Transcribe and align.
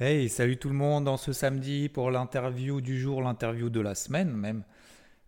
Hey, 0.00 0.28
salut 0.28 0.58
tout 0.58 0.68
le 0.68 0.76
monde 0.76 1.06
dans 1.06 1.16
ce 1.16 1.32
samedi 1.32 1.88
pour 1.88 2.12
l'interview 2.12 2.80
du 2.80 3.00
jour, 3.00 3.20
l'interview 3.20 3.68
de 3.68 3.80
la 3.80 3.96
semaine 3.96 4.30
même. 4.30 4.62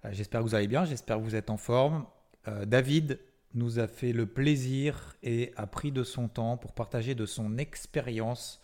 Euh, 0.05 0.11
j'espère 0.13 0.43
que 0.43 0.45
vous 0.47 0.55
allez 0.55 0.69
bien, 0.69 0.85
j'espère 0.85 1.17
que 1.17 1.23
vous 1.23 1.35
êtes 1.35 1.51
en 1.51 1.57
forme. 1.57 2.07
Euh, 2.47 2.65
David 2.67 3.19
nous 3.55 3.81
a 3.81 3.89
fait 3.89 4.13
le 4.13 4.27
plaisir 4.27 5.17
et 5.25 5.53
a 5.57 5.67
pris 5.67 5.91
de 5.91 6.05
son 6.05 6.29
temps 6.29 6.57
pour 6.57 6.73
partager 6.73 7.17
de 7.17 7.27
son 7.27 7.59
expérience. 7.59 8.63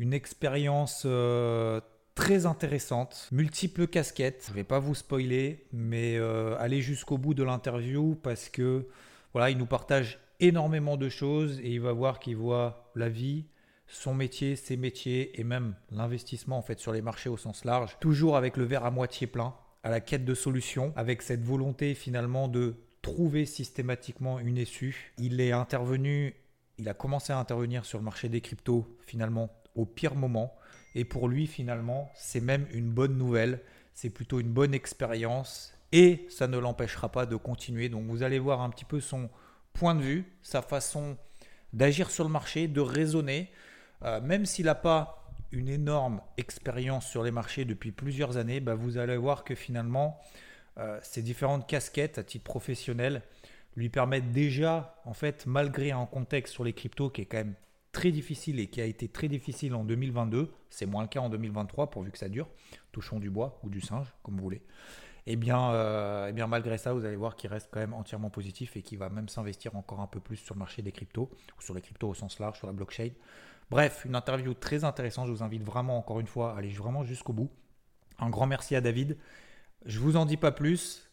Une 0.00 0.14
expérience 0.14 1.04
euh, 1.06 1.80
très 2.16 2.44
intéressante, 2.44 3.28
multiples 3.30 3.86
casquettes. 3.86 4.46
Je 4.46 4.50
ne 4.50 4.56
vais 4.56 4.64
pas 4.64 4.80
vous 4.80 4.96
spoiler, 4.96 5.64
mais 5.72 6.18
allez 6.58 6.80
jusqu'au 6.80 7.18
bout 7.18 7.34
de 7.34 7.44
l'interview 7.44 8.16
parce 8.16 8.48
que 8.48 8.88
voilà, 9.32 9.50
il 9.50 9.58
nous 9.58 9.66
partage 9.66 10.18
énormément 10.40 10.96
de 10.96 11.08
choses 11.08 11.60
et 11.60 11.68
il 11.68 11.80
va 11.80 11.92
voir 11.92 12.18
qu'il 12.18 12.34
voit 12.34 12.90
la 12.96 13.08
vie 13.08 13.44
son 13.88 14.14
métier, 14.14 14.56
ses 14.56 14.76
métiers 14.76 15.38
et 15.40 15.44
même 15.44 15.74
l'investissement 15.90 16.58
en 16.58 16.62
fait 16.62 16.78
sur 16.78 16.92
les 16.92 17.02
marchés 17.02 17.28
au 17.28 17.36
sens 17.36 17.64
large, 17.64 17.96
toujours 18.00 18.36
avec 18.36 18.56
le 18.56 18.64
verre 18.64 18.84
à 18.84 18.90
moitié 18.90 19.26
plein, 19.26 19.54
à 19.82 19.90
la 19.90 20.00
quête 20.00 20.24
de 20.24 20.34
solutions, 20.34 20.92
avec 20.96 21.22
cette 21.22 21.44
volonté 21.44 21.94
finalement 21.94 22.48
de 22.48 22.74
trouver 23.02 23.46
systématiquement 23.46 24.40
une 24.40 24.56
issue. 24.56 25.14
Il 25.18 25.40
est 25.40 25.52
intervenu, 25.52 26.34
il 26.78 26.88
a 26.88 26.94
commencé 26.94 27.32
à 27.32 27.38
intervenir 27.38 27.84
sur 27.84 27.98
le 27.98 28.04
marché 28.04 28.28
des 28.28 28.40
cryptos 28.40 28.86
finalement 29.06 29.50
au 29.76 29.84
pire 29.86 30.14
moment 30.14 30.54
et 30.94 31.04
pour 31.04 31.28
lui 31.28 31.46
finalement, 31.46 32.10
c'est 32.14 32.40
même 32.40 32.66
une 32.72 32.90
bonne 32.90 33.16
nouvelle, 33.16 33.60
c'est 33.94 34.10
plutôt 34.10 34.40
une 34.40 34.50
bonne 34.50 34.74
expérience 34.74 35.72
et 35.92 36.26
ça 36.28 36.48
ne 36.48 36.58
l'empêchera 36.58 37.10
pas 37.10 37.26
de 37.26 37.36
continuer. 37.36 37.88
Donc 37.88 38.06
vous 38.06 38.22
allez 38.22 38.38
voir 38.38 38.60
un 38.62 38.70
petit 38.70 38.84
peu 38.84 39.00
son 39.00 39.30
point 39.72 39.94
de 39.94 40.00
vue, 40.00 40.24
sa 40.42 40.62
façon 40.62 41.16
d'agir 41.72 42.10
sur 42.10 42.24
le 42.24 42.30
marché, 42.30 42.66
de 42.66 42.80
raisonner. 42.80 43.50
Euh, 44.02 44.20
même 44.20 44.46
s'il 44.46 44.66
n'a 44.66 44.74
pas 44.74 45.32
une 45.52 45.68
énorme 45.68 46.20
expérience 46.36 47.08
sur 47.08 47.22
les 47.22 47.30
marchés 47.30 47.64
depuis 47.64 47.92
plusieurs 47.92 48.36
années, 48.36 48.60
bah, 48.60 48.74
vous 48.74 48.98
allez 48.98 49.16
voir 49.16 49.44
que 49.44 49.54
finalement, 49.54 50.20
euh, 50.78 50.98
ces 51.02 51.22
différentes 51.22 51.66
casquettes 51.66 52.18
à 52.18 52.24
titre 52.24 52.44
professionnel 52.44 53.22
lui 53.76 53.88
permettent 53.88 54.32
déjà, 54.32 55.00
en 55.04 55.14
fait, 55.14 55.46
malgré 55.46 55.92
un 55.92 56.06
contexte 56.06 56.54
sur 56.54 56.64
les 56.64 56.72
cryptos 56.72 57.10
qui 57.10 57.22
est 57.22 57.26
quand 57.26 57.38
même 57.38 57.54
très 57.92 58.10
difficile 58.10 58.60
et 58.60 58.66
qui 58.66 58.80
a 58.80 58.84
été 58.84 59.08
très 59.08 59.28
difficile 59.28 59.74
en 59.74 59.84
2022, 59.84 60.52
c'est 60.68 60.86
moins 60.86 61.02
le 61.02 61.08
cas 61.08 61.20
en 61.20 61.30
2023 61.30 61.90
pourvu 61.90 62.10
que 62.10 62.18
ça 62.18 62.28
dure, 62.28 62.48
touchons 62.92 63.18
du 63.18 63.30
bois 63.30 63.58
ou 63.62 63.70
du 63.70 63.80
singe, 63.80 64.12
comme 64.22 64.36
vous 64.36 64.42
voulez. 64.42 64.62
Et 65.28 65.32
eh 65.32 65.36
bien, 65.36 65.72
euh, 65.72 66.28
eh 66.28 66.32
bien 66.32 66.46
malgré 66.46 66.78
ça, 66.78 66.92
vous 66.92 67.04
allez 67.04 67.16
voir 67.16 67.34
qu'il 67.34 67.50
reste 67.50 67.68
quand 67.72 67.80
même 67.80 67.94
entièrement 67.94 68.30
positif 68.30 68.76
et 68.76 68.82
qu'il 68.82 68.98
va 68.98 69.08
même 69.08 69.28
s'investir 69.28 69.74
encore 69.74 70.00
un 70.00 70.06
peu 70.06 70.20
plus 70.20 70.36
sur 70.36 70.54
le 70.54 70.60
marché 70.60 70.82
des 70.82 70.92
cryptos, 70.92 71.30
ou 71.58 71.62
sur 71.62 71.74
les 71.74 71.80
cryptos 71.80 72.08
au 72.08 72.14
sens 72.14 72.38
large, 72.38 72.58
sur 72.58 72.68
la 72.68 72.72
blockchain. 72.72 73.10
Bref, 73.70 74.04
une 74.04 74.14
interview 74.14 74.54
très 74.54 74.84
intéressante. 74.84 75.26
Je 75.26 75.32
vous 75.32 75.42
invite 75.42 75.62
vraiment, 75.62 75.98
encore 75.98 76.20
une 76.20 76.26
fois, 76.26 76.54
à 76.54 76.58
aller 76.58 76.70
vraiment 76.70 77.04
jusqu'au 77.04 77.32
bout. 77.32 77.50
Un 78.18 78.30
grand 78.30 78.46
merci 78.46 78.76
à 78.76 78.80
David. 78.80 79.16
Je 79.84 79.98
vous 79.98 80.16
en 80.16 80.24
dis 80.24 80.36
pas 80.36 80.52
plus. 80.52 81.10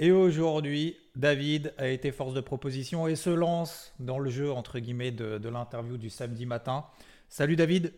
Et 0.00 0.10
aujourd'hui, 0.10 0.96
David 1.14 1.72
a 1.78 1.88
été 1.88 2.10
force 2.10 2.34
de 2.34 2.40
proposition 2.40 3.06
et 3.06 3.14
se 3.14 3.30
lance 3.30 3.94
dans 4.00 4.18
le 4.18 4.28
jeu, 4.28 4.50
entre 4.52 4.80
guillemets, 4.80 5.12
de, 5.12 5.38
de 5.38 5.48
l'interview 5.48 5.96
du 5.96 6.10
samedi 6.10 6.46
matin. 6.46 6.84
Salut 7.28 7.56
David. 7.56 7.92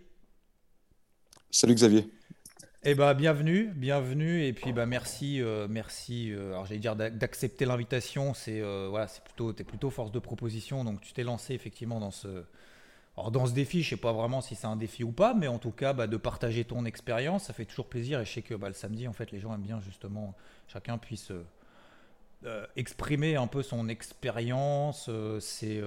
Salut 1.50 1.74
Xavier. 1.74 2.10
Eh 2.88 2.94
ben, 2.94 3.14
bienvenue, 3.14 3.72
bienvenue, 3.74 4.44
et 4.44 4.52
puis 4.52 4.72
bah, 4.72 4.86
merci, 4.86 5.42
euh, 5.42 5.66
merci. 5.68 6.30
Euh, 6.30 6.52
alors 6.52 6.66
j'allais 6.66 6.78
dire 6.78 6.94
d'accepter 6.94 7.64
l'invitation, 7.64 8.32
c'est 8.32 8.60
euh, 8.60 8.86
voilà, 8.88 9.08
c'est 9.08 9.24
plutôt, 9.24 9.50
es 9.50 9.64
plutôt 9.64 9.90
force 9.90 10.12
de 10.12 10.20
proposition, 10.20 10.84
donc 10.84 11.00
tu 11.00 11.12
t'es 11.12 11.24
lancé 11.24 11.52
effectivement 11.52 11.98
dans 11.98 12.12
ce, 12.12 12.44
alors 13.16 13.32
dans 13.32 13.44
ce 13.46 13.54
défi, 13.54 13.82
je 13.82 13.90
sais 13.90 13.96
pas 13.96 14.12
vraiment 14.12 14.40
si 14.40 14.54
c'est 14.54 14.68
un 14.68 14.76
défi 14.76 15.02
ou 15.02 15.10
pas, 15.10 15.34
mais 15.34 15.48
en 15.48 15.58
tout 15.58 15.72
cas, 15.72 15.94
bah, 15.94 16.06
de 16.06 16.16
partager 16.16 16.64
ton 16.64 16.84
expérience, 16.84 17.46
ça 17.46 17.52
fait 17.52 17.64
toujours 17.64 17.88
plaisir. 17.88 18.20
Et 18.20 18.24
je 18.24 18.34
sais 18.34 18.42
que 18.42 18.54
bah, 18.54 18.68
le 18.68 18.74
samedi, 18.74 19.08
en 19.08 19.12
fait, 19.12 19.32
les 19.32 19.40
gens 19.40 19.52
aiment 19.52 19.62
bien 19.62 19.80
justement 19.80 20.36
chacun 20.68 20.96
puisse 20.96 21.32
exprimer 22.76 23.34
un 23.34 23.48
peu 23.48 23.64
son 23.64 23.88
expérience, 23.88 25.10
ses, 25.40 25.82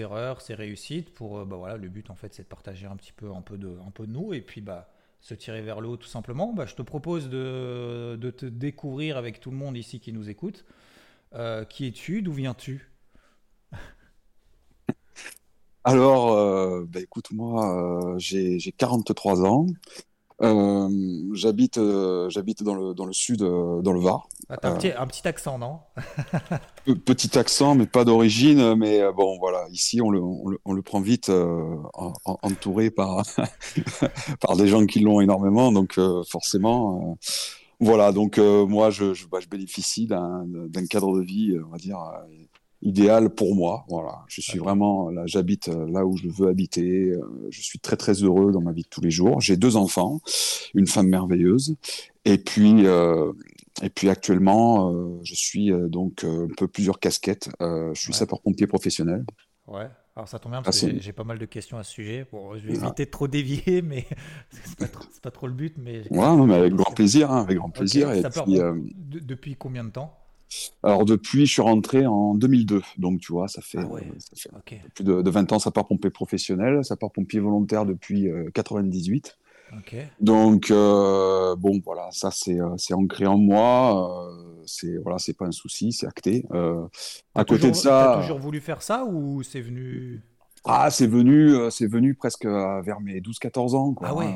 erreurs, 0.00 0.40
ses 0.40 0.54
réussites. 0.54 1.14
Pour 1.14 1.46
bah, 1.46 1.54
voilà, 1.54 1.76
le 1.76 1.88
but 1.88 2.10
en 2.10 2.16
fait, 2.16 2.34
c'est 2.34 2.42
de 2.42 2.48
partager 2.48 2.88
un 2.88 2.96
petit 2.96 3.12
peu, 3.12 3.30
un 3.30 3.40
peu 3.42 3.56
de, 3.56 3.78
un 3.86 3.92
peu 3.92 4.06
nous, 4.06 4.34
et 4.34 4.40
puis 4.40 4.60
se 5.24 5.32
tirer 5.32 5.62
vers 5.62 5.80
le 5.80 5.88
haut 5.88 5.96
tout 5.96 6.06
simplement, 6.06 6.52
bah, 6.52 6.66
je 6.66 6.74
te 6.74 6.82
propose 6.82 7.30
de, 7.30 8.30
te 8.36 8.44
découvrir 8.44 9.16
avec 9.16 9.40
tout 9.40 9.50
le 9.50 9.56
monde 9.56 9.74
ici 9.74 9.98
qui 9.98 10.12
nous 10.12 10.28
écoute. 10.28 10.66
Euh, 11.32 11.64
qui 11.64 11.86
es-tu? 11.86 12.20
D'où 12.20 12.34
viens-tu? 12.34 12.92
Alors, 15.84 16.34
euh, 16.34 16.84
bah, 16.86 17.00
écoute, 17.00 17.32
moi, 17.32 18.14
euh, 18.14 18.18
j'ai 18.18 18.58
43 18.76 19.46
ans. 19.46 19.66
Euh, 20.42 20.88
j'habite, 21.32 21.78
euh, 21.78 22.28
j'habite 22.28 22.64
dans 22.64 22.74
le, 22.74 22.94
dans 22.94 23.06
le 23.06 23.12
sud, 23.12 23.42
euh, 23.42 23.80
dans 23.82 23.92
le 23.92 24.00
Var. 24.00 24.28
Ah, 24.48 24.58
un, 24.62 24.74
petit, 24.74 24.90
un, 24.90 25.06
petit, 25.06 25.26
accent, 25.28 25.58
non? 25.58 25.78
Petit 27.04 27.38
accent, 27.38 27.74
mais 27.74 27.86
pas 27.86 28.04
d'origine. 28.04 28.74
Mais 28.74 29.00
bon, 29.12 29.38
voilà, 29.38 29.66
ici, 29.70 30.00
on 30.02 30.10
le, 30.10 30.20
on 30.20 30.72
le, 30.72 30.82
prend 30.82 31.00
vite 31.00 31.30
entouré 32.24 32.90
par, 32.90 33.22
par 34.40 34.56
des 34.56 34.66
gens 34.66 34.84
qui 34.86 35.00
l'ont 35.00 35.20
énormément. 35.20 35.72
Donc, 35.72 35.98
forcément, 36.28 37.16
voilà. 37.80 38.12
Donc, 38.12 38.38
moi, 38.38 38.90
je, 38.90 39.14
je, 39.14 39.26
bah, 39.26 39.38
je 39.40 39.48
bénéficie 39.48 40.06
d'un 40.06 40.86
cadre 40.90 41.16
de 41.16 41.22
vie, 41.22 41.56
on 41.64 41.70
va 41.70 41.78
dire, 41.78 41.98
idéal 42.84 43.30
pour 43.30 43.56
moi. 43.56 43.84
Voilà, 43.88 44.22
je 44.28 44.40
suis 44.40 44.58
vraiment 44.58 45.10
là, 45.10 45.22
j'habite 45.26 45.68
euh, 45.68 45.88
là 45.90 46.06
où 46.06 46.16
je 46.16 46.28
veux 46.28 46.48
habiter. 46.48 47.10
Euh, 47.10 47.48
je 47.50 47.60
suis 47.60 47.78
très 47.78 47.96
très 47.96 48.12
heureux 48.12 48.52
dans 48.52 48.60
ma 48.60 48.72
vie 48.72 48.82
de 48.82 48.88
tous 48.88 49.00
les 49.00 49.10
jours. 49.10 49.40
J'ai 49.40 49.56
deux 49.56 49.76
enfants, 49.76 50.20
une 50.74 50.86
femme 50.86 51.08
merveilleuse, 51.08 51.76
et 52.24 52.38
puis 52.38 52.86
euh, 52.86 53.32
et 53.82 53.90
puis 53.90 54.08
actuellement, 54.08 54.94
je 55.24 55.34
suis 55.34 55.72
donc 55.88 56.22
un 56.22 56.46
peu 56.56 56.68
plusieurs 56.68 57.00
casquettes. 57.00 57.48
je 57.60 58.00
suis 58.00 58.12
sapeur-pompier 58.12 58.68
professionnel. 58.68 59.24
Ouais. 59.66 59.88
Alors 60.14 60.28
ça 60.28 60.38
tombe 60.38 60.52
bien 60.52 60.62
parce 60.62 60.80
que 60.80 61.00
j'ai 61.00 61.12
pas 61.12 61.24
mal 61.24 61.40
de 61.40 61.44
questions 61.44 61.76
à 61.76 61.82
ce 61.82 61.90
sujet. 61.90 62.24
Bon, 62.30 62.56
je 62.56 62.68
vais 62.68 62.74
éviter 62.74 63.04
de 63.04 63.10
trop 63.10 63.26
dévier, 63.26 63.82
mais 63.82 64.06
c'est 64.52 64.78
pas, 64.78 65.00
pas, 65.22 65.30
trop 65.32 65.48
le 65.48 65.54
but. 65.54 65.74
Mais 65.76 66.02
ouais, 66.08 66.18
non, 66.18 66.46
mais 66.46 66.54
avec 66.54 66.74
grand 66.74 66.92
plaisir, 66.92 67.32
hein, 67.32 67.42
avec 67.42 67.58
grand 67.58 67.70
plaisir. 67.70 68.12
Et 68.12 68.22
puis, 68.22 68.60
depuis 69.20 69.56
combien 69.56 69.82
de 69.82 69.90
temps? 69.90 70.16
Alors 70.82 71.04
depuis, 71.04 71.46
je 71.46 71.52
suis 71.52 71.62
rentré 71.62 72.06
en 72.06 72.34
2002, 72.34 72.82
donc 72.98 73.20
tu 73.20 73.32
vois, 73.32 73.48
ça 73.48 73.62
fait, 73.62 73.78
ah 73.80 74.58
plus 74.94 75.04
de, 75.04 75.30
20 75.30 75.52
ans 75.52 75.58
sapeur-pompier 75.58 76.10
professionnel, 76.10 76.84
sapeur-pompier 76.84 77.40
volontaire 77.40 77.86
depuis 77.86 78.28
98. 78.54 79.36
Euh, 79.72 80.02
donc 80.20 80.70
euh, 80.70 81.56
bon, 81.56 81.80
voilà, 81.84 82.08
ça 82.10 82.30
c'est 82.30 82.60
euh, 82.60 82.76
ancré 82.92 83.26
en 83.26 83.38
moi, 83.38 84.30
c'est 84.66 84.96
voilà, 84.98 85.18
c'est 85.18 85.36
pas 85.36 85.46
un 85.46 85.52
souci, 85.52 85.92
c'est 85.92 86.06
acté. 86.06 86.44
à 87.34 87.44
côté 87.44 87.70
de 87.70 87.76
ça, 87.76 88.12
as 88.14 88.20
toujours 88.22 88.38
voulu 88.38 88.60
faire 88.60 88.82
ça 88.82 89.04
ou 89.04 89.42
c'est 89.42 89.60
venu 89.60 90.22
ah, 90.66 90.90
c'est 90.90 91.06
venu, 91.06 91.54
euh, 91.54 91.68
c'est 91.68 91.86
venu 91.86 92.14
presque 92.14 92.46
euh, 92.46 92.80
vers 92.80 93.00
mes 93.00 93.20
12-14 93.20 93.74
ans. 93.74 93.92
Quoi. 93.92 94.08
Ah 94.10 94.14
ouais, 94.14 94.34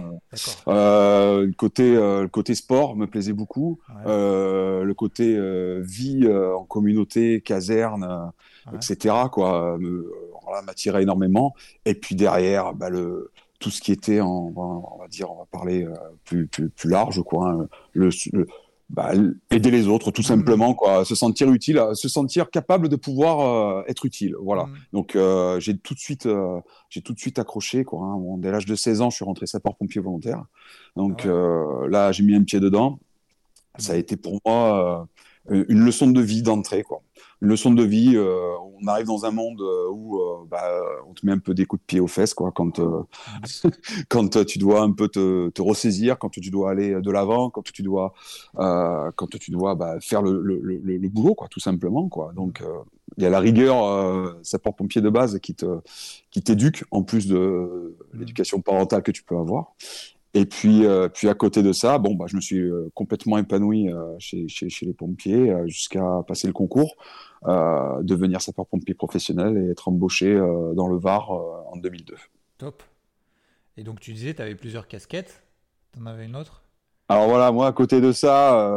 euh, 0.69 1.47
le 1.47 1.53
côté, 1.53 1.95
le 1.95 2.27
côté 2.27 2.55
sport 2.55 2.97
me 2.97 3.07
plaisait 3.07 3.33
beaucoup. 3.33 3.81
le 4.05 4.93
côté 4.93 5.39
vie 5.81 6.29
en 6.29 6.65
communauté, 6.65 7.41
caserne, 7.41 8.33
etc. 8.75 9.15
Quoi, 9.33 9.79
m'attirait 10.67 11.03
énormément. 11.03 11.55
Et 11.87 11.95
puis 11.95 12.15
derrière, 12.15 12.75
bah, 12.75 12.91
le, 12.91 13.31
tout 13.59 13.71
ce 13.71 13.81
qui 13.81 13.93
était, 13.93 14.21
en, 14.21 14.53
on 14.55 14.99
va 14.99 15.09
dire, 15.09 15.31
on 15.31 15.39
va 15.39 15.47
parler 15.51 15.87
plus, 16.25 16.47
plus, 16.47 16.69
plus 16.69 16.91
large, 16.91 17.23
quoi. 17.23 17.51
Hein, 17.51 17.69
le, 17.95 18.11
bah, 18.91 19.13
aider 19.51 19.71
les 19.71 19.87
autres 19.87 20.11
tout 20.11 20.23
simplement 20.23 20.73
quoi 20.73 21.05
se 21.05 21.15
sentir 21.15 21.53
utile 21.53 21.83
se 21.93 22.09
sentir 22.09 22.49
capable 22.49 22.89
de 22.89 22.97
pouvoir 22.97 23.41
euh, 23.41 23.83
être 23.87 24.07
utile 24.07 24.35
voilà 24.41 24.65
mm. 24.65 24.77
donc 24.95 25.15
euh, 25.15 25.61
j'ai 25.61 25.77
tout 25.77 25.93
de 25.93 25.99
suite 25.99 26.25
euh, 26.25 26.59
j'ai 26.89 27.03
tout 27.03 27.13
de 27.13 27.19
suite 27.19 27.39
accroché 27.39 27.85
quoi 27.85 28.03
hein. 28.03 28.19
dès 28.39 28.51
l'âge 28.51 28.65
de 28.65 28.75
16 28.75 29.03
ans 29.03 29.11
je 29.11 29.17
suis 29.17 29.27
rentré 29.27 29.47
sapeur 29.47 29.77
pompier 29.77 30.01
volontaire 30.01 30.43
donc 30.97 31.27
ah 31.27 31.87
là 31.89 32.13
j'ai 32.13 32.23
mis 32.23 32.35
un 32.35 32.45
pied 32.45 32.61
dedans 32.61 32.99
ça 33.77 33.93
a 33.93 33.97
mm. 33.97 33.99
été 33.99 34.17
pour 34.17 34.41
moi 34.47 35.07
une 35.51 35.85
leçon 35.85 36.09
de 36.09 36.21
vie 36.21 36.43
d'entrée 36.43 36.83
quoi 36.83 37.03
une 37.41 37.49
leçon 37.49 37.73
de 37.73 37.83
vie. 37.83 38.13
Euh, 38.17 38.55
on 38.81 38.87
arrive 38.87 39.07
dans 39.07 39.25
un 39.25 39.31
monde 39.31 39.61
euh, 39.61 39.91
où 39.91 40.19
euh, 40.19 40.45
bah, 40.49 40.63
on 41.09 41.15
te 41.15 41.25
met 41.27 41.33
un 41.33 41.39
peu 41.39 41.55
des 41.55 41.67
coups 41.67 41.83
de 41.83 41.87
pied 41.87 42.01
aux 42.01 42.07
fesses, 42.07 42.35
quoi, 42.35 42.53
quand, 42.53 42.81
quand 44.09 44.45
tu 44.45 44.59
dois 44.59 44.83
un 44.83 44.93
peu 44.93 45.09
te, 45.09 45.61
ressaisir, 45.61 46.19
quand 46.19 46.31
tu 46.31 46.41
dois 46.51 46.71
aller 46.71 47.01
de 47.01 47.11
l'avant, 47.11 47.51
quand 47.51 47.63
tu 47.63 47.83
dois, 47.83 48.15
quand 48.55 49.39
tu 49.41 49.51
dois 49.51 49.75
bah, 49.75 49.99
faire 50.01 50.23
le, 50.23 51.09
boulot, 51.09 51.35
quoi, 51.35 51.49
tout 51.49 51.61
simplement. 51.61 52.09
Quoi. 52.09 52.33
Donc, 52.35 52.63
il 53.17 53.23
y 53.23 53.27
a 53.27 53.31
la 53.31 53.41
rigueur 53.41 54.37
sapeur-pompier 54.43 55.01
de 55.01 55.11
base 55.11 55.39
qui 55.41 55.55
te 55.55 55.81
qui 56.31 56.43
t'éduque 56.43 56.85
en 56.91 57.03
plus 57.03 57.27
de 57.27 57.97
l'éducation 58.13 58.61
parentale 58.61 59.03
que 59.03 59.11
tu 59.11 59.23
peux 59.23 59.37
avoir. 59.37 59.75
Et 60.39 60.47
puis, 60.47 60.87
euh, 60.87 61.09
puis 61.09 61.29
à 61.29 61.35
côté 61.35 61.65
de 61.65 61.73
ça, 61.73 61.99
bon, 61.99 62.15
bah, 62.15 62.27
je 62.29 62.37
me 62.37 62.41
suis 62.41 62.61
euh, 62.61 62.93
complètement 62.95 63.39
épanoui 63.39 63.93
euh, 63.93 64.15
chez, 64.21 64.47
chez, 64.47 64.69
chez, 64.69 64.87
les 64.87 64.93
pompiers 64.93 65.53
jusqu'à 65.67 66.23
passer 66.29 66.47
le 66.47 66.53
concours, 66.53 66.95
devenir 67.45 68.41
sapeur-pompier 68.41 68.95
professionnel 68.95 69.59
et 69.59 69.71
être 69.73 69.89
embauché 69.89 70.33
dans 70.77 70.87
le 70.87 70.97
Var 70.97 71.29
en 71.29 71.77
2002. 71.77 72.15
Top. 72.57 72.85
Et 73.77 73.83
donc 73.83 73.99
tu 73.99 74.13
disais, 74.13 74.33
tu 74.33 74.41
avais 74.41 74.55
plusieurs 74.55 74.87
casquettes. 74.87 75.43
Tu 75.93 76.01
en 76.01 76.07
avais 76.07 76.27
une 76.27 76.37
autre? 76.37 76.63
Alors 77.09 77.29
voilà, 77.29 77.51
moi 77.51 77.67
à 77.67 77.73
côté 77.73 78.01
de 78.01 78.13
ça, 78.13 78.71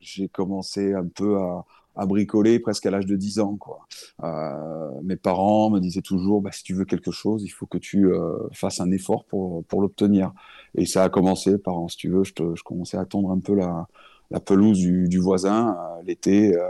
j'ai 0.00 0.28
commencé 0.28 0.92
un 0.92 1.08
peu 1.08 1.38
à, 1.38 1.64
à, 1.96 2.06
bricoler 2.06 2.58
presque 2.58 2.86
à 2.86 2.90
l'âge 2.90 3.06
de 3.06 3.16
10 3.16 3.40
ans. 3.40 3.56
Quoi. 3.56 3.86
Euh, 4.22 4.90
mes 5.02 5.16
parents 5.16 5.70
me 5.70 5.80
disaient 5.80 6.02
toujours, 6.02 6.40
bah, 6.42 6.50
si 6.52 6.62
tu 6.62 6.74
veux 6.74 6.84
quelque 6.84 7.10
chose, 7.10 7.42
il 7.44 7.50
faut 7.50 7.66
que 7.66 7.78
tu 7.78 8.06
euh, 8.06 8.36
fasses 8.52 8.80
un 8.80 8.90
effort 8.90 9.24
pour, 9.24 9.64
pour 9.64 9.80
l'obtenir. 9.82 10.32
Et 10.74 10.86
ça 10.86 11.04
a 11.04 11.08
commencé 11.08 11.58
par, 11.58 11.74
si 11.88 11.96
tu 11.96 12.08
veux, 12.08 12.24
je, 12.24 12.32
te, 12.32 12.54
je 12.54 12.62
commençais 12.62 12.96
à 12.96 13.04
tondre 13.04 13.30
un 13.30 13.40
peu 13.40 13.54
la, 13.54 13.86
la 14.32 14.40
pelouse 14.40 14.78
du, 14.78 15.18
voisin. 15.18 15.76
Euh, 15.78 16.02
l'été, 16.04 16.56
euh, 16.56 16.62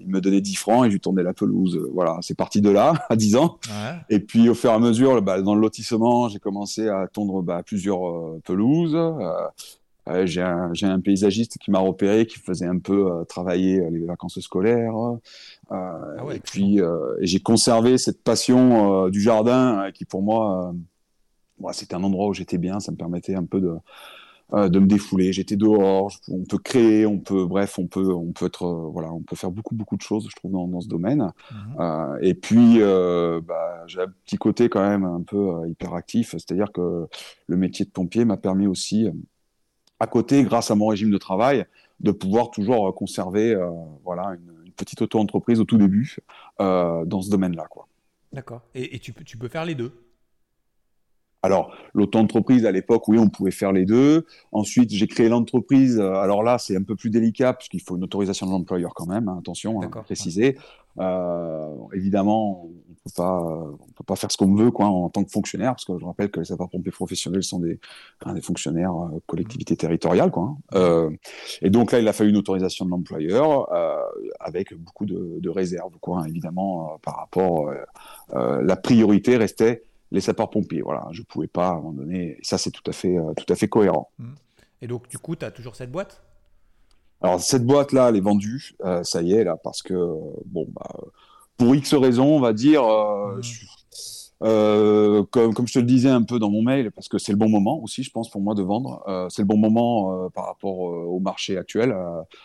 il 0.00 0.08
me 0.08 0.20
donnait 0.20 0.40
10 0.40 0.54
francs 0.56 0.86
et 0.86 0.88
je 0.88 0.94
lui 0.94 1.00
tournais 1.00 1.22
la 1.22 1.34
pelouse. 1.34 1.78
Voilà, 1.92 2.18
c'est 2.22 2.34
parti 2.36 2.60
de 2.60 2.70
là, 2.70 2.94
à 3.10 3.16
10 3.16 3.36
ans. 3.36 3.58
Et 4.08 4.18
puis, 4.18 4.48
au 4.48 4.54
fur 4.54 4.70
et 4.70 4.74
à 4.74 4.78
mesure, 4.78 5.20
bah, 5.22 5.40
dans 5.42 5.54
le 5.54 5.60
lotissement, 5.60 6.28
j'ai 6.28 6.38
commencé 6.38 6.88
à 6.88 7.06
tondre 7.06 7.42
bah, 7.42 7.62
plusieurs 7.64 8.08
euh, 8.08 8.40
pelouses. 8.44 8.96
J'ai 10.24 10.42
un, 10.42 11.00
paysagiste 11.00 11.58
qui 11.58 11.70
m'a 11.70 11.78
repéré, 11.78 12.26
qui 12.26 12.38
faisait 12.38 12.66
un 12.66 12.78
peu 12.78 13.24
travailler 13.28 13.80
les 13.90 14.04
vacances 14.04 14.40
scolaires. 14.40 14.94
Ah 15.70 16.00
et 16.34 16.40
puis, 16.40 16.80
j'ai 17.20 17.40
conservé 17.40 17.98
cette 17.98 18.22
passion 18.22 19.08
du 19.08 19.20
jardin 19.20 19.90
qui, 19.94 20.04
pour 20.04 20.22
moi, 20.22 20.74
c'était 21.72 21.94
un 21.94 22.02
endroit 22.02 22.28
où 22.28 22.34
j'étais 22.34 22.58
bien. 22.58 22.80
Ça 22.80 22.92
me 22.92 22.96
permettait 22.96 23.34
un 23.34 23.44
peu 23.44 23.60
de 23.60 23.76
euh, 24.52 24.68
de 24.68 24.80
me 24.80 24.86
défouler. 24.86 25.32
J'étais 25.32 25.54
dehors. 25.54 26.10
On 26.28 26.42
peut 26.42 26.58
créer, 26.58 27.06
on 27.06 27.18
peut, 27.18 27.46
bref, 27.46 27.78
on 27.78 27.86
peut, 27.86 28.12
on 28.12 28.32
peut 28.32 28.46
être, 28.46 28.64
euh, 28.64 28.90
voilà, 28.90 29.12
on 29.12 29.20
peut 29.20 29.36
faire 29.36 29.52
beaucoup, 29.52 29.76
beaucoup 29.76 29.96
de 29.96 30.02
choses, 30.02 30.26
je 30.28 30.34
trouve, 30.34 30.50
dans, 30.50 30.66
dans 30.66 30.80
ce 30.80 30.88
domaine. 30.88 31.30
Mhm. 31.52 31.76
Euh, 31.78 32.18
et 32.20 32.34
puis, 32.34 32.80
bah, 33.46 33.84
j'ai 33.86 34.00
un 34.00 34.12
petit 34.24 34.38
côté 34.38 34.68
quand 34.68 34.82
même 34.82 35.04
un 35.04 35.22
peu 35.22 35.68
hyperactif, 35.68 36.32
c'est-à-dire 36.32 36.72
que 36.72 37.06
le 37.46 37.56
métier 37.56 37.84
de 37.84 37.90
pompier 37.90 38.24
m'a 38.24 38.36
permis 38.36 38.66
aussi, 38.66 39.06
à 40.00 40.06
côté, 40.06 40.42
grâce 40.44 40.70
à 40.70 40.74
mon 40.74 40.88
régime 40.88 41.10
de 41.10 41.18
travail, 41.18 41.66
de 42.00 42.10
pouvoir 42.10 42.50
toujours 42.50 42.94
conserver, 42.94 43.54
voilà, 44.04 44.34
une, 44.34 44.72
petite 44.76 45.02
auto-entreprise 45.02 45.60
au 45.60 45.64
tout 45.64 45.76
début 45.76 46.16
dans 46.58 47.20
ce 47.20 47.28
domaine-là. 47.28 47.66
D'accord. 48.32 48.62
Et, 48.74 48.96
et 48.96 48.98
tu, 48.98 49.12
tu 49.12 49.36
peux 49.36 49.48
faire 49.48 49.66
les 49.66 49.74
deux? 49.74 49.92
Alors, 51.42 51.72
l'auto-entreprise, 51.94 52.66
à 52.66 52.72
l'époque, 52.72 53.08
oui, 53.08 53.18
on 53.18 53.28
pouvait 53.28 53.50
faire 53.50 53.72
les 53.72 53.86
deux. 53.86 54.26
Ensuite, 54.52 54.90
j'ai 54.92 55.06
créé 55.06 55.28
l'entreprise. 55.28 55.98
Euh, 55.98 56.14
alors 56.14 56.42
là, 56.42 56.58
c'est 56.58 56.76
un 56.76 56.82
peu 56.82 56.96
plus 56.96 57.08
délicat, 57.08 57.54
puisqu'il 57.54 57.80
faut 57.80 57.96
une 57.96 58.04
autorisation 58.04 58.46
de 58.46 58.52
l'employeur 58.52 58.92
quand 58.94 59.06
même, 59.06 59.28
hein, 59.28 59.38
attention, 59.38 59.80
hein, 59.82 59.88
préciser. 60.04 60.58
Euh, 60.98 61.66
évidemment, 61.94 62.64
on 62.64 62.92
peut 63.04 63.10
pas, 63.16 63.40
on 63.40 63.92
peut 63.96 64.04
pas 64.04 64.16
faire 64.16 64.30
ce 64.30 64.36
qu'on 64.36 64.54
veut 64.54 64.70
quoi, 64.70 64.86
en 64.86 65.08
tant 65.08 65.24
que 65.24 65.30
fonctionnaire, 65.30 65.70
parce 65.70 65.84
que 65.84 65.96
je 65.98 66.04
rappelle 66.04 66.30
que 66.30 66.40
les 66.40 66.46
sapeurs-pompiers 66.46 66.90
professionnels 66.92 67.44
sont 67.44 67.60
des, 67.60 67.78
des 68.26 68.40
fonctionnaires 68.42 68.92
euh, 68.92 69.20
collectivités 69.26 69.76
territoriales. 69.76 70.32
Quoi, 70.32 70.56
hein. 70.74 71.10
et 71.62 71.70
donc 71.70 71.92
là, 71.92 72.00
il 72.00 72.08
a 72.08 72.12
fallu 72.12 72.30
une 72.30 72.36
autorisation 72.36 72.84
de 72.84 72.90
l'employeur, 72.90 73.68
avec 74.40 74.74
beaucoup 74.76 75.06
de, 75.06 75.38
de 75.40 75.48
réserves, 75.48 75.96
quoi, 76.00 76.24
évidemment, 76.28 76.98
par 77.02 77.16
rapport... 77.16 77.72
la 78.32 78.76
priorité 78.76 79.36
restait 79.36 79.84
les 80.10 80.20
sapeurs-pompiers. 80.20 80.82
Voilà, 80.82 81.06
je 81.12 81.22
pouvais 81.22 81.46
pas 81.46 81.68
à 81.68 81.72
un 81.72 81.76
moment 81.76 81.92
donné. 81.92 82.38
ça, 82.42 82.58
c'est 82.58 82.70
tout 82.70 82.82
à 82.86 82.92
fait, 82.92 83.16
euh, 83.16 83.32
tout 83.36 83.50
à 83.52 83.56
fait 83.56 83.68
cohérent. 83.68 84.10
Mmh. 84.18 84.32
Et 84.82 84.86
donc, 84.86 85.08
du 85.08 85.18
coup, 85.18 85.36
tu 85.36 85.44
as 85.44 85.50
toujours 85.50 85.76
cette 85.76 85.90
boîte? 85.90 86.22
Alors, 87.22 87.40
cette 87.40 87.66
boîte-là, 87.66 88.08
elle 88.08 88.16
est 88.16 88.20
vendue. 88.20 88.74
Euh, 88.84 89.02
ça 89.02 89.22
y 89.22 89.32
est, 89.32 89.44
là, 89.44 89.56
parce 89.62 89.82
que, 89.82 89.94
bon, 90.46 90.66
bah, 90.68 90.88
pour 91.56 91.74
X 91.74 91.94
raisons, 91.94 92.36
on 92.36 92.40
va 92.40 92.52
dire, 92.52 92.84
euh. 92.84 93.40
Euh, 94.42 95.22
comme, 95.30 95.52
comme, 95.52 95.68
je 95.68 95.74
te 95.74 95.78
le 95.78 95.84
disais 95.84 96.08
un 96.08 96.22
peu 96.22 96.38
dans 96.38 96.50
mon 96.50 96.62
mail, 96.62 96.90
parce 96.92 97.08
que 97.08 97.18
c'est 97.18 97.32
le 97.32 97.38
bon 97.38 97.48
moment 97.48 97.82
aussi, 97.82 98.02
je 98.02 98.10
pense, 98.10 98.30
pour 98.30 98.40
moi 98.40 98.54
de 98.54 98.62
vendre. 98.62 99.02
Euh, 99.06 99.28
c'est 99.28 99.42
le 99.42 99.46
bon 99.46 99.58
moment 99.58 100.24
euh, 100.24 100.28
par 100.30 100.46
rapport 100.46 100.88
euh, 100.88 101.04
au 101.04 101.20
marché 101.20 101.58
actuel, 101.58 101.94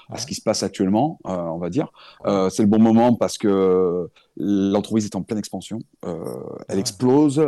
à 0.09 0.17
ce 0.17 0.25
qui 0.25 0.35
se 0.35 0.41
passe 0.41 0.63
actuellement, 0.63 1.19
on 1.23 1.57
va 1.57 1.69
dire. 1.69 1.89
c'est 2.25 2.63
le 2.63 2.67
bon 2.67 2.79
moment 2.79 3.15
parce 3.15 3.37
que 3.37 4.09
l'entreprise 4.37 5.05
est 5.05 5.15
en 5.15 5.23
pleine 5.23 5.39
expansion, 5.39 5.79
elle 6.03 6.79
explose 6.79 7.39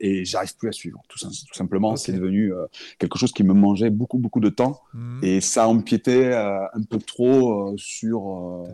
et 0.00 0.24
j'arrive 0.24 0.56
plus 0.56 0.68
à 0.68 0.72
suivre. 0.72 1.00
Tout, 1.08 1.18
tout 1.18 1.54
simplement, 1.54 1.96
c'est 1.96 2.12
devenu 2.12 2.52
quelque 2.98 3.18
chose 3.18 3.32
qui 3.32 3.44
me 3.44 3.54
mangeait 3.54 3.90
beaucoup, 3.90 4.18
beaucoup 4.18 4.40
de 4.40 4.48
temps 4.48 4.80
mmh. 4.94 5.20
et 5.22 5.40
ça 5.40 5.68
empiétait 5.68 6.32
un 6.34 6.82
peu 6.88 6.98
trop 6.98 7.74
sur 7.76 8.64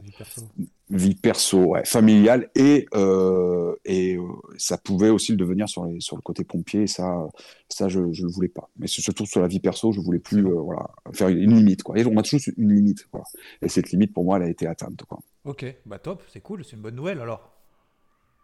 vie 0.91 1.15
perso, 1.15 1.65
ouais, 1.65 1.85
familiale, 1.85 2.49
et, 2.55 2.87
euh, 2.95 3.75
et 3.85 4.17
euh, 4.17 4.23
ça 4.57 4.79
pouvait 4.79 5.11
aussi 5.11 5.33
le 5.33 5.39
devenir 5.39 5.69
sur, 5.69 5.85
les, 5.85 6.01
sur 6.01 6.17
le 6.17 6.23
côté 6.23 6.45
pompier, 6.45 6.83
et 6.83 6.87
ça, 6.87 7.29
ça 7.69 7.89
je 7.89 8.01
ne 8.01 8.07
le 8.07 8.29
voulais 8.29 8.49
pas. 8.49 8.71
Mais 8.79 8.87
surtout 8.87 9.27
sur 9.27 9.41
la 9.41 9.49
vie 9.49 9.61
perso, 9.61 9.93
je 9.93 10.01
voulais 10.01 10.19
plus 10.19 10.47
euh, 10.47 10.61
voilà, 10.61 10.89
faire 11.13 11.29
une 11.29 11.55
limite. 11.55 11.83
Quoi. 11.83 11.99
Et 11.99 12.07
on 12.07 12.17
a 12.17 12.23
toujours 12.23 12.41
une 12.57 12.75
limite. 12.75 13.07
Quoi. 13.11 13.23
Et 13.61 13.69
cette 13.69 13.91
limite, 13.91 14.15
pour 14.15 14.25
moi, 14.25 14.39
elle 14.39 14.45
a 14.45 14.49
été 14.49 14.67
atteinte. 14.67 15.03
Quoi. 15.07 15.19
Ok, 15.49 15.65
bah 15.87 15.99
top, 15.99 16.23
c'est 16.29 16.41
cool, 16.41 16.63
c'est 16.65 16.77
une 16.77 16.83
bonne 16.83 16.95
nouvelle 16.95 17.21
alors. 17.21 17.51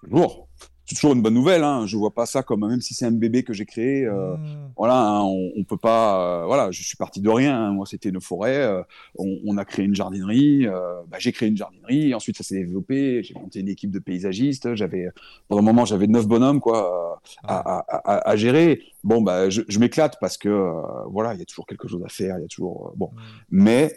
Lourd 0.03 0.49
c'est 0.87 0.97
toujours 0.97 1.15
une 1.15 1.23
bonne 1.23 1.35
nouvelle. 1.35 1.65
Hein. 1.65 1.87
Je 1.87 1.97
vois 1.97 2.13
pas 2.13 2.27
ça 2.27 2.43
comme 2.43 2.69
même 2.69 2.81
si 2.81 2.95
c'est 2.95 3.07
un 3.07 3.13
bébé 3.13 3.43
que 3.43 3.53
j'ai 3.53 3.65
créé. 3.65 4.05
Euh, 4.05 4.37
mmh. 4.37 4.73
Voilà, 4.77 5.01
hein, 5.01 5.23
on, 5.23 5.53
on, 5.57 5.65
peut 5.65 5.77
pas. 5.77 6.43
Euh, 6.43 6.47
voilà, 6.47 6.71
je 6.71 6.83
suis 6.83 6.97
parti 6.97 7.21
de 7.21 7.31
rien. 7.31 7.57
Hein. 7.57 7.73
Moi, 7.73 7.87
c'était 7.87 8.11
une 8.11 8.21
forêt. 8.21 8.57
Euh, 8.57 8.83
on, 9.17 9.39
on, 9.47 9.57
a 9.57 9.65
créé 9.65 9.85
une 9.87 9.95
jardinerie. 9.95 10.67
Bah, 11.09 11.17
j'ai 11.19 11.33
créé 11.33 11.49
une 11.49 11.57
jardinerie. 11.57 12.15
Ensuite, 12.15 12.37
ça 12.37 12.45
s'est 12.45 12.57
développé. 12.57 13.23
J'ai 13.23 13.35
monté 13.35 13.61
une 13.61 13.69
équipe 13.69 13.91
de 13.91 13.99
paysagistes. 13.99 14.75
J'avais 14.75 15.09
pendant 15.49 15.63
un 15.63 15.65
moment, 15.65 15.85
j'avais 15.85 16.07
neuf 16.07 16.27
bonhommes 16.27 16.61
quoi 16.61 17.23
à, 17.45 17.79
à, 17.79 17.85
à, 17.89 18.31
à, 18.31 18.37
gérer. 18.37 18.83
Bon, 19.05 19.23
bah, 19.23 19.49
je, 19.49 19.63
je 19.67 19.79
m'éclate 19.79 20.19
parce 20.21 20.37
que 20.37 20.73
voilà, 21.09 21.33
il 21.33 21.39
y 21.39 21.43
a 21.43 21.47
toujours 21.47 21.67
quelque 21.67 21.89
chose 21.89 22.03
à 22.05 22.09
faire. 22.09 22.39
Il 22.39 22.43
y 22.43 22.45
a 22.45 22.49
toujours 22.49 22.93
bon, 22.97 23.11
mmh. 23.13 23.21
mais 23.51 23.95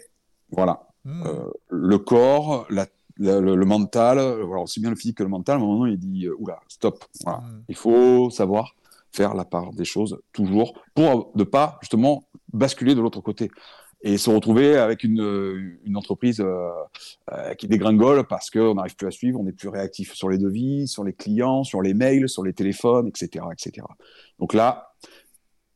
voilà. 0.50 0.84
Mmh. 1.04 1.22
le 1.70 1.98
corps, 1.98 2.66
la 2.70 2.84
le, 3.18 3.64
mental, 3.64 4.18
voilà, 4.42 4.62
aussi 4.62 4.80
bien 4.80 4.90
le 4.90 4.96
physique 4.96 5.18
que 5.18 5.22
le 5.22 5.28
mental, 5.28 5.56
à 5.56 5.58
un 5.58 5.66
moment 5.66 5.86
il 5.86 5.98
dit 5.98 6.26
euh, 6.26 6.36
oula, 6.38 6.60
stop. 6.68 7.04
Voilà. 7.24 7.40
Mm. 7.40 7.64
Il 7.68 7.76
faut 7.76 8.30
savoir 8.30 8.74
faire 9.12 9.34
la 9.34 9.44
part 9.44 9.72
des 9.72 9.84
choses 9.84 10.18
toujours 10.32 10.74
pour 10.94 11.32
ne 11.34 11.44
pas 11.44 11.78
justement 11.80 12.24
basculer 12.52 12.94
de 12.94 13.00
l'autre 13.00 13.20
côté 13.20 13.50
et 14.02 14.16
se 14.16 14.30
retrouver 14.30 14.76
avec 14.76 15.02
une, 15.02 15.78
une 15.84 15.96
entreprise 15.96 16.40
euh, 16.40 16.68
euh, 17.32 17.54
qui 17.54 17.66
dégringole 17.66 18.26
parce 18.28 18.48
qu'on 18.48 18.74
n'arrive 18.74 18.94
plus 18.94 19.08
à 19.08 19.10
suivre, 19.10 19.40
on 19.40 19.44
n'est 19.44 19.52
plus 19.52 19.68
réactif 19.68 20.14
sur 20.14 20.28
les 20.28 20.38
devis, 20.38 20.86
sur 20.86 21.02
les 21.02 21.12
clients, 21.12 21.64
sur 21.64 21.82
les 21.82 21.94
mails, 21.94 22.28
sur 22.28 22.44
les 22.44 22.52
téléphones, 22.52 23.08
etc. 23.08 23.44
etc. 23.52 23.84
Donc 24.38 24.54
là, 24.54 24.92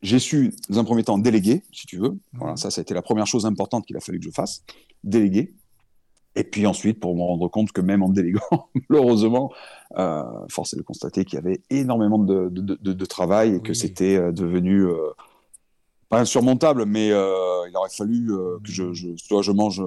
j'ai 0.03 0.19
su, 0.19 0.55
dans 0.69 0.79
un 0.79 0.85
premier 0.85 1.03
temps, 1.03 1.19
déléguer, 1.19 1.63
si 1.73 1.87
tu 1.87 1.97
veux. 1.99 2.17
Voilà, 2.33 2.55
mm. 2.55 2.59
ça, 2.59 2.71
ça 2.71 2.81
a 2.81 2.83
été 2.83 2.95
la 2.95 3.03
première 3.03 3.27
chose 3.27 3.45
importante 3.45 3.87
qu'il 3.87 3.97
a 3.97 4.01
fallu 4.01 4.21
que 4.21 4.27
je 4.27 4.31
fasse, 4.31 4.63
déléguer. 5.03 5.53
Et 6.35 6.45
puis 6.45 6.67
ensuite, 6.67 6.99
pour 6.99 7.15
me 7.15 7.23
rendre 7.23 7.49
compte 7.49 7.73
que 7.73 7.81
même 7.81 8.03
en 8.03 8.09
déléguant, 8.09 8.69
malheureusement, 8.89 9.53
euh, 9.99 10.23
force 10.49 10.73
est 10.75 10.79
de 10.79 10.83
constater 10.83 11.25
qu'il 11.25 11.35
y 11.35 11.39
avait 11.39 11.61
énormément 11.71 12.19
de, 12.19 12.49
de, 12.49 12.79
de, 12.81 12.93
de 12.93 13.05
travail 13.05 13.57
et 13.57 13.61
que 13.61 13.75
c'était 13.75 14.17
euh, 14.17 14.33
devenu 14.33 14.87
euh, 14.87 14.97
pas 16.09 16.21
insurmontable, 16.21 16.87
mais 16.87 17.11
euh, 17.11 17.69
il 17.69 17.77
aurait 17.77 17.91
fallu 17.91 18.29
que 18.29 18.71
je, 18.71 18.93
je, 18.93 19.09
soit 19.17 19.43
je 19.43 19.53
mange 19.53 19.83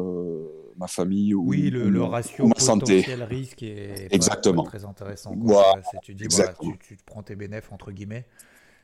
ma 0.77 0.87
famille 0.87 1.33
ou, 1.33 1.49
oui, 1.49 1.69
le, 1.69 1.89
le 1.89 2.03
ratio 2.03 2.47
ma 2.47 2.59
santé. 2.59 3.01
risque 3.01 3.63
est 3.63 4.07
Exactement. 4.11 4.63
Pas, 4.63 4.69
très 4.69 4.85
intéressant. 4.85 5.33
Voilà. 5.37 5.81
Tu, 6.03 6.13
dis, 6.13 6.25
voilà, 6.29 6.53
tu, 6.53 6.77
tu, 6.79 6.97
prends 7.05 7.23
tes 7.23 7.35
bénéfices 7.35 7.71
entre 7.71 7.91
guillemets. 7.91 8.25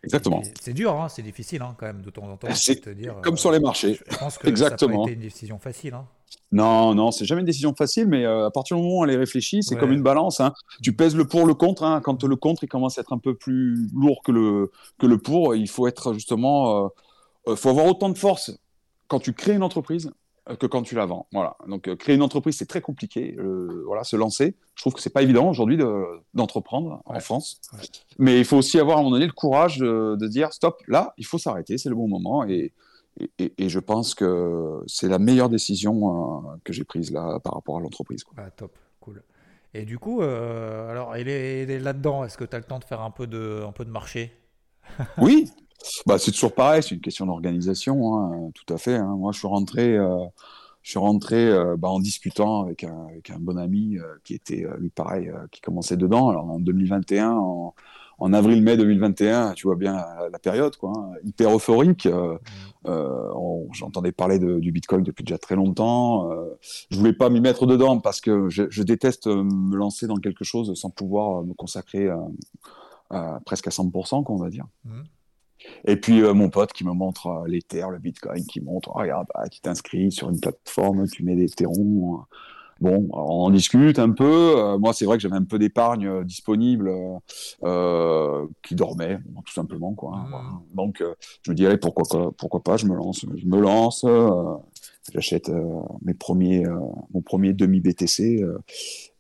Exactement. 0.04 0.42
C'est 0.60 0.74
dur, 0.74 1.00
hein, 1.00 1.10
c'est 1.10 1.22
difficile 1.22 1.62
hein, 1.62 1.76
quand 1.78 1.86
même 1.86 2.02
de 2.02 2.10
temps 2.10 2.24
en 2.24 2.36
temps. 2.36 2.48
C'est 2.54 2.82
comme 3.22 3.38
sur 3.38 3.52
les 3.52 3.60
marchés. 3.60 4.00
Je 4.10 4.18
pense 4.18 4.38
que 4.38 4.48
Exactement. 4.48 4.92
ça 4.92 4.98
n'a 4.98 5.04
pas 5.06 5.12
été 5.12 5.14
une 5.14 5.28
décision 5.28 5.60
facile. 5.60 5.94
Hein. 5.94 6.06
Non, 6.52 6.96
non, 6.96 7.12
c'est 7.12 7.26
jamais 7.26 7.42
une 7.42 7.46
décision 7.46 7.74
facile, 7.76 8.08
mais 8.08 8.26
euh, 8.26 8.48
à 8.48 8.52
partir 8.52 8.78
du 8.78 8.84
moment 8.84 9.00
où 9.00 9.04
elle 9.04 9.12
est 9.12 9.18
réfléchie, 9.18 9.64
c'est 9.64 9.76
comme 9.76 9.92
une 9.92 10.02
balance. 10.02 10.40
Hein. 10.40 10.54
Tu 10.82 10.94
pèses 10.94 11.16
le 11.16 11.26
pour, 11.28 11.46
le 11.46 11.54
contre. 11.54 12.02
Quand 12.04 12.24
le 12.24 12.36
contre 12.36 12.64
il 12.64 12.68
commence 12.68 12.98
à 12.98 13.02
être 13.02 13.14
un 13.14 13.20
peu 13.20 13.36
plus 13.36 13.88
lourd 13.94 14.22
que 14.24 14.32
le, 14.32 14.72
que 14.98 15.06
le 15.06 15.18
pour, 15.18 15.56
il 15.56 15.70
faut 15.70 15.88
être 15.88 16.14
justement. 16.14 16.86
Euh, 16.86 16.88
euh, 17.48 17.56
faut 17.56 17.70
avoir 17.70 17.88
autant 17.88 18.10
de 18.10 18.18
force 18.18 18.52
quand 19.08 19.20
tu 19.20 19.34
crées 19.34 19.54
une 19.54 19.64
entreprise 19.64 20.12
que 20.60 20.66
quand 20.66 20.82
tu 20.82 20.96
la 20.96 21.06
vends. 21.06 21.28
Voilà. 21.32 21.56
Donc 21.68 21.94
créer 21.96 22.16
une 22.16 22.22
entreprise, 22.22 22.58
c'est 22.58 22.66
très 22.66 22.82
compliqué. 22.82 23.38
voilà, 23.86 24.04
se 24.04 24.16
lancer. 24.16 24.56
Je 24.76 24.82
trouve 24.82 24.94
que 24.94 25.02
c'est 25.02 25.14
pas 25.14 25.22
évident 25.22 25.50
aujourd'hui 25.50 25.78
d'entreprendre 26.34 27.02
en 27.06 27.20
France. 27.20 27.62
Mais 28.18 28.40
il 28.40 28.46
faut 28.46 28.58
aussi 28.58 28.80
avoir 28.80 28.98
à 28.98 29.00
un 29.00 29.04
moment 29.04 29.16
donné 29.16 29.28
le 29.28 29.34
courage 29.34 29.78
de, 29.78 30.16
de 30.20 30.28
dire 30.28 30.52
stop, 30.54 30.82
là, 30.88 31.14
il 31.18 31.26
faut 31.26 31.38
s'arrêter, 31.38 31.78
c'est 31.78 31.90
le 31.90 31.96
bon 31.96 32.08
moment. 32.08 32.44
Et, 32.46 32.74
et, 33.38 33.70
je 33.70 33.80
pense 33.80 34.16
que 34.16 34.82
c'est 34.88 35.08
la 35.08 35.20
meilleure 35.20 35.50
décision 35.50 36.46
euh, 36.48 36.56
que 36.64 36.74
j'ai 36.74 36.84
prise 36.84 37.12
là 37.12 37.40
par 37.40 37.54
rapport 37.54 37.78
à 37.78 37.82
l'entreprise. 37.82 38.24
Ah, 38.38 38.50
top, 38.52 38.76
cool. 39.00 39.22
Et 39.74 39.86
du 39.86 40.00
coup, 40.00 40.22
euh, 40.22 40.90
alors, 40.90 41.16
il 41.18 41.28
est, 41.28 41.80
là-dedans. 41.80 42.24
Est-ce 42.24 42.38
que 42.38 42.46
tu 42.46 42.56
as 42.56 42.60
le 42.60 42.66
temps 42.66 42.80
de 42.80 42.84
faire 42.84 43.02
un 43.02 43.12
peu 43.12 43.28
de, 43.28 43.64
un 43.68 43.72
peu 43.72 43.86
de 43.86 43.92
marché? 43.92 44.34
Oui, 45.18 45.50
bah, 46.06 46.18
c'est 46.18 46.32
toujours 46.32 46.54
pareil. 46.54 46.84
C'est 46.84 46.96
une 46.96 47.02
question 47.02 47.26
d'organisation, 47.26 48.16
hein, 48.16 48.52
tout 48.54 48.74
à 48.74 48.78
fait. 48.78 48.96
Hein. 48.96 49.16
Moi, 49.18 49.32
je 49.32 49.40
suis 49.40 49.48
rentré, 49.48 49.98
euh, 49.98 50.26
je 50.84 50.92
suis 50.92 51.00
rentré 51.00 51.52
bah, 51.78 51.90
en 51.90 52.00
discutant 52.00 52.64
avec 52.64 52.84
un, 52.84 53.08
avec 53.10 53.30
un 53.30 53.40
bon 53.40 53.58
ami 53.58 53.98
qui 54.24 54.34
était, 54.34 54.66
lui, 54.80 54.90
pareil, 54.90 55.32
qui 55.52 55.62
commençait 55.62 55.98
dedans. 55.98 56.30
Alors, 56.30 56.50
en 56.50 56.60
2021, 56.60 57.32
en, 57.32 57.74
en 58.22 58.34
avril-mai 58.34 58.78
2021, 58.78 59.54
tu 59.54 59.66
vois 59.66 59.76
bien 59.76 60.06
la, 60.32 60.38
période, 60.38 60.78
quoi, 60.78 60.94
hein, 60.96 61.14
hyper 61.24 61.56
euphorique. 61.56 62.06
Euh, 62.06 62.36
mm. 62.36 62.88
euh, 62.88 63.68
J'entendais 63.74 64.12
parler 64.12 64.38
de, 64.38 64.60
du 64.60 64.72
Bitcoin 64.72 65.02
depuis 65.02 65.24
déjà 65.24 65.40
très 65.40 65.56
longtemps. 65.56 66.32
Euh, 66.32 66.60
je 66.92 67.00
voulais 67.00 67.14
pas 67.14 67.32
m'y 67.32 67.42
mettre 67.42 67.66
dedans 67.66 68.00
parce 68.00 68.22
que 68.22 68.48
je, 68.50 68.64
je, 68.70 68.84
déteste 68.84 69.26
me 69.26 69.76
lancer 69.76 70.06
dans 70.06 70.18
quelque 70.18 70.44
chose 70.44 70.80
sans 70.80 70.92
pouvoir 70.92 71.44
me 71.44 71.54
consacrer 71.56 72.10
presque 73.46 73.68
à 73.68 73.72
100%, 73.72 74.24
quoi, 74.24 74.36
on 74.36 74.40
va 74.40 74.50
dire. 74.50 74.68
Mm. 74.86 75.02
Et 75.86 75.96
puis 75.96 76.22
mon 76.22 76.50
pote 76.50 76.74
qui 76.74 76.86
me 76.86 76.94
montre 76.94 77.44
l'Ether, 77.48 77.86
le 77.92 77.98
Bitcoin, 78.00 78.46
qui 78.46 78.62
montre, 78.62 78.90
regarde, 78.92 79.28
bah, 79.34 79.48
tu 79.50 79.62
t'inscris 79.62 80.12
sur 80.12 80.30
une 80.30 80.40
plateforme, 80.40 81.08
tu 81.08 81.24
mets 81.24 81.36
des 81.36 81.50
terrons 81.50 82.26
Bon, 82.82 83.08
on 83.12 83.46
en 83.46 83.50
discute 83.52 84.00
un 84.00 84.10
peu. 84.10 84.56
Euh, 84.58 84.78
moi, 84.80 84.92
c'est 84.92 85.06
vrai 85.06 85.18
que 85.18 85.22
j'avais 85.22 85.36
un 85.36 85.44
peu 85.44 85.60
d'épargne 85.60 86.08
euh, 86.08 86.24
disponible 86.24 86.92
euh, 87.64 88.48
qui 88.64 88.74
dormait, 88.74 89.20
tout 89.46 89.54
simplement. 89.54 89.94
Quoi, 89.94 90.18
mmh. 90.18 90.76
Donc, 90.76 91.04
je 91.44 91.52
me 91.52 91.56
dis, 91.56 91.66
allez, 91.68 91.78
pourquoi, 91.78 92.34
pourquoi 92.36 92.64
pas, 92.64 92.78
je 92.78 92.88
me 92.88 92.96
lance. 92.96 93.24
Je 93.36 93.46
me 93.46 93.60
lance, 93.60 94.04
j'achète 95.14 95.52
mes 96.02 96.16
premiers, 96.16 96.66
mon 97.14 97.22
premier 97.22 97.54
demi-BTC. 97.54 98.44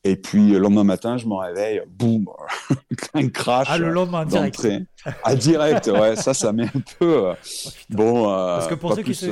Et 0.03 0.15
puis 0.15 0.49
le 0.49 0.57
lendemain 0.57 0.83
matin, 0.83 1.17
je 1.17 1.27
me 1.27 1.35
réveille, 1.35 1.83
boum, 1.87 2.27
un 3.13 3.29
crash. 3.29 3.67
Ah, 3.69 3.77
le 3.77 3.91
lendemain 3.91 4.25
direct. 4.25 4.67
Ah, 5.23 5.35
direct, 5.35 5.87
ouais, 5.87 6.15
ça, 6.15 6.33
ça 6.33 6.53
met 6.53 6.65
un 6.65 6.81
peu. 6.99 7.29
Euh, 7.29 7.33
oh, 7.33 7.69
bon. 7.89 8.29
Euh, 8.29 8.57
Parce 8.57 8.67
que 8.67 8.75
pour 8.75 8.95
ceux 8.95 9.01
qui, 9.01 9.15
se, 9.15 9.31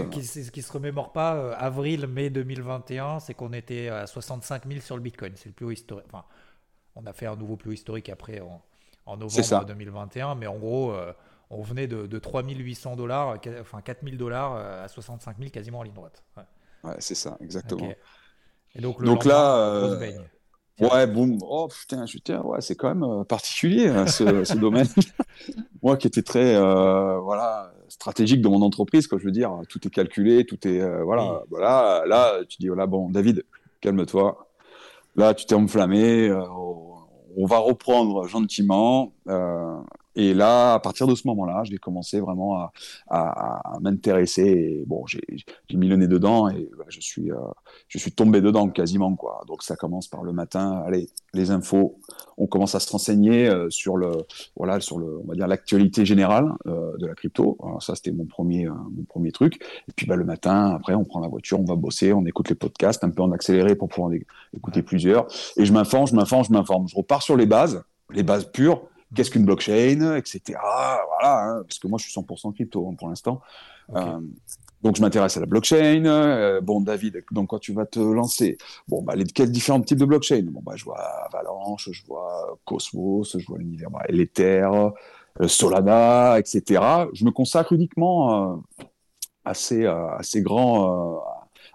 qui, 0.50 0.62
se 0.62 0.72
remémorent 0.72 1.12
pas, 1.12 1.36
euh, 1.36 1.54
avril, 1.58 2.08
mai 2.08 2.32
2021, 2.32 3.20
c'est 3.20 3.36
qu'on 3.36 3.54
était 3.54 3.90
à 3.90 4.08
65 4.08 4.68
000 4.68 4.82
sur 4.82 4.96
le 4.96 5.02
Bitcoin. 5.04 5.34
C'est 5.36 5.50
le 5.50 5.54
plus 5.54 5.66
haut 5.68 5.72
historique. 5.72 6.08
Enfin, 6.12 6.26
on 6.96 7.06
a 7.06 7.14
fait 7.14 7.28
un 7.28 7.36
nouveau 7.36 7.56
plus 7.56 7.70
haut 7.70 7.74
historique 7.74 8.10
après 8.10 8.40
en, 8.40 8.62
en 9.06 9.18
novembre 9.18 9.66
2021, 9.66 10.34
mais 10.36 10.48
en 10.48 10.58
gros, 10.58 10.94
on 11.52 11.62
venait 11.62 11.88
de, 11.88 12.08
de 12.08 12.20
3 12.20 12.44
800 12.44 12.96
dollars, 12.96 13.38
enfin 13.62 13.82
4 13.82 14.04
000 14.04 14.18
dollars 14.18 14.56
à 14.56 14.88
65 14.88 15.38
000 15.38 15.50
quasiment 15.52 15.80
en 15.80 15.84
ligne 15.84 15.94
droite. 15.94 16.24
Ouais, 16.84 16.96
c'est 16.98 17.16
ça, 17.16 17.38
exactement. 17.42 17.92
Et 18.76 18.82
donc, 18.82 19.00
le 19.02 19.06
donc 19.06 19.26
là, 19.26 20.00
Ouais, 20.79 21.07
boum. 21.07 21.38
Oh 21.41 21.67
putain, 21.67 22.05
je 22.05 22.17
tiens, 22.19 22.41
ouais, 22.41 22.62
c'est 22.62 22.75
quand 22.75 22.88
même 22.88 23.03
euh, 23.03 23.24
particulier 23.24 23.88
hein, 23.88 24.07
ce, 24.07 24.55
domaine. 24.57 24.88
Moi 25.83 25.98
qui 25.98 26.07
étais 26.07 26.21
très 26.21 26.55
euh, 26.55 27.19
voilà 27.19 27.74
stratégique 27.89 28.41
dans 28.41 28.51
mon 28.51 28.62
entreprise, 28.62 29.07
quoi, 29.07 29.17
je 29.19 29.25
veux 29.25 29.31
dire, 29.31 29.51
tout 29.67 29.86
est 29.86 29.89
calculé, 29.89 30.45
tout 30.45 30.67
est 30.67 30.79
euh, 30.79 31.03
voilà, 31.03 31.43
voilà. 31.50 32.03
Là, 32.05 32.39
tu 32.48 32.57
dis 32.59 32.67
voilà, 32.67 32.86
bon, 32.86 33.09
David, 33.09 33.43
calme-toi. 33.81 34.48
Là, 35.15 35.33
tu 35.33 35.45
t'es 35.45 35.55
enflammé. 35.55 36.31
on 36.31 37.45
va 37.45 37.57
reprendre 37.57 38.27
gentiment. 38.27 39.13
Et 40.20 40.34
là, 40.34 40.74
à 40.74 40.80
partir 40.82 41.08
de 41.08 41.16
ce 41.16 41.26
moment-là, 41.30 41.62
j'ai 41.64 41.78
commencé 41.78 42.20
vraiment 42.20 42.58
à, 42.58 42.74
à, 43.08 43.76
à 43.76 43.80
m'intéresser. 43.80 44.84
Bon, 44.86 45.06
j'ai 45.08 45.22
mis 45.74 45.88
le 45.88 45.96
nez 45.96 46.10
dedans 46.10 46.50
et 46.50 46.70
bah, 46.78 46.84
je 46.90 47.00
suis, 47.00 47.32
euh, 47.32 47.38
je 47.88 47.98
suis 47.98 48.12
tombé 48.12 48.42
dedans 48.42 48.68
quasiment 48.68 49.16
quoi. 49.16 49.46
Donc 49.48 49.64
ça 49.64 49.78
commence 49.78 50.10
par 50.10 50.24
le 50.24 50.34
matin. 50.34 50.84
Allez, 50.86 51.08
les 51.34 51.52
infos. 51.52 52.00
On 52.38 52.48
commence 52.48 52.76
à 52.76 52.82
se 52.82 52.92
renseigner 52.92 53.48
euh, 53.48 53.70
sur 53.70 53.96
le, 53.96 54.12
voilà, 54.58 54.82
sur 54.82 55.00
le, 55.00 55.22
on 55.24 55.28
va 55.28 55.36
dire 55.36 55.48
l'actualité 55.48 56.06
générale 56.06 56.52
euh, 56.68 56.98
de 56.98 57.08
la 57.08 57.16
crypto. 57.16 57.58
Alors 57.64 57.82
ça, 57.82 57.96
c'était 57.96 58.12
mon 58.12 58.26
premier, 58.26 58.68
mon 58.68 59.06
premier 59.08 59.32
truc. 59.32 59.64
Et 59.88 59.94
puis 59.96 60.06
bah, 60.06 60.18
le 60.18 60.26
matin, 60.26 60.72
après, 60.76 60.96
on 60.96 61.06
prend 61.06 61.22
la 61.22 61.30
voiture, 61.30 61.62
on 61.62 61.66
va 61.66 61.78
bosser, 61.78 62.12
on 62.12 62.26
écoute 62.26 62.50
les 62.50 62.56
podcasts, 62.56 63.06
un 63.06 63.10
peu 63.10 63.24
en 63.24 63.32
accéléré 63.32 63.74
pour 63.76 63.88
pouvoir 63.88 64.12
écouter 64.54 64.84
plusieurs. 64.84 65.28
Et 65.56 65.64
je 65.64 65.72
m'informe, 65.72 66.08
je 66.08 66.16
m'informe, 66.16 66.44
je 66.44 66.52
m'informe. 66.52 66.90
Je 66.90 66.96
repars 66.98 67.22
sur 67.22 67.38
les 67.38 67.46
bases, 67.46 67.82
les 68.12 68.24
bases 68.24 68.52
pures 68.52 68.82
qu'est-ce 69.16 69.32
qu'une 69.32 69.46
blockchain, 69.46 70.16
etc. 70.16 70.42
Voilà, 70.54 71.44
hein, 71.44 71.63
parce 71.63 71.80
que 71.80 71.88
moi 71.88 71.98
je 72.00 72.10
suis 72.10 72.20
100% 72.20 72.54
crypto 72.54 72.88
hein, 72.89 72.96
pour 72.98 73.10
l'instant. 73.10 73.42
Euh, 73.96 74.20
donc 74.82 74.96
je 74.96 75.01
m'intéresse 75.01 75.36
à 75.38 75.39
la 75.39 75.46
blockchain. 75.46 76.06
Euh, 76.06 76.62
bon, 76.62 76.82
David, 76.82 77.24
dans 77.32 77.46
quoi 77.46 77.60
tu 77.60 77.74
vas 77.74 77.86
te 77.86 78.00
lancer 78.00 78.58
Bon, 78.88 79.01
bah, 79.01 79.16
les, 79.16 79.25
quels 79.25 79.51
différents 79.51 79.82
types 79.82 79.98
de 79.98 80.06
blockchain? 80.06 80.46
Bon, 80.51 80.62
bah, 80.63 80.74
je 80.75 80.86
vois 80.86 81.00
Avalanche, 81.00 81.89
je 81.92 82.06
vois 82.06 82.60
Cosmos, 82.66 83.38
je 83.38 83.46
vois 83.46 83.58
l'univers, 83.58 83.89
bah, 83.89 84.04
l'Ether, 84.10 84.70
euh, 85.42 85.48
Solana, 85.48 86.39
etc. 86.39 86.82
Je 87.13 87.25
me 87.25 87.32
consacre 87.32 87.74
uniquement 87.74 88.63
à 89.44 89.54
ces, 89.54 89.86
à 89.86 90.20
ces 90.22 90.42
grands, 90.42 91.24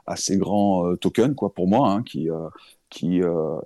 à 0.07 0.17
ces 0.17 0.37
grands 0.37 0.95
tokens, 0.97 1.35
quoi, 1.35 1.53
pour 1.53 1.67
moi, 1.67 1.91
hein, 1.91 2.03
qui, 2.03 2.29
qui, 2.91 3.21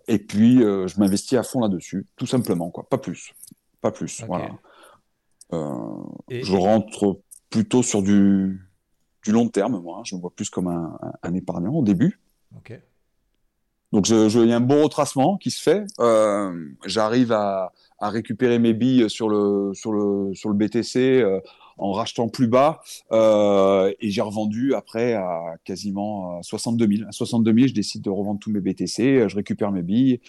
et 0.09 0.19
puis 0.19 0.59
je 0.59 1.01
m'investis 1.01 1.39
à 1.39 1.43
fond 1.43 1.61
là-dessus, 1.61 2.07
tout 2.17 2.27
simplement, 2.27 2.71
quoi, 2.71 2.89
pas 2.89 2.99
plus 2.99 3.35
pas 3.81 3.91
plus. 3.91 4.25
Voilà. 4.27 4.51
Euh, 5.53 6.05
je 6.31 6.57
rentre 6.57 7.21
plutôt 7.51 7.83
sur 7.83 8.03
du, 8.03 8.61
du, 9.25 9.33
long 9.33 9.49
terme, 9.49 9.81
moi. 9.81 10.03
Je 10.05 10.15
me 10.15 10.21
vois 10.21 10.31
plus 10.31 10.51
comme 10.51 10.69
un, 10.69 10.99
un 11.23 11.35
épargnant 11.35 11.73
au 11.73 11.83
début. 11.83 12.21
Donc, 13.93 14.11
il 14.11 14.47
y 14.47 14.53
a 14.53 14.57
un 14.57 14.61
bon 14.61 14.83
retracement 14.83 15.39
qui 15.39 15.51
se 15.51 15.63
fait. 15.63 15.85
Euh, 15.99 16.69
j'arrive 16.85 17.33
à, 17.33 17.73
à, 17.99 18.11
récupérer 18.11 18.59
mes 18.59 18.75
billes 18.75 19.09
sur 19.09 19.31
le, 19.31 19.73
sur 19.73 19.93
le, 19.93 20.35
sur 20.35 20.51
le 20.51 20.55
BTC 20.55 21.23
euh, 21.23 21.41
en 21.79 21.93
rachetant 21.93 22.29
plus 22.29 22.49
bas. 22.49 22.81
Euh, 23.13 23.93
et 24.01 24.11
j'ai 24.11 24.21
revendu 24.21 24.75
après 24.75 25.15
à 25.15 25.57
quasiment 25.65 26.43
62 26.43 26.97
000. 26.97 27.09
À 27.09 27.13
62 27.13 27.53
000, 27.53 27.67
je 27.69 27.75
décide 27.75 28.03
de 28.03 28.11
revendre 28.11 28.41
tous 28.41 28.51
mes 28.51 28.61
BTC, 28.61 29.29
je 29.29 29.37
récupère 29.37 29.73
mes 29.73 29.83
billes 29.83 30.21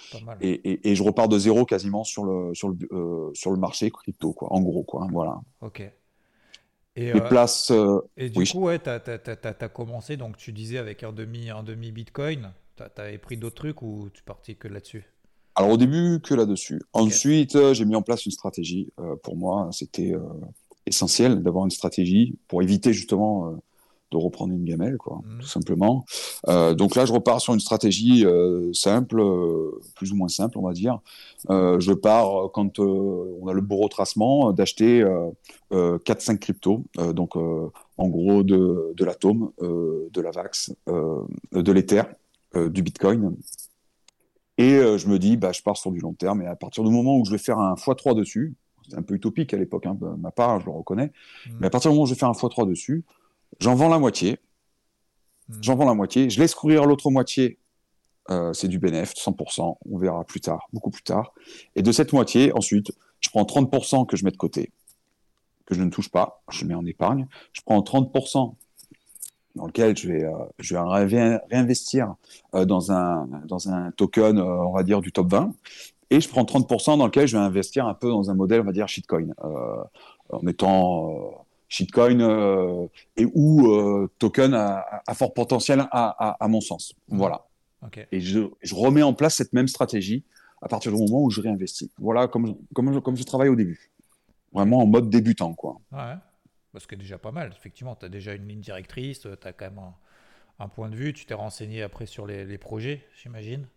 et, 0.41 0.49
et, 0.49 0.89
et, 0.89 0.95
je 0.95 1.03
repars 1.03 1.27
de 1.27 1.37
zéro 1.37 1.65
quasiment 1.65 2.03
sur 2.03 2.23
le, 2.23 2.53
sur 2.53 2.69
le, 2.69 2.77
euh, 2.91 3.31
sur 3.33 3.51
le 3.51 3.57
marché 3.57 3.91
crypto, 3.91 4.33
quoi, 4.33 4.53
en 4.53 4.61
gros. 4.61 4.83
Quoi, 4.83 5.07
voilà. 5.11 5.41
Ok. 5.61 5.81
Et, 6.95 7.13
euh, 7.13 8.01
et 8.17 8.29
du 8.29 8.45
coup, 8.45 8.59
ouais, 8.59 8.79
tu 8.79 8.89
as, 8.89 9.69
commencé, 9.69 10.17
donc 10.17 10.37
tu 10.37 10.51
disais 10.51 10.77
avec 10.77 11.03
un 11.03 11.13
demi, 11.13 11.49
un 11.49 11.63
demi 11.63 11.91
Bitcoin, 11.91 12.51
tu 12.75 12.83
avais 12.97 13.17
pris 13.17 13.37
d'autres 13.37 13.55
trucs 13.55 13.81
ou 13.81 14.09
tu 14.13 14.23
partais 14.23 14.55
que 14.55 14.67
là-dessus? 14.67 15.05
Alors 15.55 15.71
au 15.71 15.77
début, 15.77 16.19
que 16.21 16.33
là-dessus. 16.33 16.81
Ensuite, 16.93 17.57
j'ai 17.73 17.85
mis 17.85 17.95
en 17.95 18.01
place 18.01 18.25
une 18.25 18.31
stratégie. 18.31 18.91
pour 19.23 19.37
moi, 19.37 19.69
c'était 19.71 20.13
essentiel 20.89 21.41
d'avoir 21.41 21.65
une 21.65 21.71
stratégie 21.71 22.37
pour 22.47 22.61
éviter 22.61 22.93
justement 22.93 23.47
euh, 23.47 23.51
de 24.11 24.17
reprendre 24.17 24.53
une 24.53 24.65
gamelle, 24.65 24.97
quoi, 24.97 25.21
mmh. 25.23 25.41
tout 25.41 25.47
simplement. 25.47 26.03
Euh, 26.47 26.73
donc 26.73 26.95
là, 26.95 27.05
je 27.05 27.13
repars 27.13 27.39
sur 27.39 27.53
une 27.53 27.59
stratégie 27.59 28.25
euh, 28.25 28.73
simple, 28.73 29.23
plus 29.95 30.11
ou 30.11 30.15
moins 30.15 30.27
simple, 30.27 30.57
on 30.57 30.63
va 30.63 30.73
dire. 30.73 30.99
je 31.47 31.93
pars 31.93 32.51
quand 32.51 32.79
on 32.79 33.47
a 33.47 33.53
le 33.53 33.61
beau 33.61 33.77
retracement 33.77 34.51
d'acheter 34.51 35.05
4-5 35.71 36.39
cryptos, 36.39 36.83
donc 37.13 37.35
en 37.35 38.07
gros 38.07 38.41
de, 38.41 38.93
de 38.97 39.05
l'atome, 39.05 39.51
de 39.61 40.21
la 40.21 40.31
VAX, 40.31 40.73
de 40.87 41.71
l'Ether, 41.71 42.01
du 42.55 42.81
Bitcoin. 42.81 43.35
Et 44.57 44.71
je 44.71 45.07
me 45.07 45.19
dis, 45.19 45.37
bah, 45.37 45.51
je 45.51 45.61
pars 45.61 45.77
sur 45.77 45.91
du 45.91 45.99
long 45.99 46.13
terme, 46.13 46.41
et 46.41 46.47
à 46.47 46.55
partir 46.55 46.83
du 46.83 46.89
moment 46.89 47.15
où 47.15 47.25
je 47.25 47.31
vais 47.31 47.37
faire 47.37 47.59
un 47.59 47.75
x3 47.75 48.15
dessus, 48.15 48.55
un 48.95 49.01
peu 49.01 49.15
utopique 49.15 49.53
à 49.53 49.57
l'époque, 49.57 49.85
hein, 49.85 49.97
ma 50.17 50.31
part, 50.31 50.59
je 50.59 50.65
le 50.65 50.71
reconnais. 50.71 51.11
Mm. 51.47 51.51
Mais 51.59 51.67
à 51.67 51.69
partir 51.69 51.91
du 51.91 51.95
moment 51.95 52.03
où 52.03 52.07
je 52.07 52.15
fais 52.15 52.25
un 52.25 52.31
x3 52.31 52.67
dessus, 52.67 53.03
j'en 53.59 53.75
vends 53.75 53.89
la 53.89 53.99
moitié. 53.99 54.39
Mm. 55.47 55.53
J'en 55.61 55.75
vends 55.75 55.85
la 55.85 55.93
moitié. 55.93 56.29
Je 56.29 56.39
laisse 56.39 56.55
courir 56.55 56.85
l'autre 56.85 57.09
moitié. 57.09 57.57
Euh, 58.29 58.53
c'est 58.53 58.67
du 58.67 58.79
bénéfice, 58.79 59.19
100%. 59.23 59.77
On 59.89 59.97
verra 59.97 60.23
plus 60.23 60.39
tard, 60.39 60.67
beaucoup 60.71 60.91
plus 60.91 61.01
tard. 61.01 61.33
Et 61.75 61.81
de 61.81 61.91
cette 61.91 62.13
moitié, 62.13 62.53
ensuite, 62.53 62.91
je 63.21 63.29
prends 63.29 63.43
30% 63.43 64.05
que 64.05 64.15
je 64.15 64.23
mets 64.23 64.31
de 64.31 64.37
côté, 64.37 64.71
que 65.65 65.73
je 65.73 65.81
ne 65.81 65.89
touche 65.89 66.09
pas, 66.09 66.43
je 66.51 66.65
mets 66.65 66.75
en 66.75 66.85
épargne. 66.85 67.27
Je 67.53 67.61
prends 67.61 67.79
30% 67.79 68.53
dans 69.55 69.65
lequel 69.65 69.97
je 69.97 70.07
vais, 70.07 70.23
euh, 70.23 70.31
je 70.59 70.75
vais 70.75 71.35
réinvestir 71.49 72.13
euh, 72.53 72.65
dans, 72.65 72.91
un, 72.91 73.27
dans 73.45 73.69
un 73.69 73.91
token, 73.91 74.39
on 74.39 74.73
va 74.73 74.83
dire, 74.83 75.01
du 75.01 75.11
top 75.11 75.31
20 75.31 75.51
et 76.09 76.21
je 76.21 76.29
prends 76.29 76.43
30% 76.43 76.97
dans 76.97 77.05
lequel 77.05 77.27
je 77.27 77.37
vais 77.37 77.43
investir 77.43 77.85
un 77.85 77.93
peu 77.93 78.09
dans 78.09 78.31
un 78.31 78.33
modèle, 78.33 78.61
on 78.61 78.65
va 78.65 78.71
dire, 78.71 78.87
shitcoin, 78.87 79.27
euh, 79.43 79.83
en 80.29 80.47
étant 80.47 81.13
euh, 81.13 81.29
shitcoin 81.67 82.19
euh, 82.19 82.87
et 83.15 83.25
ou 83.33 84.07
token 84.17 84.53
à, 84.53 85.13
fort 85.13 85.33
potentiel 85.33 85.87
à, 85.91 86.47
mon 86.47 86.61
sens. 86.61 86.95
Mmh. 87.09 87.17
Voilà. 87.17 87.45
Et 88.11 88.19
je, 88.19 88.41
je, 88.61 88.75
remets 88.75 89.03
en 89.03 89.13
place 89.13 89.35
cette 89.35 89.53
même 89.53 89.69
stratégie 89.69 90.25
à 90.61 90.67
partir 90.67 90.91
du 90.91 90.97
moment 90.97 91.23
où 91.23 91.29
je 91.29 91.39
réinvestis. 91.39 91.91
Voilà 91.97 92.27
comme, 92.27 92.57
comme, 92.73 92.93
je, 92.93 92.99
comme 92.99 93.15
je 93.15 93.23
travaille 93.23 93.47
au 93.47 93.55
début. 93.55 93.91
Vraiment 94.51 94.79
en 94.79 94.85
mode 94.87 95.09
débutant. 95.09 95.53
Quoi. 95.53 95.79
Ouais, 95.91 96.15
parce 96.73 96.87
que 96.87 96.95
déjà 96.95 97.17
pas 97.17 97.31
mal. 97.31 97.53
Effectivement, 97.55 97.95
tu 97.95 98.05
as 98.05 98.09
déjà 98.09 98.33
une 98.33 98.47
ligne 98.47 98.59
directrice, 98.59 99.21
tu 99.21 99.27
as 99.27 99.53
quand 99.53 99.65
même 99.65 99.79
un, 100.59 100.67
point 100.67 100.89
de 100.89 100.95
vue, 100.95 101.13
tu 101.13 101.25
t'es 101.25 101.35
renseigné 101.35 101.83
après 101.83 102.05
sur 102.05 102.25
les, 102.25 102.43
les 102.43 102.57
projets, 102.57 103.05
j'imagine. 103.21 103.67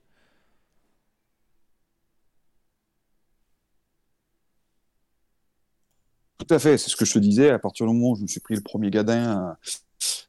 Tout 6.47 6.55
à 6.55 6.59
fait, 6.59 6.77
c'est 6.77 6.91
ce 6.91 6.97
que 6.97 7.05
je 7.05 7.13
te 7.13 7.19
disais. 7.19 7.51
À 7.51 7.59
partir 7.59 7.87
du 7.87 7.93
moment 7.93 8.11
où 8.11 8.17
je 8.17 8.23
me 8.23 8.27
suis 8.27 8.41
pris 8.41 8.55
le 8.55 8.63
premier 8.63 8.91
gadin 8.91 9.39
euh, 9.39 9.71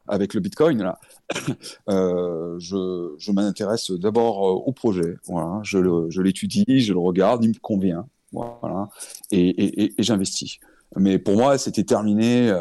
avec 0.08 0.34
le 0.36 0.42
Bitcoin, 0.42 0.84
là, 0.84 1.00
euh, 1.90 2.56
je, 2.60 3.32
m'intéresse 3.32 3.90
d'abord 3.92 4.48
euh, 4.48 4.52
au 4.52 4.72
projet. 4.74 5.16
Voilà, 5.26 5.62
je 5.64 6.22
l'étudie, 6.22 6.82
je 6.82 6.94
le 6.94 7.00
regarde, 7.00 7.44
il 7.44 7.50
me 7.50 7.60
convient. 7.60 8.06
voilà, 8.32 8.90
et, 9.32 9.94
j'investis. 9.98 10.60
Mais 10.96 11.18
pour 11.18 11.36
moi, 11.36 11.58
c'était 11.58 11.84
terminé, 11.84 12.54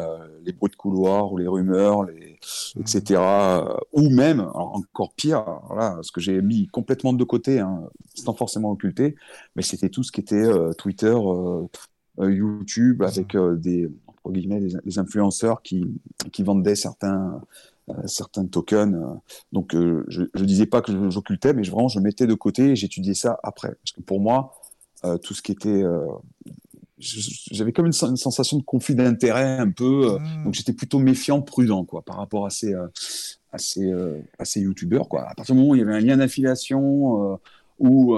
les 0.43 0.53
bruits 0.53 0.71
de 0.71 0.75
couloir 0.75 1.31
ou 1.31 1.37
les 1.37 1.47
rumeurs, 1.47 2.07
etc. 2.79 3.21
Ou 3.91 4.09
même, 4.09 4.49
encore 4.55 5.13
pire, 5.13 5.45
ce 6.01 6.11
que 6.11 6.19
j'ai 6.19 6.41
mis 6.41 6.65
complètement 6.65 7.13
de 7.13 7.23
côté, 7.23 7.59
hein, 7.59 7.83
sans 8.15 8.33
forcément 8.33 8.71
occulter, 8.71 9.15
mais 9.55 9.61
c'était 9.61 9.89
tout 9.89 10.01
ce 10.01 10.11
qui 10.11 10.21
était 10.21 10.49
Twitter, 10.79 11.15
YouTube, 12.19 13.01
avec 13.03 13.35
des, 13.35 13.89
entre 14.07 14.31
guillemets, 14.31 14.61
des, 14.61 14.99
influenceurs 14.99 15.61
qui, 15.61 15.99
qui 16.31 16.43
vendaient 16.43 16.75
certains, 16.75 17.41
certains 18.05 18.45
tokens. 18.45 18.95
Donc, 19.51 19.71
je 19.73 20.21
ne 20.21 20.45
disais 20.45 20.67
pas 20.67 20.81
que 20.81 21.09
j'occultais, 21.09 21.53
mais 21.53 21.63
je, 21.63 21.71
vraiment, 21.71 21.87
je 21.87 21.99
mettais 21.99 22.27
de 22.27 22.35
côté 22.35 22.69
et 22.69 22.75
j'étudiais 22.75 23.15
ça 23.15 23.39
après. 23.43 23.69
Parce 23.69 23.91
que 23.93 24.01
pour 24.01 24.19
moi, 24.19 24.53
tout 25.23 25.33
ce 25.33 25.41
qui 25.41 25.51
était 25.51 25.83
j'avais 27.51 27.71
comme 27.71 27.85
une, 27.85 27.91
sensation 27.91 28.57
de 28.57 28.63
conflit 28.63 28.95
d'intérêt 28.95 29.57
un 29.57 29.69
peu, 29.69 30.13
euh, 30.13 30.19
mmh. 30.19 30.43
donc 30.45 30.53
j'étais 30.53 30.73
plutôt 30.73 30.99
méfiant, 30.99 31.41
prudent 31.41 31.85
quoi, 31.85 32.01
par 32.01 32.17
rapport 32.17 32.45
à 32.45 32.49
ces, 32.49 32.73
euh, 32.73 32.87
à 33.51 33.57
ces, 33.57 33.91
euh, 33.91 34.19
à 34.39 34.45
ces 34.45 34.61
youtubeurs 34.61 35.09
quoi. 35.09 35.27
À 35.29 35.33
partir 35.35 35.55
du 35.55 35.61
moment 35.61 35.71
où 35.71 35.75
il 35.75 35.79
y 35.79 35.81
avait 35.81 35.95
un 35.95 35.99
lien 35.99 36.17
d'affiliation 36.17 37.39
ou 37.79 38.15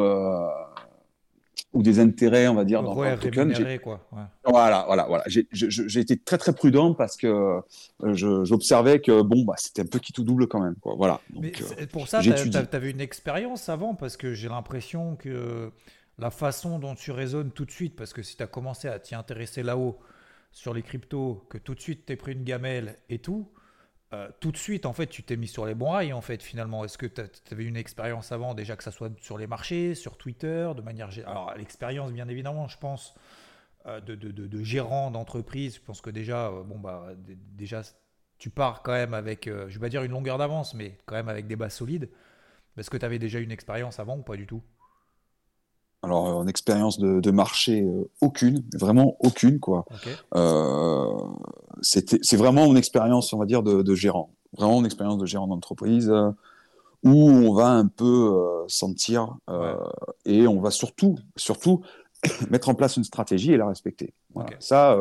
ou 1.76 1.84
des 1.84 2.00
intérêts, 2.00 2.48
on 2.48 2.56
va 2.56 2.64
dire, 2.64 2.82
dans 2.82 3.00
le 3.00 3.18
token. 3.18 3.80
Quoi. 3.80 4.02
Voilà, 4.46 4.86
voilà, 4.88 5.06
voilà. 5.08 5.24
J'ai 5.28 6.00
été 6.00 6.18
très 6.18 6.38
très 6.38 6.54
prudent 6.54 6.94
parce 6.94 7.18
que 7.18 7.60
j'observais 8.02 9.00
que 9.00 9.22
bon, 9.22 9.44
bah, 9.44 9.56
c'était 9.58 9.84
un 9.84 9.86
peu 9.86 10.00
qui 10.00 10.14
tout 10.14 10.24
double 10.24 10.48
quand 10.48 10.62
même. 10.62 10.76
Quoi. 10.82 10.96
Voilà. 10.98 11.20
Donc, 11.30 11.62
pour 11.92 12.08
ça, 12.08 12.22
tu 12.22 12.32
avais 12.72 12.92
une 12.92 13.02
expérience 13.02 13.70
avant 13.70 13.94
parce 13.94 14.18
que 14.18 14.34
j'ai 14.34 14.50
l'impression 14.50 15.16
que 15.18 15.72
la 16.18 16.32
façon 16.32 16.80
dont 16.80 16.96
tu 16.96 17.12
raisonnes 17.12 17.52
tout 17.52 17.66
de 17.66 17.72
suite, 17.72 17.96
parce 17.96 18.14
que 18.14 18.24
si 18.24 18.38
tu 18.38 18.44
as 18.44 18.48
commencé 18.48 18.88
à 18.88 19.00
t'y 19.00 19.16
intéresser 19.16 19.64
là-haut 19.64 20.00
sur 20.52 20.74
les 20.74 20.82
cryptos, 20.82 21.46
que 21.50 21.58
tout 21.58 21.76
de 21.76 21.82
suite 21.82 22.06
tu 22.06 22.16
pris 22.16 22.32
une 22.32 22.46
gamelle 22.46 22.96
et 23.10 23.20
tout, 23.20 23.50
euh, 24.16 24.30
tout 24.40 24.52
de 24.52 24.58
suite 24.58 24.86
en 24.86 24.94
fait 24.94 25.08
tu 25.08 25.24
t'es 25.24 25.36
mis 25.36 25.48
sur 25.48 25.66
les 25.66 25.76
bons 25.76 25.92
rails 25.92 26.14
en 26.14 26.22
fait 26.22 26.42
finalement. 26.42 26.86
Est-ce 26.86 26.98
que 26.98 27.06
tu 27.06 27.22
avais 27.52 27.66
une 27.66 27.78
expérience 27.78 28.32
avant 28.32 28.54
déjà 28.54 28.76
que 28.76 28.84
ça 28.84 28.92
soit 28.92 29.12
sur 29.22 29.38
les 29.38 29.48
marchés, 29.48 29.96
sur 29.96 30.18
Twitter, 30.18 30.70
de 30.76 30.82
manière 30.82 31.10
Alors 31.26 31.54
l'expérience 31.56 32.12
bien 32.12 32.28
évidemment 32.28 32.68
je 32.68 32.78
pense 32.78 33.16
euh, 33.86 34.00
de, 34.02 34.16
de, 34.16 34.64
gérant 34.64 35.12
d'entreprise, 35.12 35.76
je 35.76 35.82
pense 35.82 36.02
que 36.02 36.10
déjà, 36.10 36.48
euh, 36.48 36.64
bon 36.64 36.80
bah 36.80 37.10
déjà 37.54 37.82
tu 38.38 38.50
pars 38.50 38.82
quand 38.82 38.94
même 38.94 39.14
avec, 39.14 39.48
je 39.48 39.80
vais 39.80 39.90
dire 39.90 40.04
une 40.04 40.12
longueur 40.12 40.38
d'avance, 40.38 40.74
mais 40.74 40.98
quand 41.06 41.16
même 41.16 41.30
avec 41.30 41.48
des 41.48 41.56
bases 41.56 41.76
solides. 41.76 42.10
Est-ce 42.78 42.90
que 42.90 42.98
tu 42.98 43.06
avais 43.06 43.20
déjà 43.20 43.40
une 43.40 43.52
expérience 43.52 44.00
avant 44.00 44.18
ou 44.18 44.24
pas 44.24 44.36
du 44.36 44.46
tout? 44.46 44.62
Alors, 46.06 46.38
en 46.38 46.46
expérience 46.46 47.00
de, 47.00 47.32
marché, 47.32 47.82
euh, 47.82 48.08
aucune, 48.22 48.64
vraiment 48.76 49.18
aucune, 49.22 49.60
quoi. 49.60 49.86
Euh, 50.36 51.12
c'est 51.82 52.36
vraiment 52.36 52.66
une 52.68 52.78
expérience, 52.78 53.34
on 53.34 53.40
va 53.40 53.46
dire, 53.46 53.64
de, 53.64 53.96
gérant. 53.96 54.30
Vraiment 54.56 54.80
une 54.80 54.86
expérience 54.86 55.18
de 55.18 55.26
gérant 55.26 55.48
d'entreprise 55.48 56.10
euh, 56.10 56.30
où 57.04 57.28
on 57.28 57.54
va 57.54 57.70
un 57.70 57.88
peu 57.88 58.34
sentir 58.68 59.36
et 60.26 60.48
on 60.48 60.60
va 60.60 60.72
surtout, 60.72 61.18
surtout 61.36 61.82
mettre 62.50 62.70
en 62.70 62.76
place 62.76 62.98
une 62.98 63.04
stratégie 63.04 63.52
et 63.52 63.58
la 63.58 63.68
respecter. 63.68 64.14
Ça, 64.60 64.98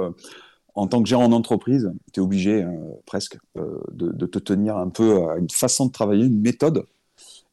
en 0.74 0.86
tant 0.86 1.02
que 1.02 1.08
gérant 1.08 1.28
d'entreprise, 1.28 1.92
tu 2.12 2.20
es 2.20 2.22
obligé 2.22 2.66
presque 3.06 3.38
de, 3.54 4.12
de, 4.12 4.26
te 4.26 4.38
tenir 4.38 4.76
un 4.76 4.88
peu 4.88 5.28
à 5.28 5.36
une 5.36 5.50
façon 5.50 5.86
de 5.86 5.92
travailler, 5.92 6.24
une 6.26 6.40
méthode 6.40 6.84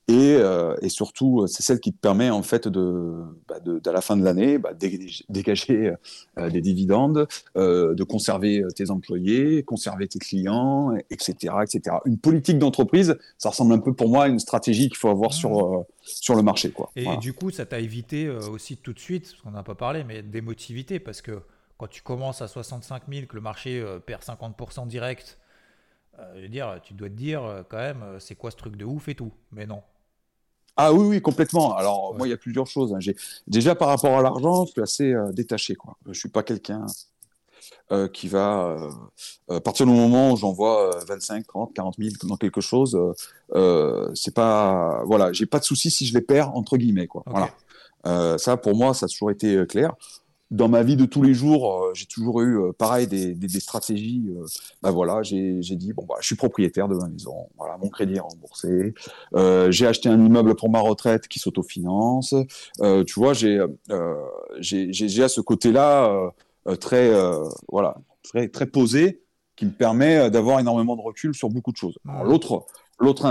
euh, 0.10 0.75
et, 0.81 0.89
surtout, 0.89 1.46
c'est 1.48 1.63
celle 1.63 1.79
qui 1.79 1.93
te 1.93 1.98
permet 1.98 2.29
en 2.29 2.43
fait 2.43 2.67
de, 2.67 3.24
bah, 3.48 3.58
à 3.86 3.91
la 3.91 4.01
fin 4.01 4.17
de 4.17 4.24
l'année, 4.24 4.58
bah, 4.58 4.72
dégager, 5.29 5.93
euh, 6.38 6.50
des 6.50 6.62
dividendes, 6.62 7.27
euh, 7.55 7.93
de 7.93 8.03
conserver 8.03 8.63
tes 8.75 8.89
employés, 8.89 9.63
conserver 9.63 10.08
tes 10.08 10.20
clients, 10.20 10.96
etc., 11.10 11.55
etc. 11.63 11.98
Une 12.05 12.17
politique 12.17 12.60
d'entreprise, 12.60 13.17
ça 13.38 13.49
ressemble 13.49 13.73
un 13.73 13.80
peu 13.80 13.93
pour 13.93 14.10
moi 14.10 14.25
à 14.25 14.28
une 14.28 14.39
stratégie 14.39 14.89
qu'il 14.89 14.97
faut 14.97 15.10
avoir 15.10 15.34
sur 15.34 15.52
mmh. 15.52 15.86
sur 16.04 16.36
le 16.36 16.41
marché, 16.41 16.71
quoi. 16.71 16.91
Et 16.95 17.17
du 17.17 17.34
coup, 17.34 17.52
ça 17.52 17.65
t'a 17.65 17.80
évité 17.80 18.30
aussi 18.30 18.78
tout 18.78 18.93
de 18.93 18.99
suite, 18.99 19.30
parce 19.32 19.41
qu'on 19.41 19.52
n'a 19.52 19.63
pas 19.63 19.75
parlé, 19.75 20.04
mais 20.04 20.21
d'émotivité, 20.21 20.99
parce 20.99 21.21
que 21.21 21.41
quand 21.78 21.88
tu 21.88 22.02
commences 22.02 22.41
à 22.41 22.47
65 22.47 23.04
000, 23.10 23.25
que 23.28 23.36
le 23.36 23.41
marché 23.41 23.84
perd 24.06 24.21
50% 24.21 24.88
direct. 24.88 25.38
je 26.36 26.41
veux 26.41 26.49
dire, 26.49 26.80
tu 26.84 26.93
dois 26.93 27.10
te 27.10 27.15
dire 27.15 27.63
quand 27.69 27.78
même, 27.78 28.04
c'est 28.19 28.36
quoi 28.36 28.52
ce 28.52 28.58
truc 28.58 28.75
de 28.75 28.86
ouf 28.86 29.08
et 29.08 29.15
tout. 29.15 29.32
Mais 29.52 29.65
non, 29.65 29.82
ah 30.84 30.94
oui, 30.94 31.06
oui, 31.06 31.22
complètement. 31.22 31.76
Alors, 31.76 32.15
moi, 32.15 32.28
il 32.28 32.32
y 32.32 32.34
a 32.34 32.38
plusieurs 32.38 32.65
choses. 32.65 32.91
Hein. 32.94 33.00
Déjà, 33.46 33.76
par 33.76 33.89
rapport 33.89 34.17
à 34.17 34.22
l'argent, 34.24 34.65
je 34.65 34.72
suis 34.72 34.82
assez 34.82 35.13
euh, 35.13 35.32
détaché. 35.32 35.76
Quoi. 35.76 35.96
Je 36.06 36.10
ne 36.10 36.13
suis 36.15 36.30
pas 36.30 36.41
quelqu'un 36.41 36.88
euh, 37.91 38.08
qui 38.08 38.28
va, 38.28 38.78
euh, 39.50 39.58
à 39.58 39.62
partir 39.62 39.86
du 39.86 39.91
moment 39.91 40.32
où 40.32 40.38
j'envoie 40.38 41.00
25, 41.08 41.46
30, 41.46 41.74
40 41.76 41.96
000 42.00 42.15
dans 42.24 42.36
quelque 42.36 42.62
chose, 42.62 42.98
c'est 44.15 44.34
pas. 44.34 45.04
Voilà, 45.06 45.32
j'ai 45.34 45.46
pas 45.46 45.60
de 45.60 45.65
souci 45.65 45.91
si 45.91 46.08
je 46.08 46.15
les 46.15 46.22
perds, 46.22 46.56
entre 46.56 46.78
guillemets. 46.78 47.08
Quoi. 47.08 47.24
Voilà. 47.28 48.38
ça, 48.39 48.58
pour 48.58 48.76
moi, 48.76 48.96
ça 48.96 49.06
a 49.06 49.10
toujours 49.10 49.30
été 49.30 49.63
clair 49.67 49.94
dans 50.51 50.67
ma 50.67 50.83
vie 50.83 50.97
de 50.97 51.05
tous 51.05 51.23
les 51.23 51.33
jours, 51.33 51.85
euh, 51.85 51.91
j'ai 51.93 52.05
toujours 52.05 52.41
eu 52.41 52.59
euh, 52.59 52.71
pareil 52.73 53.07
des, 53.07 53.33
des, 53.33 53.47
des 53.47 53.59
stratégies. 53.61 54.29
Euh, 54.29 54.45
bah 54.81 54.91
voilà, 54.91 55.23
j'ai 55.23 55.61
dit 55.61 55.93
bon 55.93 56.05
bah 56.07 56.15
je 56.19 56.27
suis 56.27 56.35
propriétaire 56.35 56.89
de 56.89 56.95
ma 56.95 57.07
maison, 57.07 57.47
voilà 57.57 57.77
mon 57.77 57.87
crédit 57.87 58.15
est 58.15 58.19
remboursé. 58.19 58.93
j'ai 59.71 59.87
acheté 59.87 60.09
un 60.09 60.23
immeuble 60.23 60.55
pour 60.55 60.69
ma 60.69 60.81
retraite 60.81 61.27
qui 61.27 61.39
s'autofinance. 61.39 62.35
tu 63.07 63.13
vois, 63.15 63.33
j'ai 63.33 63.59
j'ai 64.59 65.23
à 65.23 65.29
ce 65.29 65.39
côté-là 65.41 66.31
très 66.79 67.11
voilà 67.71 67.95
très 68.23 68.49
très 68.49 68.65
posé 68.65 69.23
qui 69.55 69.65
me 69.65 69.71
permet 69.71 70.29
d'avoir 70.29 70.59
énormément 70.59 70.95
de 70.97 71.01
recul 71.01 71.33
sur 71.33 71.49
beaucoup 71.49 71.71
de 71.71 71.77
choses. 71.77 71.97
L'autre 72.25 72.65
l'autre 72.99 73.25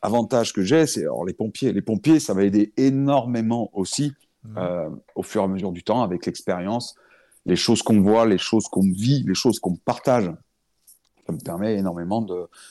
avantage 0.00 0.52
que 0.52 0.62
j'ai, 0.62 0.86
c'est 0.86 1.04
les 1.26 1.34
pompiers. 1.34 1.72
Les 1.72 1.82
pompiers, 1.82 2.20
ça 2.20 2.34
va 2.34 2.44
aider 2.44 2.72
énormément 2.76 3.70
aussi 3.72 4.12
Mmh. 4.44 4.58
Euh, 4.58 4.90
au 5.14 5.22
fur 5.22 5.42
et 5.42 5.44
à 5.44 5.48
mesure 5.48 5.70
du 5.70 5.84
temps, 5.84 6.02
avec 6.02 6.26
l'expérience, 6.26 6.96
les 7.46 7.56
choses 7.56 7.82
qu'on 7.82 8.00
voit, 8.00 8.26
les 8.26 8.38
choses 8.38 8.66
qu'on 8.66 8.82
vit, 8.82 9.24
les 9.26 9.34
choses 9.34 9.60
qu'on 9.60 9.76
partage. 9.76 10.30
Ça 11.26 11.32
me 11.32 11.38
permet 11.38 11.76
énormément 11.76 12.26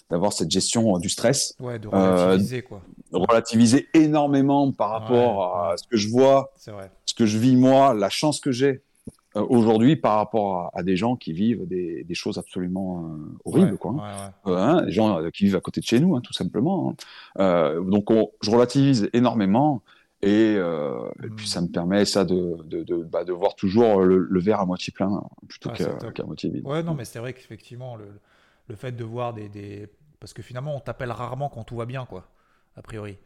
d'avoir 0.10 0.34
cette 0.34 0.52
gestion 0.52 0.98
du 0.98 1.08
stress. 1.08 1.56
Ouais, 1.62 1.80
de 1.80 1.88
relativiser, 1.88 2.58
euh, 2.58 2.62
quoi. 2.62 2.82
De 3.14 3.18
relativiser 3.18 3.88
énormément 3.94 4.74
par 4.74 4.90
rapport 4.90 5.56
à 5.56 5.78
ce 5.78 5.88
que 5.88 5.96
je 5.96 6.10
vois, 6.10 6.52
ce 6.58 7.14
que 7.14 7.26
je 7.26 7.38
vis 7.38 7.56
moi, 7.56 7.94
la 7.94 8.10
chance 8.10 8.42
que 8.42 8.52
j'ai 8.52 8.82
euh, 9.38 9.46
aujourd'hui 9.48 9.96
par 9.96 10.18
rapport 10.18 10.72
à, 10.74 10.84
des 10.84 10.98
gens 10.98 11.16
qui 11.16 11.32
vivent 11.32 11.66
des, 11.66 12.04
des 12.04 12.16
choses 12.16 12.38
absolument 12.38 13.16
horribles, 13.46 13.78
quoi. 13.78 13.96
Hein. 14.02 14.34
Hein, 14.46 14.82
des 14.82 14.92
gens 14.92 15.30
qui 15.32 15.46
vivent 15.46 15.56
à 15.56 15.62
côté 15.62 15.80
de 15.80 15.86
chez 15.86 16.02
nous, 16.02 16.18
hein, 16.18 16.22
tout 16.22 16.34
simplement. 16.34 16.94
donc, 17.38 18.10
je 18.42 18.52
relativise 18.52 19.10
énormément. 19.14 19.82
Euh, 20.24 21.10
et, 21.24 21.30
puis 21.30 21.48
ça 21.48 21.62
me 21.62 21.68
permet 21.68 22.06
ça 22.06 22.26
de, 22.26 22.58
de, 22.64 22.84
de, 22.84 22.98
bah, 22.98 23.24
de 23.24 23.34
voir 23.34 23.56
toujours 23.56 24.02
le, 24.02 24.40
verre 24.40 24.60
à 24.60 24.66
moitié 24.66 24.94
plein 24.94 25.24
plutôt 25.48 25.70
qu'à 25.72 26.24
moitié 26.24 26.50
vide. 26.50 26.66
Ouais, 26.66 26.84
non, 26.84 26.94
mais 26.94 27.06
c'est 27.06 27.20
vrai 27.20 27.34
qu'effectivement, 27.34 27.96
le, 27.96 28.08
le, 28.68 28.76
fait 28.76 28.92
de 28.92 29.04
voir 29.04 29.34
des, 29.34 29.50
des... 29.50 29.88
Parce 30.20 30.34
que 30.34 30.42
finalement, 30.42 30.76
on 30.76 30.80
t'appelle 30.80 31.12
rarement 31.12 31.50
quand 31.50 31.64
tout 31.64 31.76
va 31.76 31.86
bien, 31.86 32.06
quoi, 32.06 32.30
a 32.76 32.82
priori. 32.82 33.18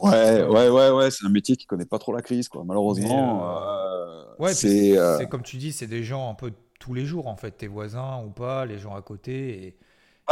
Ouais, 0.00 0.42
ouais, 0.44 0.68
ouais, 0.68 0.90
ouais, 0.90 1.10
c'est 1.10 1.24
un 1.26 1.30
métier 1.30 1.56
qui 1.56 1.66
connaît 1.66 1.84
pas 1.84 1.98
trop 1.98 2.12
la 2.12 2.22
crise, 2.22 2.48
quoi. 2.48 2.64
Malheureusement, 2.64 3.44
euh, 3.44 4.24
ouais, 4.38 4.52
euh, 4.64 5.18
c'est 5.18 5.28
comme 5.28 5.42
tu 5.42 5.56
dis, 5.58 5.72
c'est 5.72 5.86
des 5.86 6.02
gens 6.02 6.30
un 6.30 6.34
peu 6.34 6.52
tous 6.78 6.94
les 6.94 7.04
jours, 7.04 7.26
en 7.28 7.36
fait, 7.36 7.52
tes 7.52 7.68
voisins 7.68 8.22
ou 8.24 8.30
pas, 8.30 8.66
les 8.66 8.78
gens 8.78 8.94
à 8.94 9.02
côté. 9.02 9.66
Et 9.66 9.76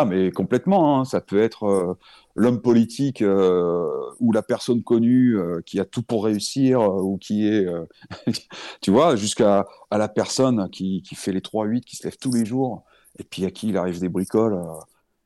ah, 0.01 0.05
mais 0.05 0.31
complètement. 0.31 1.01
Hein. 1.01 1.05
Ça 1.05 1.21
peut 1.21 1.43
être 1.43 1.65
euh, 1.65 1.99
l'homme 2.37 2.63
politique 2.63 3.21
euh, 3.21 3.91
ou 4.21 4.31
la 4.31 4.43
personne 4.43 4.85
connue 4.85 5.37
euh, 5.37 5.61
qui 5.67 5.81
a 5.81 5.85
tout 5.85 6.03
pour 6.03 6.25
réussir 6.25 6.81
ou 6.81 7.19
qui 7.19 7.49
est, 7.49 7.67
tu 8.81 8.93
vois, 8.93 9.17
jusqu'à 9.17 9.67
à 9.91 9.99
la 9.99 10.07
personne 10.07 10.71
qui, 10.71 11.03
qui 11.03 11.17
fait 11.17 11.33
les 11.33 11.41
3-8, 11.41 11.81
qui 11.81 11.97
se 11.97 12.05
lève 12.05 12.17
tous 12.17 12.33
les 12.33 12.47
jours 12.47 12.85
et 13.19 13.25
puis 13.25 13.45
à 13.45 13.51
qui 13.51 13.71
il 13.71 13.77
arrive 13.77 13.99
des 13.99 14.09
bricoles. 14.09 14.63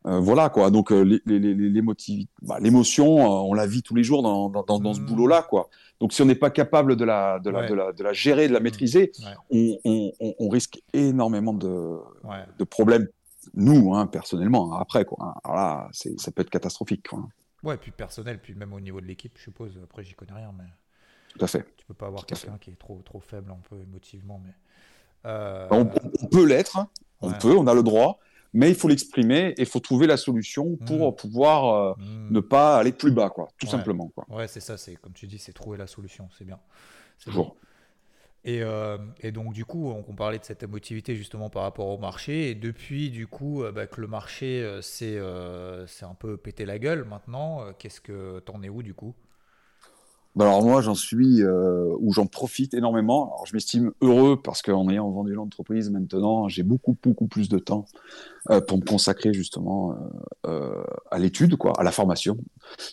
voilà 0.05 0.49
quoi. 0.49 0.71
Donc 0.71 0.91
bah, 0.91 2.59
l'émotion, 2.59 3.51
on 3.51 3.53
la 3.53 3.67
vit 3.67 3.83
tous 3.83 3.95
les 3.95 4.05
jours 4.05 4.23
dans, 4.23 4.49
dans, 4.49 4.79
dans, 4.79 4.95
ce 4.95 5.01
mmh. 5.01 5.05
boulot-là 5.05 5.43
quoi. 5.43 5.69
Donc 6.01 6.15
si 6.15 6.23
on 6.23 6.25
n'est 6.25 6.35
pas 6.35 6.51
capable 6.51 6.97
de 6.97 7.05
la, 7.05 7.39
de, 7.41 7.51
la, 7.51 7.69
de, 7.69 7.75
la, 7.75 7.93
de 7.93 8.03
la 8.03 8.13
gérer, 8.15 8.49
de 8.49 8.55
la 8.55 8.61
mmh. 8.61 8.63
maîtriser, 8.63 9.13
on, 9.51 9.79
on, 9.85 10.13
on, 10.39 10.49
risque 10.49 10.81
énormément 10.95 11.53
de, 11.53 11.99
de 12.59 12.65
problèmes 12.65 13.07
nous, 13.55 13.95
hein, 13.95 14.07
personnellement, 14.07 14.75
hein, 14.75 14.79
après, 14.81 15.05
quoi. 15.05 15.19
Hein. 15.21 15.41
Alors 15.45 15.57
là, 15.57 15.91
ça 15.93 16.31
peut 16.31 16.43
être 16.43 16.51
catastrophique, 16.51 17.09
quoi. 17.09 17.29
Ouais, 17.63 17.77
puis 17.77 17.93
personnel, 17.93 18.41
puis 18.41 18.55
même 18.55 18.73
au 18.73 18.81
niveau 18.81 19.01
de 19.01 19.07
l'équipe, 19.07 19.33
je 19.37 19.43
suppose. 19.45 19.79
Après, 19.83 20.03
j'y 20.03 20.15
connais 20.15 20.33
rien, 20.33 20.53
mais. 20.57 20.65
Tout 21.29 21.45
à 21.45 21.47
fait. 21.47 21.67
Tu 21.77 21.87
peux 21.87 21.95
pas 21.95 22.07
avoir 22.07 22.27
quelqu'un 22.27 22.59
qui 22.61 22.71
est 22.71 22.79
trop, 22.79 23.01
trop 23.05 23.21
faible, 23.21 23.51
un 23.51 23.61
peu 23.69 23.81
émotivement, 23.81 24.41
mais. 24.45 24.53
Euh, 25.25 25.69
on, 25.71 25.85
peut 26.27 26.45
l'être, 26.45 26.85
on 27.21 27.33
peut, 27.33 27.57
on 27.57 27.69
a 27.69 27.75
le 27.75 27.85
droit, 27.85 28.19
mais 28.53 28.69
il 28.69 28.75
faut 28.75 28.89
l'exprimer 28.89 29.55
et 29.57 29.61
il 29.61 29.67
faut 29.67 29.79
trouver 29.79 30.09
la 30.09 30.17
solution 30.17 30.77
pour 30.77 31.13
mmh. 31.13 31.15
pouvoir 31.15 31.75
euh, 31.75 31.95
mmh. 31.97 32.33
ne 32.33 32.41
pas 32.41 32.77
aller 32.79 32.91
plus 32.91 33.13
bas, 33.13 33.31
quoi, 33.31 33.49
tout 33.57 33.69
simplement. 33.69 34.09
Quoi. 34.09 34.27
Ouais, 34.29 34.49
c'est 34.49 34.59
ça, 34.59 34.77
c'est 34.77 34.97
comme 34.97 35.13
tu 35.13 35.29
dis, 35.29 35.39
c'est 35.39 35.53
trouver 35.53 35.79
la 35.79 35.87
solution, 35.87 36.29
c'est 36.37 36.45
bien. 36.45 36.59
Toujours. 37.25 37.57
Euh, 38.47 38.99
et, 39.21 39.33
donc, 39.33 39.53
du 39.53 39.65
coup, 39.65 39.91
on, 39.91 40.15
parlait 40.15 40.39
de 40.39 40.45
cette 40.45 40.63
émotivité 40.63 41.15
justement 41.15 41.51
par 41.51 41.63
rapport 41.63 41.89
au 41.89 41.99
marché. 41.99 42.51
Et 42.51 42.55
depuis, 42.55 43.11
du 43.11 43.27
coup, 43.27 43.63
euh, 43.63 43.73
bah, 43.73 43.87
que 43.87 44.01
le 44.01 44.07
marché 44.07 44.81
c'est 44.83 45.19
un 45.19 46.15
peu 46.19 46.37
pété 46.37 46.65
la 46.65 46.79
gueule 46.79 47.05
maintenant, 47.05 47.73
qu'est-ce 47.79 48.01
que 48.01 48.41
t'en 48.41 48.63
es 48.63 48.69
où 48.69 48.83
du 48.83 48.95
coup? 48.95 49.15
Alors 50.41 50.63
moi, 50.63 50.81
j'en 50.81 50.95
suis 50.95 51.43
euh, 51.43 51.95
ou 52.01 52.13
j'en 52.13 52.27
profite 52.27 52.73
énormément. 52.73 53.27
Alors 53.27 53.47
je 53.47 53.55
m'estime 53.55 53.93
heureux 54.01 54.41
parce 54.43 54.63
qu'en 54.63 54.89
ayant 54.89 55.11
vendu 55.11 55.35
l'entreprise 55.35 55.91
maintenant, 55.91 56.49
j'ai 56.49 56.63
beaucoup 56.63 56.97
beaucoup 57.03 57.27
plus 57.27 57.49
de 57.51 57.59
temps 57.59 57.85
euh, 58.51 58.61
pour 58.61 58.79
me 58.79 58.85
consacrer 58.85 59.35
justement 59.35 59.95
euh, 60.47 60.83
à 61.11 61.19
l'étude, 61.19 61.57
quoi, 61.57 61.79
à 61.79 61.83
la 61.83 61.93
formation. 61.93 62.39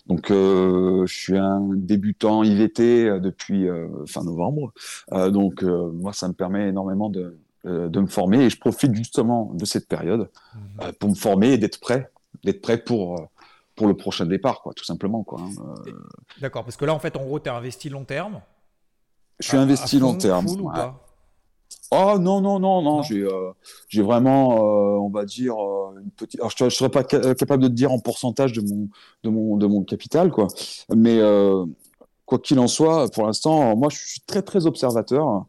Donc 0.07 0.29
je 0.29 1.05
suis 1.07 1.37
un 1.37 1.61
débutant 1.73 2.43
IVT 2.43 3.19
depuis 3.21 3.67
fin 4.05 4.23
novembre. 4.23 4.73
donc 5.11 5.63
moi, 5.63 6.11
ça 6.13 6.27
me 6.27 6.33
permet 6.33 6.67
énormément 6.67 7.09
de 7.09 7.37
de 7.65 7.99
me 7.99 8.07
former 8.07 8.45
et 8.45 8.49
je 8.49 8.57
profite 8.57 8.95
justement 8.95 9.51
de 9.53 9.65
cette 9.65 9.85
période 9.89 10.29
mmh. 10.55 10.91
pour 10.97 11.09
me 11.09 11.13
former 11.13 11.51
et 11.51 11.57
d'être 11.57 11.81
prêt, 11.81 12.09
d'être 12.45 12.61
prêt 12.61 12.77
pour 12.77 13.29
pour 13.79 13.87
le 13.87 13.95
prochain 13.95 14.25
départ, 14.25 14.61
quoi, 14.61 14.73
tout 14.73 14.83
simplement. 14.83 15.23
Quoi, 15.23 15.39
hein, 15.39 15.51
euh. 15.87 15.91
D'accord, 16.41 16.65
parce 16.65 16.75
que 16.75 16.83
là, 16.83 16.93
en 16.93 16.99
fait, 16.99 17.15
en 17.15 17.23
gros, 17.23 17.39
tu 17.39 17.47
es 17.47 17.51
investi 17.51 17.87
long 17.87 18.03
terme. 18.03 18.41
Je 19.39 19.47
suis 19.47 19.57
investi 19.57 19.99
long 19.99 20.15
terme. 20.15 20.47
Oh 21.91 22.17
non, 22.19 22.41
non, 22.41 22.59
non, 22.59 22.81
non, 22.81 23.01
j'ai 23.03 23.21
euh, 23.21 23.53
vraiment, 24.03 24.57
euh, 24.57 24.99
on 24.99 25.09
va 25.09 25.23
dire, 25.23 25.55
une 25.97 26.11
petite. 26.11 26.41
Alors, 26.41 26.51
je 26.57 26.65
ne 26.65 26.69
serais 26.69 26.89
pas 26.89 27.05
capable 27.05 27.63
de 27.63 27.69
te 27.69 27.73
dire 27.73 27.93
en 27.93 27.99
pourcentage 27.99 28.51
de 28.51 28.59
mon, 28.59 28.89
de 29.23 29.29
mon, 29.29 29.55
de 29.55 29.65
mon 29.65 29.85
capital, 29.85 30.29
quoi. 30.29 30.47
Mais 30.93 31.21
quoi 32.25 32.37
qu'il 32.37 32.59
en 32.59 32.67
soit, 32.67 33.09
pour 33.11 33.27
l'instant, 33.27 33.77
moi, 33.77 33.87
je 33.89 33.97
suis 33.97 34.21
très, 34.27 34.41
très 34.41 34.65
observateur. 34.65 35.45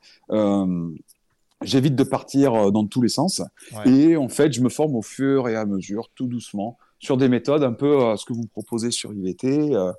J'évite 1.62 1.96
de 1.96 2.04
partir 2.04 2.70
dans 2.70 2.86
tous 2.86 3.02
les 3.02 3.08
sens. 3.08 3.42
Et 3.86 4.16
en 4.16 4.28
fait, 4.28 4.52
je 4.52 4.60
me 4.60 4.68
forme 4.68 4.94
au 4.94 5.02
fur 5.02 5.48
et 5.48 5.56
à 5.56 5.66
mesure, 5.66 6.10
tout 6.14 6.28
doucement 6.28 6.78
sur 7.00 7.16
des 7.16 7.28
méthodes 7.28 7.64
un 7.64 7.72
peu 7.72 8.02
euh, 8.02 8.16
ce 8.16 8.24
que 8.24 8.32
vous 8.32 8.46
proposez 8.46 8.90
sur 8.90 9.12
IVT. 9.12 9.74
Euh, 9.74 9.92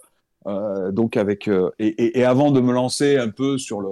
euh, 0.48 0.92
donc 0.92 1.18
avec 1.18 1.48
et, 1.78 2.20
et, 2.20 2.24
avant 2.24 2.50
de 2.52 2.60
me 2.62 2.74
lancer 2.74 3.16
un 3.18 3.30
peu 3.30 3.60
sur 3.60 3.80
le 3.80 3.90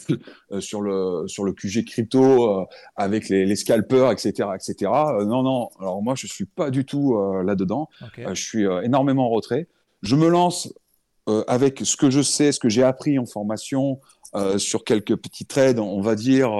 sur 0.60 0.80
le 0.80 1.24
sur 1.26 1.44
le 1.44 1.52
QG 1.52 1.84
crypto 1.84 2.66
avec 2.96 3.28
les, 3.28 3.44
les, 3.44 3.54
scalpers 3.54 4.10
etc 4.10 4.48
etc 4.54 4.90
non 5.26 5.42
non. 5.42 5.68
Alors 5.78 6.00
moi 6.00 6.14
je 6.14 6.26
suis 6.26 6.46
pas 6.46 6.70
du 6.70 6.86
tout 6.86 7.20
là 7.44 7.54
dedans 7.54 7.90
je 8.16 8.42
suis 8.42 8.64
énormément 8.82 9.26
en 9.26 9.28
retrait. 9.28 9.68
Je 10.00 10.16
me 10.16 10.28
lance 10.28 10.72
avec 11.46 11.80
ce 11.84 11.98
que 11.98 12.08
je 12.08 12.22
sais 12.22 12.50
ce 12.50 12.60
que 12.60 12.70
j'ai 12.70 12.82
appris 12.82 13.18
en 13.18 13.26
formation 13.26 14.00
sur 14.56 14.84
quelques 14.84 15.16
petits 15.16 15.44
trades 15.44 15.80
on 15.80 16.00
va 16.00 16.14
dire 16.14 16.50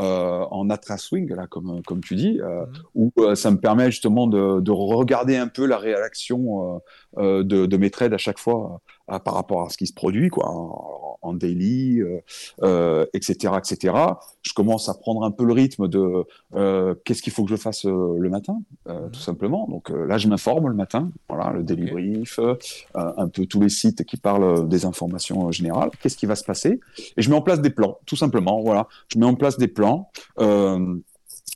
euh, 0.00 0.44
en 0.50 0.70
atra 0.70 0.96
swing, 0.96 1.34
là, 1.34 1.46
comme, 1.46 1.82
comme 1.82 2.00
tu 2.00 2.14
dis, 2.14 2.40
euh, 2.40 2.64
mhm. 2.64 2.72
où 2.94 3.12
euh, 3.18 3.34
ça 3.34 3.50
me 3.50 3.58
permet 3.58 3.90
justement 3.90 4.26
de, 4.26 4.60
de, 4.60 4.70
regarder 4.70 5.36
un 5.36 5.48
peu 5.48 5.66
la 5.66 5.76
réaction 5.76 6.80
de, 7.18 7.42
de, 7.42 7.76
mes 7.76 7.90
trades 7.90 8.14
à 8.14 8.18
chaque 8.18 8.38
fois 8.38 8.80
par 9.20 9.34
rapport 9.34 9.66
à 9.66 9.68
ce 9.70 9.76
qui 9.76 9.86
se 9.86 9.94
produit, 9.94 10.28
quoi, 10.28 10.48
en, 10.48 11.34
daily, 11.34 12.02
etc., 13.14 13.54
etc. 13.56 13.94
Je 14.42 14.52
commence 14.52 14.88
à 14.88 14.94
prendre 14.94 15.24
un 15.24 15.30
peu 15.30 15.44
le 15.44 15.52
rythme 15.52 15.88
de 15.88 16.26
qu'est-ce 17.04 17.22
qu'il 17.22 17.32
faut 17.32 17.44
que 17.44 17.50
je 17.50 17.56
fasse 17.56 17.84
le 17.84 18.28
matin, 18.28 18.60
mhm. 18.86 19.10
tout 19.12 19.20
simplement. 19.20 19.66
Donc 19.68 19.88
là, 19.90 20.18
je 20.18 20.28
m'informe 20.28 20.68
le 20.68 20.74
matin, 20.74 21.10
voilà, 21.28 21.52
le 21.52 21.62
daily 21.62 21.90
brief, 21.90 22.40
un 22.94 23.28
peu 23.28 23.46
tous 23.46 23.60
les 23.60 23.68
sites 23.68 24.04
qui 24.04 24.16
parlent 24.16 24.68
des 24.68 24.84
informations 24.84 25.50
générales. 25.52 25.90
Qu'est-ce 26.02 26.16
qui 26.16 26.26
va 26.26 26.34
se 26.34 26.44
passer? 26.44 26.80
Et 27.16 27.22
je 27.22 27.30
mets 27.30 27.36
en 27.36 27.42
place 27.42 27.60
des 27.60 27.70
plans, 27.70 27.98
tout 28.04 28.16
simplement. 28.16 28.60
Voilà, 28.60 28.88
je 29.08 29.18
mets 29.18 29.26
en 29.26 29.34
place 29.34 29.56
des 29.58 29.68
plans 29.68 30.10
euh, 30.38 30.96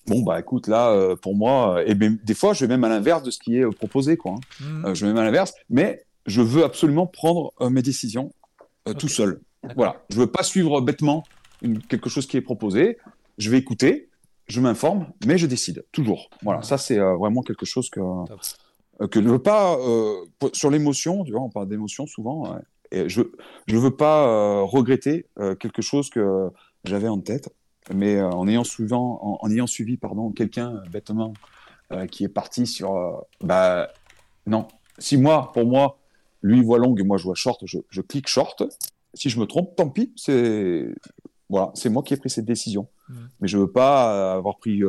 bon, 0.06 0.22
bah 0.22 0.38
écoute, 0.40 0.68
là, 0.68 0.90
euh, 0.90 1.16
pour 1.16 1.34
moi, 1.34 1.82
et 1.86 1.94
ben, 1.94 2.18
des 2.22 2.34
fois, 2.34 2.52
je 2.52 2.64
vais 2.64 2.68
même 2.68 2.84
à 2.84 2.88
l'inverse 2.88 3.22
de 3.22 3.30
ce 3.30 3.38
qui 3.38 3.58
est 3.58 3.64
euh, 3.64 3.70
proposé, 3.70 4.16
quoi. 4.16 4.34
Hein. 4.62 4.90
Mmh. 4.90 4.94
je 4.94 5.06
vais 5.06 5.12
même 5.12 5.22
à 5.22 5.24
l'inverse, 5.24 5.54
mais 5.70 6.04
je 6.26 6.42
veux 6.42 6.64
absolument 6.64 7.06
prendre 7.06 7.52
mes 7.70 7.82
décisions 7.82 8.32
tout 8.98 9.08
seul. 9.08 9.40
Voilà, 9.74 10.04
je 10.10 10.18
veux 10.18 10.26
pas 10.26 10.42
suivre 10.42 10.80
bêtement 10.80 11.24
quelque 11.88 12.08
chose 12.08 12.26
qui 12.26 12.36
est 12.36 12.42
proposé. 12.42 12.98
Je 13.38 13.50
vais 13.50 13.58
écouter, 13.58 14.08
je 14.46 14.60
m'informe, 14.60 15.08
mais 15.26 15.38
je 15.38 15.46
décide 15.46 15.84
toujours. 15.92 16.30
Voilà, 16.42 16.62
ça 16.62 16.78
c'est 16.78 16.98
vraiment 16.98 17.42
quelque 17.42 17.66
chose 17.66 17.90
que 17.90 18.00
que 19.10 19.22
je 19.22 19.28
veux 19.28 19.42
pas 19.42 19.78
sur 20.52 20.70
l'émotion. 20.70 21.24
Tu 21.24 21.32
vois, 21.32 21.42
on 21.42 21.50
parle 21.50 21.68
d'émotion 21.68 22.06
souvent. 22.06 22.58
Et 22.92 23.08
je 23.08 23.22
je 23.66 23.76
veux 23.76 23.96
pas 23.96 24.62
regretter 24.62 25.26
quelque 25.58 25.82
chose 25.82 26.10
que 26.10 26.50
j'avais 26.84 27.08
en 27.08 27.20
tête 27.20 27.50
mais 27.94 28.16
euh, 28.16 28.28
en 28.30 28.48
ayant, 28.48 28.64
souvent, 28.64 29.38
en, 29.40 29.50
ayant 29.50 29.66
suivi 29.66 29.96
pardon, 29.96 30.30
quelqu'un 30.32 30.76
euh, 30.76 30.88
bêtement 30.90 31.32
euh, 31.92 32.06
qui 32.06 32.24
est 32.24 32.28
parti 32.28 32.66
sur. 32.66 33.24
bah, 33.40 33.88
non. 34.46 34.66
Si 34.98 35.16
moi, 35.16 35.50
pour 35.52 35.66
moi, 35.66 35.98
lui 36.46 36.62
voit 36.62 36.78
longue 36.78 37.00
et 37.00 37.04
moi 37.04 37.16
je 37.16 37.24
vois 37.24 37.34
short, 37.34 37.62
je, 37.64 38.00
clique 38.00 38.28
short. 38.28 38.62
Si 39.14 39.30
je 39.30 39.40
me 39.40 39.46
trompe, 39.46 39.76
tant 39.76 39.88
pis. 39.88 40.12
C'est 40.16 40.88
voilà, 41.48 41.70
c'est 41.74 41.88
moi 41.90 42.02
qui 42.02 42.12
ai 42.12 42.16
pris 42.16 42.28
cette 42.28 42.44
décision. 42.44 42.88
Mmh. 43.08 43.14
Mais 43.40 43.48
je 43.48 43.56
veux 43.56 43.70
pas 43.70 44.34
avoir 44.34 44.58
pris 44.58 44.82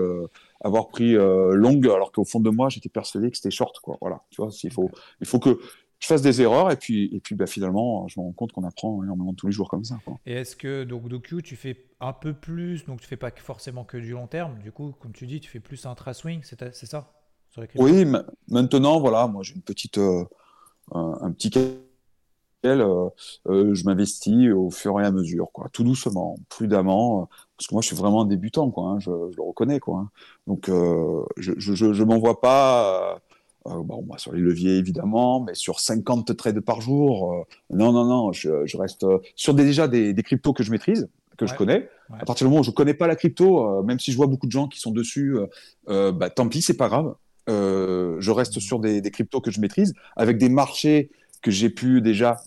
avoir 0.61 0.87
pris 0.87 1.13
longue 1.13 1.87
alors 1.87 2.11
qu'au 2.11 2.25
fond 2.25 2.39
de 2.39 2.49
moi 2.49 2.69
j'étais 2.69 2.89
persuadé 2.89 3.29
que 3.31 3.37
c'était 3.37 3.51
short 3.51 3.79
quoi. 3.79 3.97
Voilà, 4.01 4.21
tu 4.31 4.41
vois, 4.41 4.51
il 4.63 4.71
faut 4.71 4.89
il 5.21 5.27
faut 5.27 5.39
que 5.39 5.59
je 5.99 6.07
fasse 6.07 6.21
des 6.21 6.41
erreurs 6.41 6.71
et 6.71 6.75
puis, 6.75 7.09
et 7.13 7.19
puis 7.19 7.35
bah, 7.35 7.47
finalement, 7.47 8.07
je 8.07 8.19
me 8.19 8.25
rends 8.25 8.31
compte 8.31 8.51
qu'on 8.51 8.63
apprend 8.63 9.03
énormément 9.03 9.33
tous 9.33 9.47
les 9.47 9.51
jours 9.51 9.69
comme 9.69 9.83
ça. 9.83 9.97
Et 10.25 10.33
est-ce 10.33 10.55
que, 10.55 10.83
donc, 10.83 11.09
Doku, 11.09 11.41
tu 11.41 11.55
fais 11.55 11.85
un 11.99 12.13
peu 12.13 12.33
plus, 12.33 12.85
donc 12.85 13.01
tu 13.01 13.07
fais 13.07 13.17
pas 13.17 13.31
forcément 13.35 13.83
que 13.83 13.97
du 13.97 14.11
long 14.11 14.27
terme, 14.27 14.59
du 14.59 14.71
coup, 14.71 14.93
comme 14.99 15.11
tu 15.11 15.25
dis, 15.25 15.39
tu 15.39 15.49
fais 15.49 15.59
plus 15.59 15.85
un 15.85 15.95
swing, 16.13 16.41
c'est 16.43 16.85
ça? 16.85 17.13
Oui, 17.75 18.05
maintenant, 18.47 18.99
voilà, 18.99 19.25
moi 19.25 19.41
j'ai 19.41 19.55
une 19.55 19.63
petite, 19.63 19.97
euh, 19.97 20.25
un, 20.91 21.31
petit 21.31 21.51
euh, 22.65 23.09
euh, 23.47 23.73
je 23.73 23.85
m'investis 23.85 24.51
au 24.51 24.69
fur 24.71 24.99
et 24.99 25.05
à 25.05 25.11
mesure, 25.11 25.49
quoi, 25.53 25.69
tout 25.71 25.83
doucement, 25.83 26.37
prudemment, 26.49 27.29
parce 27.57 27.67
que 27.67 27.75
moi 27.75 27.81
je 27.81 27.87
suis 27.87 27.95
vraiment 27.95 28.23
un 28.23 28.25
débutant, 28.25 28.69
quoi, 28.71 28.89
hein, 28.89 28.99
je, 28.99 29.09
le 29.09 29.41
reconnais, 29.41 29.79
quoi. 29.79 29.99
Hein. 29.99 30.09
donc 30.47 30.67
je, 30.67 31.53
je, 31.57 31.93
je 31.93 32.03
m'envoie 32.03 32.41
pas 32.41 33.21
euh, 33.67 33.83
bon, 33.83 34.05
sur 34.17 34.33
les 34.33 34.39
leviers 34.39 34.77
évidemment, 34.77 35.41
mais 35.41 35.53
sur 35.53 35.79
50 35.79 36.35
trades 36.37 36.59
par 36.61 36.79
jour, 36.79 37.33
euh, 37.33 37.43
non, 37.69 37.91
non, 37.91 38.05
non, 38.05 38.31
je, 38.31 38.77
reste 38.77 39.03
euh, 39.03 39.19
sur 39.35 39.53
déjà 39.53 39.87
des, 39.87 40.13
cryptos 40.23 40.53
que 40.53 40.63
je 40.63 40.71
maîtrise, 40.71 41.09
que 41.37 41.45
je 41.45 41.53
connais. 41.53 41.89
À 42.13 42.25
partir 42.25 42.45
du 42.45 42.49
moment 42.49 42.61
où 42.61 42.63
je 42.63 42.71
connais 42.71 42.93
pas 42.93 43.07
la 43.07 43.15
crypto, 43.15 43.83
même 43.83 43.99
si 43.99 44.11
je 44.11 44.17
vois 44.17 44.27
beaucoup 44.27 44.47
de 44.47 44.51
gens 44.51 44.67
qui 44.67 44.79
sont 44.79 44.91
dessus, 44.91 45.37
bah, 45.87 46.29
tant 46.29 46.47
pis, 46.47 46.61
c'est 46.61 46.77
pas 46.77 46.87
grave. 46.87 47.15
Je 47.47 48.31
reste 48.31 48.59
sur 48.59 48.79
des, 48.79 49.01
cryptos 49.11 49.41
que 49.41 49.51
je 49.51 49.59
maîtrise, 49.59 49.93
avec 50.15 50.37
des 50.37 50.49
marchés 50.49 51.09
que 51.41 51.51
j'ai 51.51 51.69
pu 51.69 52.01
déjà 52.01 52.41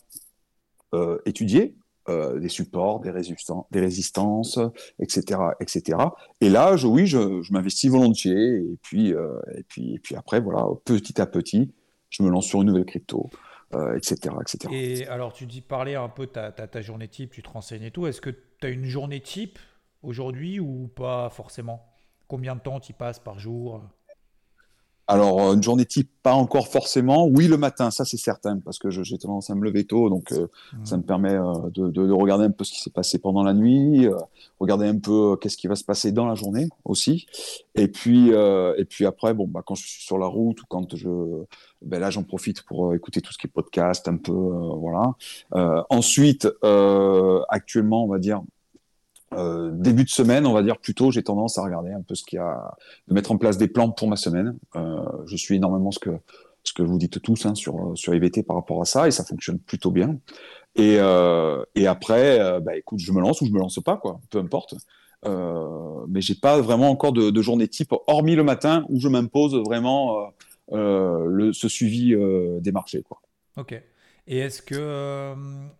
étudier, 1.24 1.74
euh, 2.10 2.40
des 2.40 2.48
supports, 2.48 3.00
des, 3.00 3.10
résistances, 3.10 4.58
etc., 4.98 5.40
etc. 5.60 5.98
Et 6.40 6.48
là, 6.48 6.76
je, 6.76 6.86
oui, 6.86 7.06
je, 7.06 7.52
m'investis 7.52 7.90
volontiers. 7.90 8.56
Et 8.56 8.78
puis, 8.82 9.12
euh, 9.12 9.38
et 9.56 9.62
puis, 9.64 9.94
et 9.94 9.98
puis 9.98 10.16
après, 10.16 10.40
voilà, 10.40 10.66
petit 10.84 11.20
à 11.20 11.26
petit, 11.26 11.70
je 12.08 12.22
me 12.22 12.30
lance 12.30 12.46
sur 12.46 12.62
une 12.62 12.68
nouvelle 12.68 12.86
crypto. 12.86 13.30
etc., 13.96 14.34
euh, 14.34 14.40
etc. 14.40 14.58
Et 14.72 15.06
alors, 15.06 15.32
tu 15.32 15.46
dis 15.46 15.60
parler 15.60 15.94
un 15.94 16.08
peu 16.08 16.26
de 16.26 16.32
ta, 16.32 16.50
ta, 16.50 16.80
journée 16.80 17.06
type, 17.06 17.32
tu 17.32 17.42
te 17.42 17.50
renseignes 17.50 17.84
et 17.84 17.90
tout. 17.90 18.06
Est-ce 18.06 18.20
que 18.20 18.30
tu 18.30 18.66
as 18.66 18.70
une 18.70 18.86
journée 18.86 19.20
type 19.20 19.58
aujourd'hui 20.02 20.58
ou 20.58 20.88
pas 20.88 21.30
forcément? 21.30 21.86
Combien 22.26 22.56
de 22.56 22.60
temps 22.60 22.80
tu 22.80 22.92
passes 22.92 23.20
par 23.20 23.38
jour? 23.38 23.82
Alors, 25.10 25.40
euh, 25.40 25.54
une 25.54 25.62
journée 25.62 25.86
type, 25.86 26.08
pas 26.22 26.34
encore 26.34 26.68
forcément. 26.68 27.26
Oui, 27.26 27.48
le 27.48 27.56
matin, 27.56 27.90
ça 27.90 28.04
c'est 28.04 28.16
certain, 28.16 28.60
parce 28.60 28.78
que 28.78 28.90
j'ai 28.90 29.18
tendance 29.18 29.50
à 29.50 29.56
me 29.56 29.64
lever 29.64 29.84
tôt, 29.84 30.08
donc 30.08 30.30
euh, 30.30 30.46
mmh. 30.72 30.84
ça 30.86 30.96
me 30.98 31.02
permet 31.02 31.34
euh, 31.34 31.52
de, 31.74 32.12
regarder 32.12 32.44
un 32.44 32.52
peu 32.52 32.62
ce 32.62 32.72
qui 32.72 32.80
s'est 32.80 32.90
passé 32.90 33.18
pendant 33.18 33.42
la 33.42 33.52
nuit, 33.52 34.06
regarder 34.60 34.86
un 34.86 34.98
peu 34.98 35.36
qu'est-ce 35.40 35.56
qui 35.56 35.66
va 35.66 35.74
se 35.74 35.82
passer 35.82 36.12
dans 36.12 36.26
la 36.26 36.36
journée 36.36 36.68
aussi. 36.84 37.26
Et 37.74 37.88
puis, 37.88 38.30
et 38.30 38.84
puis 38.84 39.04
après, 39.04 39.34
bon, 39.34 39.48
bah, 39.48 39.62
quand 39.66 39.74
je 39.74 39.84
suis 39.84 40.04
sur 40.04 40.16
la 40.16 40.26
route 40.26 40.62
ou 40.62 40.64
quand 40.68 40.94
je, 40.94 41.08
ben 41.82 41.98
là, 41.98 42.10
j'en 42.10 42.22
profite 42.22 42.62
pour 42.62 42.94
écouter 42.94 43.20
tout 43.20 43.32
ce 43.32 43.38
qui 43.38 43.48
est 43.48 43.50
podcast, 43.50 44.06
un 44.06 44.16
peu, 44.16 44.32
voilà. 44.32 45.14
ensuite, 45.90 46.46
actuellement, 47.48 48.04
on 48.04 48.08
va 48.08 48.18
dire, 48.20 48.42
euh, 49.32 49.70
début 49.72 50.04
de 50.04 50.08
semaine, 50.08 50.46
on 50.46 50.52
va 50.52 50.62
dire 50.62 50.78
plutôt, 50.78 51.10
j'ai 51.10 51.22
tendance 51.22 51.58
à 51.58 51.62
regarder 51.62 51.92
un 51.92 52.02
peu 52.02 52.14
ce 52.14 52.24
qu'il 52.24 52.38
y 52.38 52.40
a, 52.40 52.76
de 53.08 53.14
mettre 53.14 53.30
en 53.32 53.38
place 53.38 53.58
des 53.58 53.68
plans 53.68 53.90
pour 53.90 54.08
ma 54.08 54.16
semaine. 54.16 54.58
Euh, 54.76 55.00
je 55.26 55.36
suis 55.36 55.56
énormément 55.56 55.90
ce 55.90 55.98
que 55.98 56.10
ce 56.62 56.72
que 56.72 56.82
vous 56.82 56.98
dites 56.98 57.22
tous 57.22 57.46
hein, 57.46 57.54
sur 57.54 57.92
sur 57.94 58.14
IVT 58.14 58.42
par 58.42 58.56
rapport 58.56 58.82
à 58.82 58.84
ça 58.84 59.08
et 59.08 59.10
ça 59.10 59.24
fonctionne 59.24 59.58
plutôt 59.58 59.90
bien. 59.90 60.18
Et 60.76 60.96
euh, 60.98 61.64
et 61.74 61.86
après, 61.86 62.40
euh, 62.40 62.60
bah 62.60 62.76
écoute, 62.76 63.00
je 63.00 63.12
me 63.12 63.20
lance 63.20 63.40
ou 63.40 63.46
je 63.46 63.52
me 63.52 63.58
lance 63.58 63.80
pas 63.84 63.96
quoi, 63.96 64.20
peu 64.30 64.38
importe. 64.38 64.74
Euh, 65.26 66.06
mais 66.08 66.20
j'ai 66.20 66.34
pas 66.34 66.60
vraiment 66.60 66.90
encore 66.90 67.12
de, 67.12 67.42
journée 67.42 67.68
type, 67.68 67.92
hormis 68.06 68.36
le 68.36 68.44
matin 68.44 68.86
où 68.88 69.00
je 69.00 69.08
m'impose 69.08 69.54
vraiment 69.54 70.32
euh, 70.72 71.26
le, 71.28 71.52
ce 71.52 71.68
suivi 71.68 72.14
des 72.60 72.72
marchés 72.72 73.02
quoi. 73.02 73.20
Ok. 73.56 73.80
Et 74.26 74.38
est-ce 74.38 74.62
que 74.62 75.34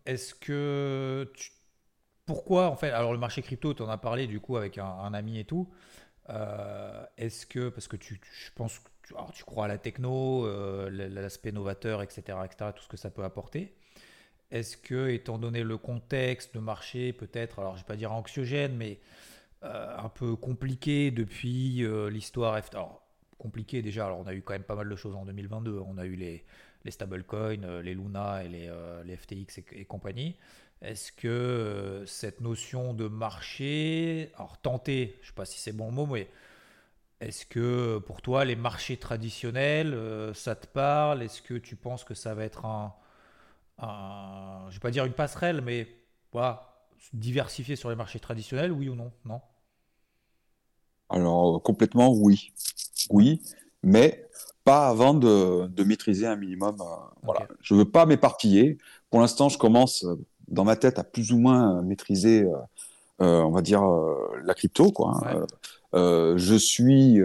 est-ce 0.07 0.35
que 0.35 1.31
tu 1.35 1.51
pourquoi, 2.31 2.71
en 2.71 2.77
fait, 2.77 2.91
alors 2.91 3.13
le 3.13 3.19
marché 3.19 3.43
crypto, 3.43 3.75
tu 3.75 3.83
en 3.83 3.89
as 3.89 3.99
parlé 3.99 4.29
du 4.29 4.39
coup 4.39 4.57
avec 4.57 4.79
un, 4.79 5.13
ami 5.15 5.41
et 5.41 5.45
tout. 5.45 5.69
Euh, 6.29 7.05
est-ce 7.19 7.45
que, 7.45 7.71
parce 7.71 7.89
que 7.89 7.97
tu, 7.97 8.21
je 8.23 8.51
pense 8.55 8.81
tu, 9.35 9.43
crois 9.43 9.65
à 9.65 9.69
la 9.69 9.79
techno, 9.79 10.47
euh, 10.47 10.89
l'aspect 11.09 11.51
novateur, 11.51 12.03
etc., 12.03 12.39
etc., 12.45 12.71
tout 12.77 12.85
ce 12.85 12.89
que 12.89 12.97
ça 12.97 13.11
peut 13.11 13.25
apporter. 13.25 13.75
Est-ce 14.53 14.77
que, 14.77 15.09
étant 15.09 15.39
donné 15.39 15.65
le 15.65 15.77
contexte 15.77 16.55
de 16.55 16.61
marché, 16.61 17.13
peut-être, 17.13 17.59
alors 17.59 17.75
je 17.75 17.81
vais 17.81 17.89
pas 17.89 17.97
dire 17.97 18.13
anxiogène, 18.13 18.77
mais 18.77 19.01
un 19.63 20.09
peu 20.09 20.37
compliqué 20.37 21.11
depuis 21.11 21.85
l'histoire. 22.11 22.61
Alors, 22.73 23.03
compliqué 23.39 23.83
déjà, 23.83 24.07
alors 24.07 24.21
on 24.21 24.27
a 24.29 24.35
eu 24.35 24.43
quand 24.43 24.53
même 24.53 24.63
pas 24.63 24.77
mal 24.77 24.89
de 24.89 24.95
choses 24.95 25.17
en 25.17 25.25
2022. 25.25 25.83
On 25.85 25.99
a 25.99 26.05
eu 26.05 26.15
les, 26.15 26.45
les 26.85 26.91
stablecoins, 26.93 27.81
les 27.83 27.95
Luna 27.95 28.45
et 28.45 28.49
les, 28.49 28.73
les 29.05 29.17
FTX 29.17 29.63
et 29.73 29.85
compagnie. 29.85 30.37
Est-ce 30.83 31.13
que 31.13 31.29
euh, 31.29 32.07
cette 32.07 32.41
notion 32.41 32.95
de 32.95 33.07
marché, 33.07 34.33
alors 34.37 34.59
tenter, 34.59 35.17
je 35.21 35.25
ne 35.25 35.27
sais 35.27 35.35
pas 35.35 35.45
si 35.45 35.59
c'est 35.59 35.73
bon 35.73 35.91
mot, 35.91 36.07
mais 36.07 36.29
est-ce 37.21 37.45
que 37.45 37.99
pour 37.99 38.23
toi 38.23 38.47
les 38.47 38.57
marchés 38.57 38.97
traditionnels, 38.97 39.93
euh, 39.93 40.33
ça 40.33 40.55
te 40.55 40.67
parle? 40.67 41.23
Est-ce 41.23 41.43
que 41.43 41.55
tu 41.55 41.77
penses 41.77 42.03
que 42.03 42.15
ça 42.15 42.35
va 42.35 42.45
être 42.45 42.65
un, 42.65 42.95
je 43.79 43.87
ne 43.87 44.73
vais 44.73 44.79
pas 44.81 44.91
dire 44.91 45.05
une 45.05 45.13
passerelle, 45.13 45.61
mais 45.61 45.87
voilà, 46.33 46.87
diversifier 47.13 47.77
sur 47.77 47.91
les 47.91 47.97
marchés 47.97 48.21
traditionnels, 48.21 48.73
oui 48.73 48.89
ou 48.89 48.95
non? 48.95 49.13
Non? 49.27 49.43
Alors 51.11 51.63
complètement 51.63 52.11
oui, 52.11 52.55
oui, 53.11 53.43
mais 53.83 54.31
pas 54.65 54.89
avant 54.89 55.13
de, 55.13 55.83
maîtriser 55.83 56.27
un 56.27 56.37
minimum. 56.37 56.77
Euh, 56.81 56.85
voilà, 57.23 57.47
je 57.61 57.75
veux 57.75 57.91
pas 57.91 58.07
m'éparpiller. 58.07 58.79
Pour 59.11 59.21
l'instant, 59.21 59.49
je 59.49 59.59
commence 59.59 60.07
dans 60.51 60.65
ma 60.65 60.77
tête 60.77 60.99
à 60.99 61.05
plus 61.05 61.33
ou 61.33 61.39
moins 61.39 61.83
maîtriser, 61.83 62.43
euh, 62.43 62.57
euh, 63.23 63.43
on 63.43 63.51
va 63.51 63.63
dire, 63.63 63.83
euh, 63.83 64.15
la 64.45 64.55
crypto. 64.55 64.91
Quoi, 64.91 65.21
hein. 65.25 66.37
je 66.37 66.55
suis, 66.57 67.21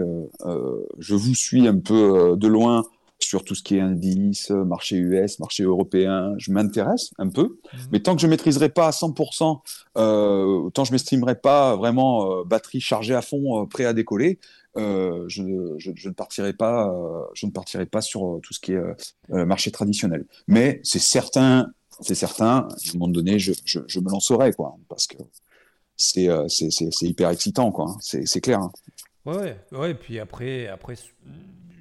je 0.98 1.14
vous 1.14 1.34
suis 1.34 1.66
un 1.66 1.78
peu 1.78 2.36
de 2.36 2.46
loin 2.46 2.84
sur 3.18 3.44
tout 3.44 3.54
ce 3.54 3.62
qui 3.62 3.76
est 3.76 3.80
indice, 3.80 4.50
marché 4.50 4.96
US, 4.96 5.38
marché 5.38 5.62
européen, 5.62 6.34
je 6.36 6.52
m'intéresse 6.52 7.12
un 7.18 7.30
peu, 7.30 7.58
mhm. 7.72 7.80
mais 7.90 8.00
tant 8.00 8.14
que 8.14 8.20
je 8.20 8.26
maîtriserai 8.26 8.68
pas 8.68 8.88
à 8.88 8.90
100%, 8.90 9.60
euh, 9.96 10.68
tant 10.70 10.84
je 10.84 10.92
m'estimerai 10.92 11.34
pas 11.34 11.76
vraiment 11.76 12.44
batterie 12.44 12.80
chargée 12.80 13.14
à 13.14 13.22
fond, 13.22 13.66
prêt 13.66 13.86
à 13.86 13.94
décoller, 13.94 14.38
je, 14.76 15.74
je, 15.78 15.92
je, 15.94 16.08
ne 16.08 16.12
partirai 16.12 16.52
pas, 16.52 16.94
je 17.32 17.46
ne 17.46 17.50
partirai 17.52 17.86
pas 17.86 18.02
sur 18.02 18.38
tout 18.42 18.52
ce 18.52 18.60
qui 18.60 18.74
est 18.74 18.82
marché 19.30 19.70
traditionnel. 19.70 20.26
Mais 20.46 20.80
c'est 20.84 20.98
certain 20.98 21.72
c'est 22.00 22.14
certain, 22.14 22.46
à 22.46 22.68
un 22.68 22.92
moment 22.94 23.08
donné, 23.08 23.38
je, 23.38 23.52
me 24.00 24.10
lancerai, 24.10 24.52
quoi, 24.52 24.76
parce 24.88 25.06
que 25.06 25.18
c'est 25.96 26.28
euh, 26.28 26.46
hyper 27.02 27.30
excitant, 27.30 27.72
quoi. 27.72 27.90
Hein. 27.90 27.98
C'est 28.00 28.40
clair. 28.40 28.60
Hein. 28.60 28.72
Ouais, 29.24 29.58
ouais, 29.72 29.90
et 29.90 29.94
puis 29.94 30.20
après, 30.20 30.68
après 30.68 30.94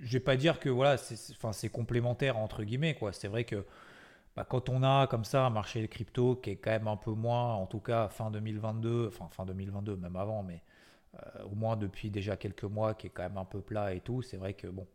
je 0.06 0.12
vais 0.14 0.20
pas 0.20 0.38
dire 0.38 0.60
que 0.60 0.70
voilà, 0.70 0.98
c'est 0.98 1.70
complémentaire 1.70 2.38
entre 2.38 2.64
guillemets, 2.64 2.96
quoi. 2.96 3.12
C'est 3.12 3.28
vrai 3.28 3.44
que 3.44 3.66
bah, 4.36 4.46
quand 4.48 4.70
on 4.70 4.84
a 4.84 5.08
comme 5.08 5.26
ça 5.26 5.46
un 5.46 5.50
marché 5.50 5.82
de 5.82 5.88
crypto 5.88 6.36
qui 6.36 6.52
est 6.52 6.56
quand 6.58 6.72
même 6.72 6.88
un 6.88 6.98
peu 6.98 7.12
moins, 7.12 7.54
en 7.56 7.66
tout 7.66 7.80
cas 7.80 8.08
fin 8.10 8.32
2022, 8.32 9.08
enfin 9.08 9.28
fin 9.32 9.46
2022, 9.46 9.96
même 9.96 10.16
avant, 10.16 10.44
mais 10.44 10.62
euh, 11.16 11.44
au 11.52 11.56
moins 11.56 11.76
depuis 11.76 12.10
déjà 12.10 12.38
quelques 12.38 12.64
mois, 12.64 12.94
qui 12.94 13.08
est 13.08 13.10
quand 13.10 13.24
même 13.24 13.38
un 13.38 13.46
peu 13.46 13.62
plat 13.62 13.94
et 13.94 14.00
tout, 14.02 14.22
c'est 14.22 14.38
vrai 14.38 14.54
que 14.54 14.68
bon 14.68 14.88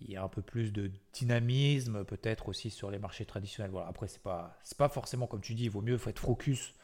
il 0.00 0.10
y 0.10 0.16
a 0.16 0.22
un 0.22 0.28
peu 0.28 0.42
plus 0.42 0.72
de 0.72 0.90
dynamisme 1.12 2.04
peut-être 2.04 2.48
aussi 2.48 2.70
sur 2.70 2.90
les 2.90 2.98
marchés 2.98 3.24
traditionnels. 3.24 3.70
Voilà. 3.70 3.88
Après, 3.88 4.08
c'est 4.08 4.22
pas 4.22 4.58
c'est 4.62 4.78
pas 4.78 4.88
forcément 4.88 5.26
comme 5.26 5.40
tu 5.40 5.54
dis, 5.54 5.64
il 5.64 5.70
vaut 5.70 5.82
mieux 5.82 5.98
faut 5.98 6.10
être 6.10 6.18
focus 6.18 6.74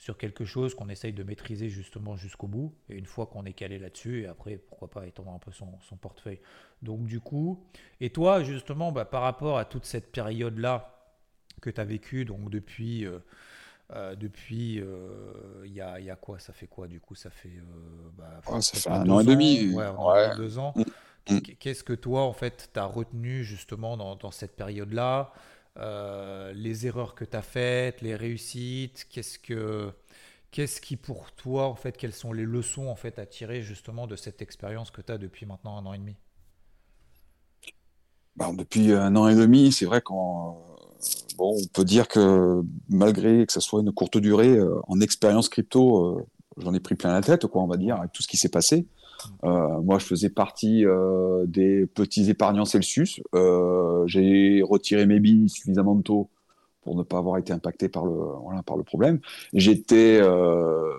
sur 0.00 0.16
quelque 0.16 0.46
chose 0.46 0.74
qu'on 0.74 0.88
essaye 0.88 1.12
de 1.12 1.22
maîtriser 1.22 1.68
justement 1.68 2.16
jusqu'au 2.16 2.46
bout. 2.46 2.74
Et 2.88 2.96
une 2.96 3.04
fois 3.04 3.26
qu'on 3.26 3.44
est 3.44 3.52
calé 3.52 3.78
là-dessus, 3.78 4.22
et 4.22 4.26
après, 4.26 4.56
pourquoi 4.56 4.88
pas 4.88 5.06
étendre 5.06 5.30
un 5.30 5.38
peu 5.38 5.52
son, 5.52 5.78
son 5.82 5.96
portefeuille. 5.96 6.40
Donc 6.82 7.04
du 7.04 7.20
coup, 7.20 7.62
et 8.00 8.08
toi 8.10 8.42
justement, 8.42 8.92
bah, 8.92 9.04
par 9.04 9.20
rapport 9.22 9.58
à 9.58 9.66
toute 9.66 9.84
cette 9.84 10.10
période-là 10.10 10.96
que 11.60 11.70
tu 11.70 11.80
as 11.80 11.84
vécue, 11.84 12.24
donc 12.24 12.50
depuis... 12.50 13.06
Euh, 13.06 13.18
euh, 13.92 14.14
depuis, 14.14 14.80
euh, 14.80 15.64
il 15.64 15.72
y, 15.72 15.80
a, 15.80 15.98
y, 15.98 16.10
a, 16.10 16.14
quoi? 16.14 16.38
Ça 16.38 16.52
fait 16.52 16.68
quoi 16.68 16.86
du 16.86 17.00
coup? 17.00 17.16
Ça 17.16 17.28
fait, 17.28 17.60
bah, 18.16 18.40
ça 18.60 18.78
fait 18.78 18.88
un 18.88 19.10
an 19.10 19.18
et 19.18 19.24
demi. 19.24 19.74
Ouais, 19.74 19.88
ouais. 19.88 20.36
deux 20.36 20.60
ans. 20.60 20.72
Mm. 21.28 21.38
Qu'est-ce 21.58 21.84
que 21.84 21.92
toi, 21.92 22.22
en 22.22 22.32
fait, 22.32 22.70
tu 22.72 22.80
as 22.80 22.86
retenu 22.86 23.44
justement 23.44 23.96
dans, 23.96 24.30
cette 24.30 24.56
période-là 24.56 25.32
euh, 25.78 26.52
Les 26.52 26.86
erreurs 26.86 27.14
que 27.14 27.24
tu 27.24 27.36
as 27.36 27.42
faites, 27.42 28.00
les 28.00 28.14
réussites 28.14 29.06
Qu'est-ce 29.10 29.38
que. 29.38 29.92
Qu'est-ce 30.50 30.80
qui 30.80 30.96
pour 30.96 31.30
toi, 31.30 31.68
en 31.68 31.76
fait, 31.76 31.96
quelles 31.96 32.12
sont 32.12 32.32
les 32.32 32.42
leçons 32.42 32.88
en 32.88 32.96
fait 32.96 33.20
à 33.20 33.26
tirer 33.26 33.62
justement 33.62 34.08
de 34.08 34.16
cette 34.16 34.42
expérience 34.42 34.90
que 34.90 35.00
tu 35.00 35.12
as 35.12 35.18
depuis 35.18 35.46
maintenant 35.46 35.78
un 35.78 35.86
an 35.86 35.92
et 35.92 35.98
demi? 35.98 36.16
Ben, 38.34 38.52
Depuis 38.54 38.92
un 38.92 39.14
an 39.14 39.28
et 39.28 39.36
demi, 39.36 39.70
c'est 39.70 39.84
vrai 39.84 40.00
qu'on 40.00 40.56
bon, 41.38 41.56
on 41.56 41.66
peut 41.72 41.84
dire 41.84 42.08
que 42.08 42.62
malgré 42.88 43.46
que 43.46 43.52
ce 43.52 43.60
soit 43.60 43.80
une 43.80 43.92
courte 43.92 44.18
durée, 44.18 44.56
euh, 44.56 44.80
en 44.88 45.00
expérience 45.00 45.48
crypto, 45.48 46.18
euh, 46.18 46.26
j'en 46.58 46.74
ai 46.74 46.80
pris 46.80 46.94
plein 46.94 47.12
la 47.12 47.22
tête, 47.22 47.46
quoi, 47.46 47.62
on 47.62 47.66
va 47.66 47.76
dire, 47.76 47.96
avec 47.96 48.12
tout 48.12 48.22
ce 48.22 48.28
qui 48.28 48.36
s'est 48.36 48.48
passé. 48.48 48.86
Euh, 49.44 49.80
moi, 49.80 49.98
je 49.98 50.06
faisais 50.06 50.30
partie 50.30 50.84
euh, 50.84 51.44
des 51.46 51.86
petits 51.86 52.30
épargnants 52.30 52.64
Celsius. 52.64 53.20
Euh, 53.34 54.06
j'ai 54.06 54.62
retiré 54.62 55.06
mes 55.06 55.20
billes 55.20 55.48
suffisamment 55.48 55.94
de 55.94 56.02
tôt 56.02 56.30
pour 56.82 56.96
ne 56.96 57.02
pas 57.02 57.18
avoir 57.18 57.36
été 57.36 57.52
impacté 57.52 57.90
par 57.90 58.06
le, 58.06 58.12
voilà, 58.42 58.62
par 58.62 58.78
le 58.78 58.82
problème. 58.82 59.20
J'étais 59.52 60.18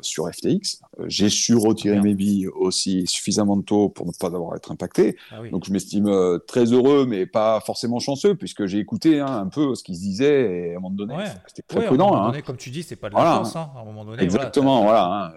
sur 0.02 0.30
FTX. 0.32 0.80
J'ai 1.08 1.28
su 1.28 1.56
retirer 1.56 2.00
mes 2.00 2.14
billes 2.14 2.48
aussi 2.48 3.08
suffisamment 3.08 3.58
de 3.58 3.64
tôt 3.64 3.90
pour 3.90 4.06
ne 4.06 4.12
pas 4.12 4.28
avoir 4.28 4.56
été 4.56 4.72
impacté. 4.72 5.18
Ah 5.32 5.38
Donc, 5.52 5.66
je 5.66 5.74
m'estime 5.74 6.08
très 6.46 6.66
heureux, 6.66 7.08
mais 7.08 7.26
pas 7.26 7.60
forcément 7.62 7.98
chanceux, 7.98 8.36
puisque 8.36 8.68
j'ai 8.68 8.78
écouté 8.78 9.22
hein, 9.22 9.26
un 9.26 9.48
peu 9.48 9.74
ce 9.74 9.84
qu'ils 9.84 9.96
se 9.96 10.02
disaient 10.02 10.68
et 10.68 10.74
à 10.76 10.78
un 10.78 10.80
moment 10.80 10.96
donné, 10.96 11.16
c'était 11.48 11.64
très 11.64 11.88
prudent. 11.88 12.16
Hein. 12.16 12.28
Donné, 12.28 12.44
comme 12.44 12.58
tu 12.58 12.70
dis, 12.70 12.84
c'est 12.84 12.96
pas 12.96 13.10
de 13.10 13.16
la 13.16 13.38
chance. 13.38 13.56
Hein, 13.56 13.72
à 13.76 13.82
un 13.82 13.84
moment 13.84 14.06
donné, 14.06 14.22
Exactement, 14.22 14.84
voilà. 14.84 15.34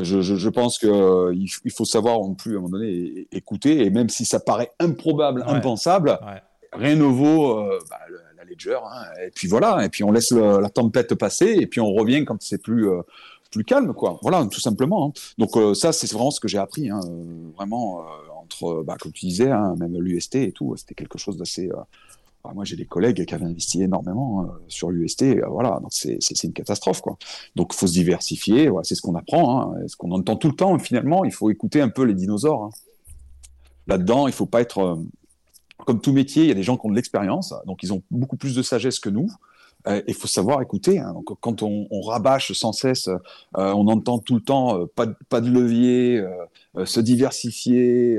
Je, 0.00 0.48
pense 0.48 0.78
qu'il 0.78 0.90
euh, 0.90 1.34
il 1.34 1.72
faut 1.72 1.84
savoir 1.84 2.18
non 2.20 2.34
plus 2.34 2.54
à 2.54 2.58
un 2.58 2.62
moment 2.62 2.78
donné 2.78 3.26
écouter, 3.32 3.84
et 3.84 3.90
même 3.90 4.08
si 4.08 4.24
ça 4.24 4.40
paraît 4.40 4.72
improbable, 4.78 5.44
impensable, 5.46 6.18
rien 6.72 6.96
ne 6.96 7.04
vaut 7.04 7.58
euh, 7.58 7.78
bah, 7.90 7.98
la 8.36 8.44
ledger. 8.44 8.78
Hein. 8.84 9.04
et 9.26 9.30
puis 9.30 9.48
voilà, 9.48 9.84
et 9.84 9.88
puis 9.88 10.04
on 10.04 10.12
laisse 10.12 10.30
la 10.32 10.68
tempête 10.70 11.14
passer, 11.14 11.56
et 11.60 11.66
puis 11.66 11.80
on 11.80 11.92
revient 11.92 12.24
quand 12.24 12.40
c'est 12.40 12.62
plus 12.62 12.88
euh, 12.88 13.02
plus 13.50 13.64
calme, 13.64 13.92
quoi. 13.92 14.18
Voilà, 14.22 14.46
tout 14.50 14.60
simplement. 14.60 15.08
Hein. 15.08 15.20
Donc 15.36 15.50
ça, 15.76 15.92
c'est 15.92 16.10
vraiment 16.10 16.30
ce 16.30 16.40
que 16.40 16.48
j'ai 16.48 16.56
appris, 16.56 16.88
hein, 16.88 17.00
vraiment 17.54 18.02
entre, 18.42 18.82
bah, 18.82 18.96
comme 18.98 19.12
tu 19.12 19.26
disais, 19.26 19.50
même 19.78 19.94
l'UST 19.98 20.36
et 20.36 20.52
tout, 20.52 20.74
c'était 20.76 20.94
quelque 20.94 21.18
chose 21.18 21.36
d'assez 21.36 21.68
moi, 22.54 22.64
j'ai 22.64 22.76
des 22.76 22.86
collègues 22.86 23.24
qui 23.24 23.34
avaient 23.34 23.44
investi 23.44 23.82
énormément 23.82 24.42
euh, 24.42 24.46
sur 24.66 24.90
l'UST. 24.90 25.22
Euh, 25.22 25.46
voilà, 25.48 25.80
c'est 25.90 26.42
une 26.42 26.52
catastrophe, 26.52 27.00
quoi. 27.00 27.16
Donc, 27.54 27.72
faut 27.72 27.86
se 27.86 27.92
diversifier. 27.92 28.68
C'est 28.82 28.94
ce 28.94 29.02
qu'on 29.02 29.14
apprend, 29.14 29.74
hein, 29.74 29.86
ce 29.86 29.96
qu'on 29.96 30.10
entend 30.10 30.36
tout 30.36 30.48
le 30.48 30.56
temps. 30.56 30.76
Finalement, 30.78 31.24
il 31.24 31.32
faut 31.32 31.50
écouter 31.50 31.80
un 31.80 31.88
peu 31.88 32.02
les 32.02 32.14
dinosaures. 32.14 32.64
Hein. 32.64 32.70
Là-dedans, 33.86 34.26
il 34.26 34.32
faut 34.32 34.46
pas 34.46 34.60
être 34.60 34.78
euh, 34.78 34.96
comme 35.86 36.00
tout 36.00 36.12
métier. 36.12 36.42
Il 36.42 36.48
y 36.48 36.52
a 36.52 36.54
des 36.54 36.64
gens 36.64 36.76
qui 36.76 36.86
ont 36.86 36.90
de 36.90 36.96
l'expérience, 36.96 37.54
donc 37.66 37.82
ils 37.82 37.92
ont 37.92 38.02
beaucoup 38.10 38.36
plus 38.36 38.54
de 38.54 38.62
sagesse 38.62 38.98
que 38.98 39.08
nous. 39.08 39.28
Il 40.06 40.14
faut 40.14 40.28
savoir 40.28 40.62
écouter. 40.62 41.00
Hein. 41.00 41.12
Donc, 41.12 41.36
quand 41.40 41.62
on, 41.62 42.00
rabâche 42.02 42.52
sans 42.52 42.72
cesse, 42.72 43.08
on 43.54 43.88
entend 43.88 44.20
tout 44.20 44.36
le 44.36 44.40
temps 44.40 44.86
pas 44.94 45.40
de 45.40 45.50
levier, 45.50 46.24
se 46.84 47.00
diversifier. 47.00 48.16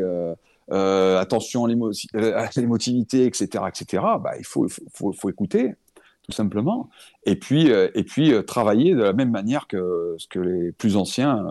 Euh, 0.72 1.20
attention 1.20 1.68
euh, 1.68 2.38
à 2.38 2.50
l'émotivité, 2.56 3.26
etc., 3.26 3.66
etc. 3.68 4.04
Bah, 4.22 4.32
il 4.40 4.46
faut, 4.46 4.68
faut, 4.94 5.12
faut, 5.12 5.30
écouter, 5.30 5.76
tout 6.22 6.32
simplement, 6.32 6.90
et 7.26 7.36
puis, 7.36 7.70
euh, 7.70 7.90
et 7.96 8.04
puis 8.04 8.34
travailler 8.46 8.94
de 8.94 9.04
la 9.04 9.14
même 9.14 9.30
manière 9.30 9.68
que 9.68 10.16
ce 10.18 10.28
que 10.28 10.40
les 10.40 10.72
plus 10.72 10.96
anciens 10.96 11.44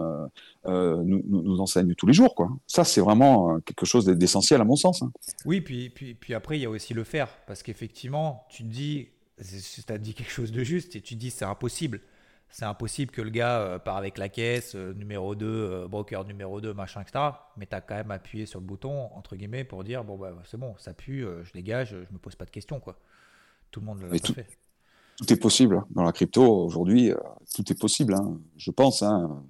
nous, 0.66 1.22
nous, 1.28 1.60
enseignent 1.60 1.94
tous 1.94 2.06
les 2.06 2.14
jours. 2.14 2.34
Quoi. 2.34 2.48
Ça, 2.66 2.84
c'est 2.84 3.02
vraiment 3.02 3.60
quelque 3.60 3.84
chose 3.84 4.06
d'essentiel 4.06 4.60
à 4.60 4.64
mon 4.64 4.76
sens. 4.76 5.02
Hein. 5.02 5.12
Oui, 5.44 5.60
puis, 5.60 5.90
puis, 5.90 6.14
puis 6.14 6.32
après, 6.32 6.58
il 6.58 6.62
y 6.62 6.66
a 6.66 6.70
aussi 6.70 6.94
le 6.94 7.04
faire, 7.04 7.28
parce 7.46 7.62
qu'effectivement, 7.62 8.46
tu 8.48 8.62
te 8.62 8.68
dis, 8.68 9.08
tu 9.36 9.92
as 9.92 9.98
dit 9.98 10.14
quelque 10.14 10.32
chose 10.32 10.52
de 10.52 10.64
juste, 10.64 10.96
et 10.96 11.02
tu 11.02 11.14
te 11.14 11.20
dis, 11.20 11.30
c'est 11.30 11.44
impossible 11.44 12.00
c'est 12.52 12.66
impossible 12.66 13.10
que 13.10 13.22
le 13.22 13.30
gars 13.30 13.60
euh, 13.60 13.78
part 13.78 13.96
avec 13.96 14.18
la 14.18 14.28
caisse, 14.28 14.74
euh, 14.74 14.92
numéro 14.92 15.34
2, 15.34 15.46
euh, 15.46 15.88
broker 15.88 16.26
numéro 16.26 16.60
2, 16.60 16.74
machin, 16.74 17.00
etc. 17.00 17.24
Mais 17.56 17.66
tu 17.66 17.74
as 17.74 17.80
quand 17.80 17.94
même 17.94 18.10
appuyé 18.10 18.44
sur 18.44 18.60
le 18.60 18.66
bouton, 18.66 19.08
entre 19.14 19.36
guillemets, 19.36 19.64
pour 19.64 19.82
dire 19.84 20.04
bon, 20.04 20.18
bah, 20.18 20.34
c'est 20.44 20.58
bon, 20.58 20.74
ça 20.76 20.92
pue, 20.92 21.26
je 21.42 21.52
dégage, 21.52 21.90
je 21.90 22.12
me 22.12 22.18
pose 22.18 22.36
pas 22.36 22.44
de 22.44 22.50
questions. 22.50 22.78
Quoi. 22.78 22.98
Tout 23.70 23.80
le 23.80 23.86
monde 23.86 24.02
l'a 24.02 24.18
fait. 24.18 24.46
Tout 25.16 25.32
est 25.32 25.36
possible. 25.36 25.76
Hein. 25.76 25.86
Dans 25.90 26.02
la 26.02 26.12
crypto, 26.12 26.66
aujourd'hui, 26.66 27.10
tout 27.54 27.64
est 27.72 27.78
possible. 27.78 28.14
Hein. 28.14 28.38
Je 28.58 28.70
pense. 28.70 29.02
Hein. 29.02 29.42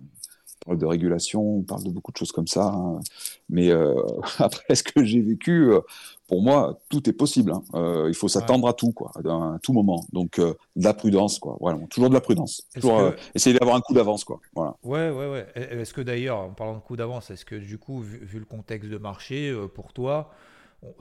Parle 0.65 0.79
de 0.79 0.87
régulation, 0.87 1.59
on 1.59 1.63
parle 1.63 1.85
de 1.85 1.91
beaucoup 1.91 2.13
de 2.13 2.17
choses 2.17 2.33
comme 2.33 2.47
ça. 2.47 2.67
Hein. 2.67 3.01
Mais 3.49 3.71
euh, 3.71 3.95
après 4.39 4.75
ce 4.75 4.83
que 4.83 5.05
j'ai 5.05 5.21
vécu, 5.21 5.73
euh, 5.73 5.81
pour 6.29 6.43
moi, 6.43 6.79
tout 6.89 7.09
est 7.09 7.13
possible. 7.13 7.53
Hein. 7.53 7.63
Euh, 7.75 8.07
il 8.09 8.15
faut 8.15 8.29
s'attendre 8.29 8.67
à 8.69 8.73
tout, 8.73 8.93
quoi, 8.93 9.13
à 9.17 9.59
tout 9.63 9.73
moment. 9.73 10.05
Donc, 10.13 10.41
de 10.41 10.57
la 10.77 10.95
prudence, 10.95 11.39
quoi. 11.39 11.57
Voilà, 11.61 11.79
toujours 11.91 12.09
de 12.09 12.15
la 12.15 12.21
prudence. 12.21 12.63
Toujours, 12.75 13.13
essayer 13.35 13.59
d'avoir 13.59 13.77
un 13.77 13.81
coup 13.81 13.93
d'avance, 13.93 14.25
quoi. 14.25 14.41
Voilà. 14.55 14.77
Ouais, 14.83 15.11
ouais, 15.11 15.31
ouais. 15.31 15.47
Est-ce 15.55 15.93
que 15.93 16.01
d'ailleurs, 16.01 16.39
en 16.39 16.51
parlant 16.51 16.75
de 16.75 16.81
coup 16.81 16.97
d'avance, 16.97 17.31
est-ce 17.31 17.45
que 17.45 17.57
du 17.57 17.79
coup, 17.79 18.01
vu, 18.01 18.39
le 18.39 18.45
contexte 18.45 18.91
de 18.91 18.99
marché, 18.99 19.55
pour 19.75 19.93
toi, 19.93 20.31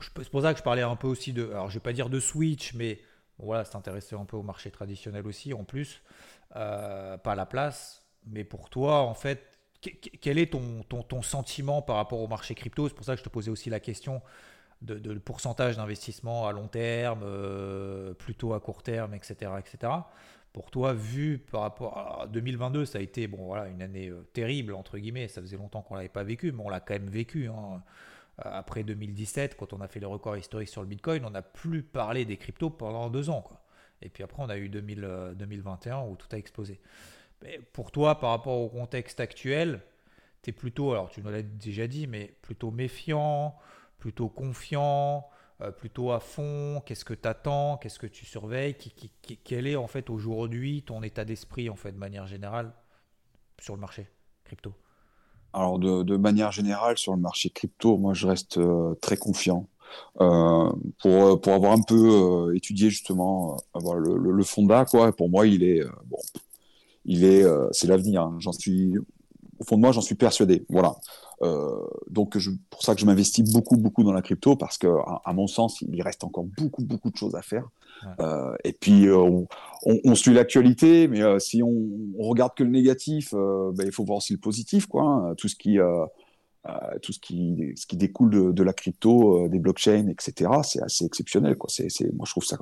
c'est 0.02 0.30
pour 0.30 0.42
ça 0.42 0.54
que 0.54 0.60
je 0.60 0.64
parlais 0.64 0.82
un 0.82 0.96
peu 0.96 1.08
aussi 1.08 1.34
de, 1.34 1.50
alors 1.52 1.70
je 1.70 1.76
vais 1.76 1.80
pas 1.80 1.94
dire 1.94 2.10
de 2.10 2.20
switch, 2.20 2.74
mais 2.76 3.00
voilà, 3.40 3.64
c'est 3.64 3.76
intéressé 3.76 4.16
un 4.16 4.26
peu 4.26 4.38
au 4.38 4.44
marché 4.44 4.70
traditionnel 4.70 5.26
aussi, 5.26 5.54
en 5.54 5.64
plus, 5.64 6.02
pas 6.54 7.20
à 7.24 7.36
la 7.36 7.46
place. 7.46 8.02
Mais 8.28 8.44
pour 8.44 8.70
toi, 8.70 9.02
en 9.02 9.14
fait, 9.14 9.51
quel 9.82 10.38
est 10.38 10.52
ton, 10.52 10.84
ton, 10.84 11.22
sentiment 11.22 11.82
par 11.82 11.96
rapport 11.96 12.20
au 12.20 12.28
marché 12.28 12.54
crypto? 12.56 12.88
C'est 12.88 12.94
pour 12.94 13.06
ça 13.06 13.14
que 13.14 13.20
je 13.20 13.24
te 13.24 13.30
posais 13.30 13.50
aussi 13.50 13.70
la 13.70 13.80
question 13.80 14.22
de, 14.82 15.12
le 15.12 15.20
pourcentage 15.20 15.78
d'investissement 15.78 16.48
à 16.48 16.52
long 16.52 16.68
terme, 16.68 17.22
euh, 17.24 18.14
plutôt 18.14 18.54
à 18.54 18.60
court 18.60 18.84
terme, 18.84 19.14
etc., 19.14 19.52
etc. 19.60 19.94
Pour 20.54 20.70
toi, 20.70 20.94
vu 20.94 21.40
par 21.40 21.62
rapport 21.62 22.22
à 22.22 22.28
2022, 22.28 22.86
ça 22.86 23.00
a 23.00 23.02
été 23.02 23.28
bon, 23.28 23.46
voilà, 23.46 23.68
une 23.70 23.82
année 23.82 24.10
euh, 24.10 24.28
terrible, 24.34 24.74
entre 24.74 24.98
guillemets. 24.98 25.28
Ça 25.28 25.42
faisait 25.42 25.58
longtemps 25.58 25.82
qu'on 25.82 25.96
ne 25.96 26.00
l'avait 26.00 26.10
pas 26.10 26.24
vécu, 26.24 26.52
mais 26.52 26.64
on 26.64 26.70
l'a 26.70 26.80
quand 26.80 26.94
même 26.94 27.10
vécu. 27.10 27.48
Hein. 27.48 27.82
Après 28.38 28.84
2017, 28.84 29.56
quand 29.56 29.74
on 29.74 29.82
a 29.82 29.88
fait 29.88 30.00
les 30.00 30.06
records 30.06 30.38
historiques 30.38 30.70
sur 30.70 30.82
le 30.82 30.88
Bitcoin, 30.88 31.26
on 31.26 31.30
n'a 31.30 31.42
plus 31.42 31.84
parlé 31.84 32.26
des 32.26 32.38
cryptos 32.38 32.70
pendant 32.70 33.10
deux 33.10 33.30
ans. 33.30 33.42
Quoi. 33.42 33.62
Et 34.02 34.10
puis 34.10 34.24
après, 34.24 34.42
on 34.44 34.50
a 34.50 34.58
eu 34.58 34.70
2000, 34.70 35.36
2021 35.36 35.98
euh, 35.98 36.02
où 36.10 36.16
tout 36.16 36.28
a 36.32 36.38
explosé 36.38 36.80
pour 37.74 37.92
toi, 37.92 38.20
par 38.20 38.32
rapport 38.32 38.60
au 38.60 38.70
contexte 38.70 39.20
actuel, 39.20 39.82
tu 40.42 40.50
es 40.50 40.54
plutôt, 40.54 40.92
alors 40.92 41.10
tu 41.10 41.22
nous 41.22 41.30
l'as 41.30 41.42
déjà 41.42 41.88
dit, 41.88 42.08
mais 42.08 42.34
plutôt 42.42 42.72
méfiant, 42.72 43.56
plutôt 44.00 44.30
confiant, 44.30 45.28
euh, 45.62 45.72
plutôt 45.72 46.12
à 46.12 46.20
fond 46.20 46.82
Qu'est-ce 46.86 47.06
que 47.06 47.14
tu 47.14 47.28
attends 47.28 47.78
Qu'est-ce 47.78 48.00
que 48.00 48.08
tu 48.08 48.26
surveilles 48.26 48.76
Quel 49.44 49.68
est 49.68 49.76
en 49.76 49.88
fait 49.88 50.10
aujourd'hui 50.10 50.84
ton 50.84 51.04
état 51.04 51.26
d'esprit 51.26 51.70
en 51.70 51.76
fait 51.76 51.92
de 51.92 51.98
manière 51.98 52.26
générale 52.26 52.74
sur 53.60 53.76
le 53.76 53.82
marché 53.82 54.08
crypto? 54.44 54.74
Alors 55.54 55.80
de, 55.80 56.18
manière 56.18 56.52
générale 56.52 56.98
sur 56.98 57.14
le 57.14 57.20
marché 57.20 57.50
crypto, 57.50 57.98
moi 57.98 58.14
je 58.14 58.26
reste 58.26 58.58
euh, 58.58 58.96
très 59.02 59.18
confiant. 59.18 59.68
Euh, 60.22 60.72
pour, 61.02 61.42
pour 61.42 61.54
avoir 61.54 61.74
un 61.74 61.82
peu 61.82 62.56
étudié 62.56 62.90
justement 62.90 63.58
le, 63.76 64.16
le, 64.18 64.32
le 64.32 64.44
fonda 64.46 64.86
quoi 64.86 65.14
pour 65.14 65.30
moi 65.30 65.46
il 65.46 65.64
est 65.64 65.84
bon 66.06 66.18
il 67.06 67.24
est, 67.24 67.44
euh, 67.44 67.68
c'est 67.72 67.88
l'avenir. 67.88 68.22
Hein. 68.22 68.36
J'en 68.40 68.52
suis, 68.52 68.98
au 69.60 69.64
fond 69.64 69.76
de 69.76 69.82
moi, 69.82 69.92
j'en 69.92 70.02
suis 70.02 70.16
persuadé. 70.16 70.66
Voilà. 70.70 70.96
Euh, 71.42 71.86
donc, 72.10 72.38
je, 72.38 72.52
pour 72.70 72.84
ça 72.84 72.94
que 72.94 73.02
je 73.02 73.06
m'investis 73.06 73.52
beaucoup, 73.52 73.78
beaucoup 73.78 74.04
dans 74.04 74.14
la 74.14 74.22
crypto 74.22 74.56
parce 74.56 74.78
que, 74.78 74.88
à, 75.26 75.34
mon 75.34 75.48
sens, 75.48 75.82
il 75.82 76.02
reste 76.02 76.24
encore 76.24 76.46
beaucoup, 76.46 76.84
beaucoup 76.84 77.10
de 77.10 77.18
choses 77.18 77.36
à 77.36 77.42
faire. 77.42 77.68
Euh, 78.20 78.56
et 78.64 78.74
puis, 78.74 79.10
on, 79.12 79.48
on, 79.86 80.16
suit 80.16 80.34
l'actualité, 80.34 81.08
mais 81.08 81.40
si 81.40 81.62
on, 81.64 81.90
on, 82.18 82.24
regarde 82.28 82.54
que 82.56 82.64
le 82.64 82.70
négatif, 82.70 83.34
ben, 83.34 83.84
il 83.86 83.92
faut 83.92 84.04
voir 84.04 84.18
aussi 84.18 84.34
le 84.34 84.40
positif, 84.40 84.86
quoi. 84.88 85.04
Hein. 85.04 85.36
Tout 85.36 85.48
ce 85.48 85.56
qui 85.56 85.78
tout 87.02 87.12
ce 87.12 87.20
qui, 87.20 87.74
ce 87.76 87.88
qui 87.88 87.98
découle 87.98 88.30
de, 88.30 88.52
de 88.52 88.64
la 88.64 88.74
crypto, 88.74 89.48
des 89.48 89.60
blockchains, 89.60 90.08
etc. 90.08 90.52
C'est 90.64 90.82
assez 90.82 91.06
exceptionnel. 91.06 91.56
Quoi. 91.56 91.70
C'est, 91.70 91.90
moi, 92.14 92.26
je 92.26 92.32
trouve 92.32 92.46
ça 92.46 92.58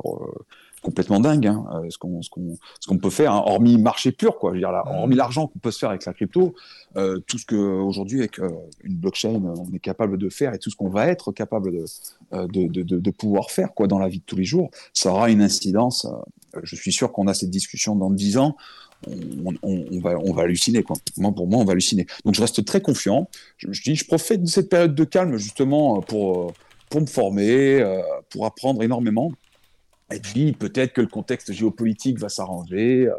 complètement 0.82 1.20
dingue 1.20 1.48
hein, 1.48 1.66
euh, 1.74 1.90
ce 1.90 1.98
qu'on 1.98 2.22
ce 2.22 2.30
qu'on 2.30 2.58
ce 2.80 2.88
qu'on 2.88 2.98
peut 2.98 3.10
faire 3.10 3.34
hein, 3.34 3.44
hormis 3.46 3.78
marché 3.78 4.12
pur 4.12 4.38
quoi 4.38 4.52
je 4.52 4.56
veux 4.56 4.62
dire 4.62 4.72
là, 4.72 4.84
hormis 4.88 5.16
l'argent 5.16 5.48
qu'on 5.48 5.60
peut 5.60 5.72
se 5.72 5.80
faire 5.80 5.90
avec 5.90 6.06
la 6.06 6.14
crypto 6.14 6.56
euh, 6.96 7.20
tout 7.28 7.38
ce 7.38 7.46
que 7.46 7.56
aujourd'hui 7.56 8.20
avec 8.20 8.40
euh, 8.40 8.50
une 8.84 8.96
blockchain 8.96 9.42
on 9.44 9.74
est 9.74 9.80
capable 9.80 10.18
de 10.18 10.30
faire 10.30 10.54
et 10.54 10.60
tout 10.60 10.70
ce 10.70 10.76
qu'on 10.76 10.90
va 10.90 11.08
être 11.08 11.32
capable 11.32 11.72
de, 11.72 11.86
de, 12.32 12.84
de, 12.84 13.00
de, 13.00 13.12
pouvoir 13.12 13.52
faire 13.52 13.74
quoi 13.74 13.88
dans 13.88 14.00
la 14.00 14.08
vie 14.08 14.20
de 14.20 14.24
tous 14.26 14.38
les 14.38 14.46
jours 14.46 14.70
ça 14.94 15.12
aura 15.12 15.30
une 15.30 15.42
incidence 15.42 16.08
je 16.64 16.76
suis 16.76 16.92
sûr 16.92 17.12
qu'on 17.12 17.28
a 17.28 17.34
cette 17.34 17.50
discussion 17.50 17.96
dans 17.96 18.10
dix 18.10 18.38
ans 18.38 18.56
on, 19.08 20.00
va, 20.00 20.18
on 20.18 20.34
va 20.34 20.44
halluciner. 20.44 20.84
Quoi. 20.84 20.96
Pour 21.16 21.48
moi, 21.48 21.60
on 21.60 21.66
va 21.66 21.72
halluciner. 21.72 22.06
Donc, 22.26 22.36
je 22.36 22.42
reste 22.42 22.66
très 22.66 22.82
confiant. 22.82 23.30
Je, 23.58 23.72
je, 23.72 23.82
dis, 23.82 23.96
je 23.96 24.06
profite 24.06 24.44
de 24.44 24.48
cette 24.48 24.70
période 24.70 24.96
de 24.96 25.04
calme 25.04 25.38
justement 25.38 26.02
pour, 26.02 26.54
pour 26.90 27.02
me 27.02 27.06
former, 27.06 27.84
pour 28.30 28.46
apprendre 28.46 28.84
énormément. 28.84 29.32
Et 30.12 30.20
puis 30.20 30.54
peut-être 30.54 30.94
que 30.94 31.02
le 31.02 31.08
contexte 31.08 31.52
géopolitique 31.52 32.18
va 32.18 32.30
s'arranger. 32.30 33.10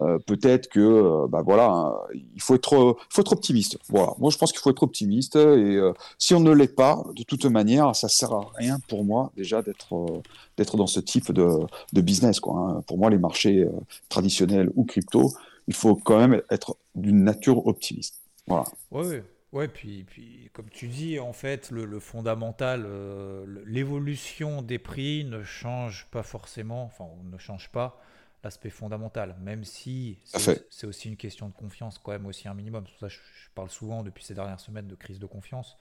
Euh, 0.00 0.14
euh, 0.14 0.18
peut-être 0.18 0.68
que, 0.68 0.80
euh, 0.80 1.26
bah 1.28 1.42
voilà, 1.44 1.68
hein, 1.70 1.94
il 2.14 2.40
faut 2.40 2.54
être, 2.54 2.96
faut 3.10 3.20
être 3.20 3.32
optimiste. 3.32 3.78
Voilà. 3.88 4.14
Moi, 4.18 4.30
je 4.30 4.38
pense 4.38 4.52
qu'il 4.52 4.60
faut 4.60 4.70
être 4.70 4.82
optimiste. 4.82 5.36
Et 5.36 5.80
si 6.18 6.34
on 6.34 6.40
ne 6.40 6.52
l'est 6.52 6.74
pas, 6.74 7.04
de 7.14 7.22
toute 7.22 7.44
manière, 7.44 7.94
ça 7.94 8.08
sert 8.08 8.32
à 8.32 8.50
rien 8.56 8.78
pour 8.88 9.04
moi 9.04 9.32
déjà 9.36 9.62
d'être, 9.62 10.22
d'être 10.56 10.76
dans 10.76 10.86
ce 10.86 11.00
type 11.00 11.32
de, 11.32 11.66
business. 11.92 12.40
Quoi, 12.40 12.58
hein. 12.58 12.82
Pour 12.86 12.98
moi, 12.98 13.10
les 13.10 13.18
marchés 13.18 13.66
traditionnels 14.08 14.70
ou 14.76 14.84
crypto, 14.84 15.32
il 15.68 15.74
faut 15.74 15.94
quand 15.94 16.18
même 16.18 16.42
être 16.50 16.76
d'une 16.94 17.24
nature 17.24 17.66
optimiste. 17.66 18.20
Voilà. 18.46 18.64
Oui, 18.90 19.20
Ouais, 19.52 19.68
puis, 19.68 20.04
puis 20.04 20.48
comme 20.54 20.70
tu 20.70 20.88
dis, 20.88 21.18
en 21.18 21.34
fait, 21.34 21.70
le, 21.70 22.00
fondamental, 22.00 22.84
euh, 22.86 23.44
l'évolution 23.66 24.62
des 24.62 24.78
prix 24.78 25.24
ne 25.24 25.42
change 25.42 26.06
pas 26.10 26.22
forcément, 26.22 26.84
enfin, 26.84 27.04
ne 27.30 27.36
change 27.36 27.68
pas 27.70 28.00
l'aspect 28.42 28.70
fondamental, 28.70 29.36
même 29.40 29.64
si 29.64 30.18
c'est 30.24 30.86
aussi 30.86 31.08
une 31.08 31.16
question 31.16 31.48
de 31.48 31.54
confiance, 31.54 31.98
quand 31.98 32.12
même, 32.12 32.26
aussi 32.26 32.48
un 32.48 32.54
minimum. 32.54 32.84
C'est 32.86 32.92
pour 32.92 33.00
ça 33.00 33.08
que 33.08 33.12
je, 33.14 33.50
parle 33.54 33.70
souvent 33.70 34.02
depuis 34.02 34.24
ces 34.24 34.34
dernières 34.34 34.60
semaines 34.60 34.88
de 34.88 34.94
crise 34.94 35.18
de 35.18 35.26
confiance, 35.26 35.76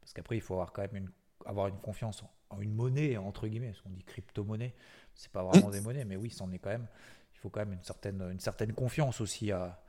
parce 0.00 0.12
qu'après, 0.12 0.36
il 0.36 0.40
faut 0.40 0.54
avoir 0.54 0.72
quand 0.72 0.82
même 0.82 0.96
une, 0.96 1.10
avoir 1.46 1.68
une 1.68 1.78
confiance 1.78 2.22
en, 2.50 2.60
une 2.60 2.74
monnaie, 2.74 3.16
entre 3.16 3.48
guillemets, 3.48 3.68
parce 3.68 3.80
qu'on 3.82 3.90
dit 3.90 4.04
crypto-monnaie, 4.04 4.74
c'est 5.14 5.30
pas 5.30 5.42
vraiment 5.42 5.70
des 5.70 5.80
monnaies, 5.80 6.04
mais 6.04 6.16
oui, 6.16 6.30
c'en 6.30 6.50
est 6.52 6.58
quand 6.58 6.70
même. 6.70 6.86
Il 7.34 7.38
faut 7.38 7.50
quand 7.50 7.60
même 7.60 7.72
une 7.72 7.82
certaine, 7.82 8.20
une 8.30 8.40
certaine 8.40 8.72
confiance 8.72 9.20
aussi 9.20 9.50
à 9.52 9.80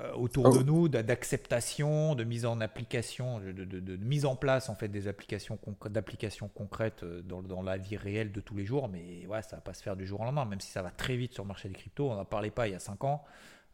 euh, 0.00 0.12
autour 0.14 0.50
de 0.52 0.58
oh. 0.58 0.64
nous, 0.64 0.88
d'acceptation, 0.88 2.16
de 2.16 2.24
mise 2.24 2.46
en 2.46 2.60
application, 2.60 3.38
de, 3.38 3.96
mise 3.96 4.26
en 4.26 4.34
place 4.34 4.68
en 4.68 4.74
fait 4.74 4.88
des 4.88 5.06
applications 5.06 5.56
d'applications 5.88 6.48
concrètes 6.48 7.04
euh, 7.04 7.22
dans, 7.22 7.62
la 7.62 7.76
vie 7.76 7.96
réelle 7.96 8.32
de 8.32 8.40
tous 8.40 8.56
les 8.56 8.64
jours. 8.64 8.88
Mais 8.88 9.24
ouais, 9.28 9.42
ça 9.42 9.54
va 9.54 9.62
pas 9.62 9.72
se 9.72 9.84
faire 9.84 9.94
du 9.94 10.04
jour 10.04 10.20
au 10.20 10.24
lendemain, 10.24 10.46
même 10.46 10.60
si 10.60 10.72
ça 10.72 10.82
va 10.82 10.90
très 10.90 11.16
vite 11.16 11.32
sur 11.32 11.44
le 11.44 11.48
marché 11.48 11.68
des 11.68 11.74
cryptos. 11.74 12.10
On 12.10 12.16
n'en 12.16 12.24
parlait 12.24 12.50
pas 12.50 12.66
il 12.66 12.72
y 12.72 12.74
a 12.74 12.80
5 12.80 13.04
ans. 13.04 13.24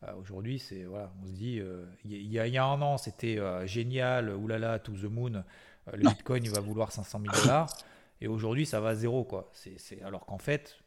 Euh, 0.03 0.13
aujourd'hui, 0.21 0.59
c'est 0.59 0.85
voilà, 0.85 1.11
on 1.23 1.27
se 1.27 1.33
dit, 1.33 1.63
il 2.05 2.33
y, 2.33 2.39
a, 2.39 2.47
y, 2.47 2.59
a 2.59 2.65
un 2.67 2.83
an, 2.83 2.99
c'était 2.99 3.39
génial, 3.67 4.29
oulala, 4.35 4.79
to 4.79 4.93
the 4.93 5.05
moon. 5.05 5.43
le 5.91 6.07
Bitcoin, 6.07 6.45
il 6.45 6.51
va 6.51 6.61
vouloir 6.61 6.93
500 6.93 7.23
000 7.23 7.35
dollars. 7.45 7.73
Et 8.21 8.29
aujourd'hui, 8.29 8.67
ça 8.67 8.81
va 8.81 8.91
à 8.91 8.95
zéro, 8.95 9.25
quoi. 9.25 9.51
C'est 9.55 10.03
alors 10.03 10.27
qu'en 10.27 10.37
fait, 10.37 10.80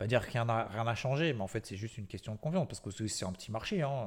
pas 0.00 0.06
dire 0.06 0.22
a 0.34 0.68
rien 0.72 0.86
à 0.86 0.94
changer, 0.94 1.34
mais 1.34 1.42
en 1.42 1.46
fait, 1.46 1.66
c'est 1.66 1.76
juste 1.76 1.98
une 1.98 2.06
question 2.06 2.32
de 2.32 2.38
confiance, 2.38 2.66
parce 2.66 2.80
que 2.80 3.06
c'est 3.06 3.26
un 3.26 3.32
petit 3.32 3.52
marché. 3.52 3.82
Hein. 3.82 4.06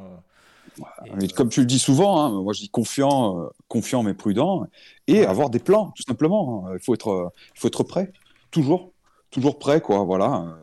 Comme 1.35 1.49
tu 1.49 1.59
le 1.59 1.67
dis 1.67 1.77
souvent, 1.77 2.19
hein, 2.19 2.41
moi 2.41 2.51
je 2.51 2.61
dis 2.61 2.69
confiant, 2.69 3.37
euh, 3.37 3.49
confiant 3.67 4.01
mais 4.01 4.15
prudent, 4.15 4.65
et 5.05 5.23
avoir 5.23 5.51
des 5.51 5.59
plans, 5.59 5.91
tout 5.95 6.01
simplement. 6.01 6.65
Hein. 6.65 6.71
Il 6.73 6.83
faut 6.83 6.95
être, 6.95 7.31
il 7.55 7.59
faut 7.59 7.67
être 7.67 7.83
prêt, 7.83 8.11
toujours, 8.49 8.91
toujours 9.29 9.59
prêt, 9.59 9.81
quoi. 9.81 10.03
Voilà. 10.03 10.57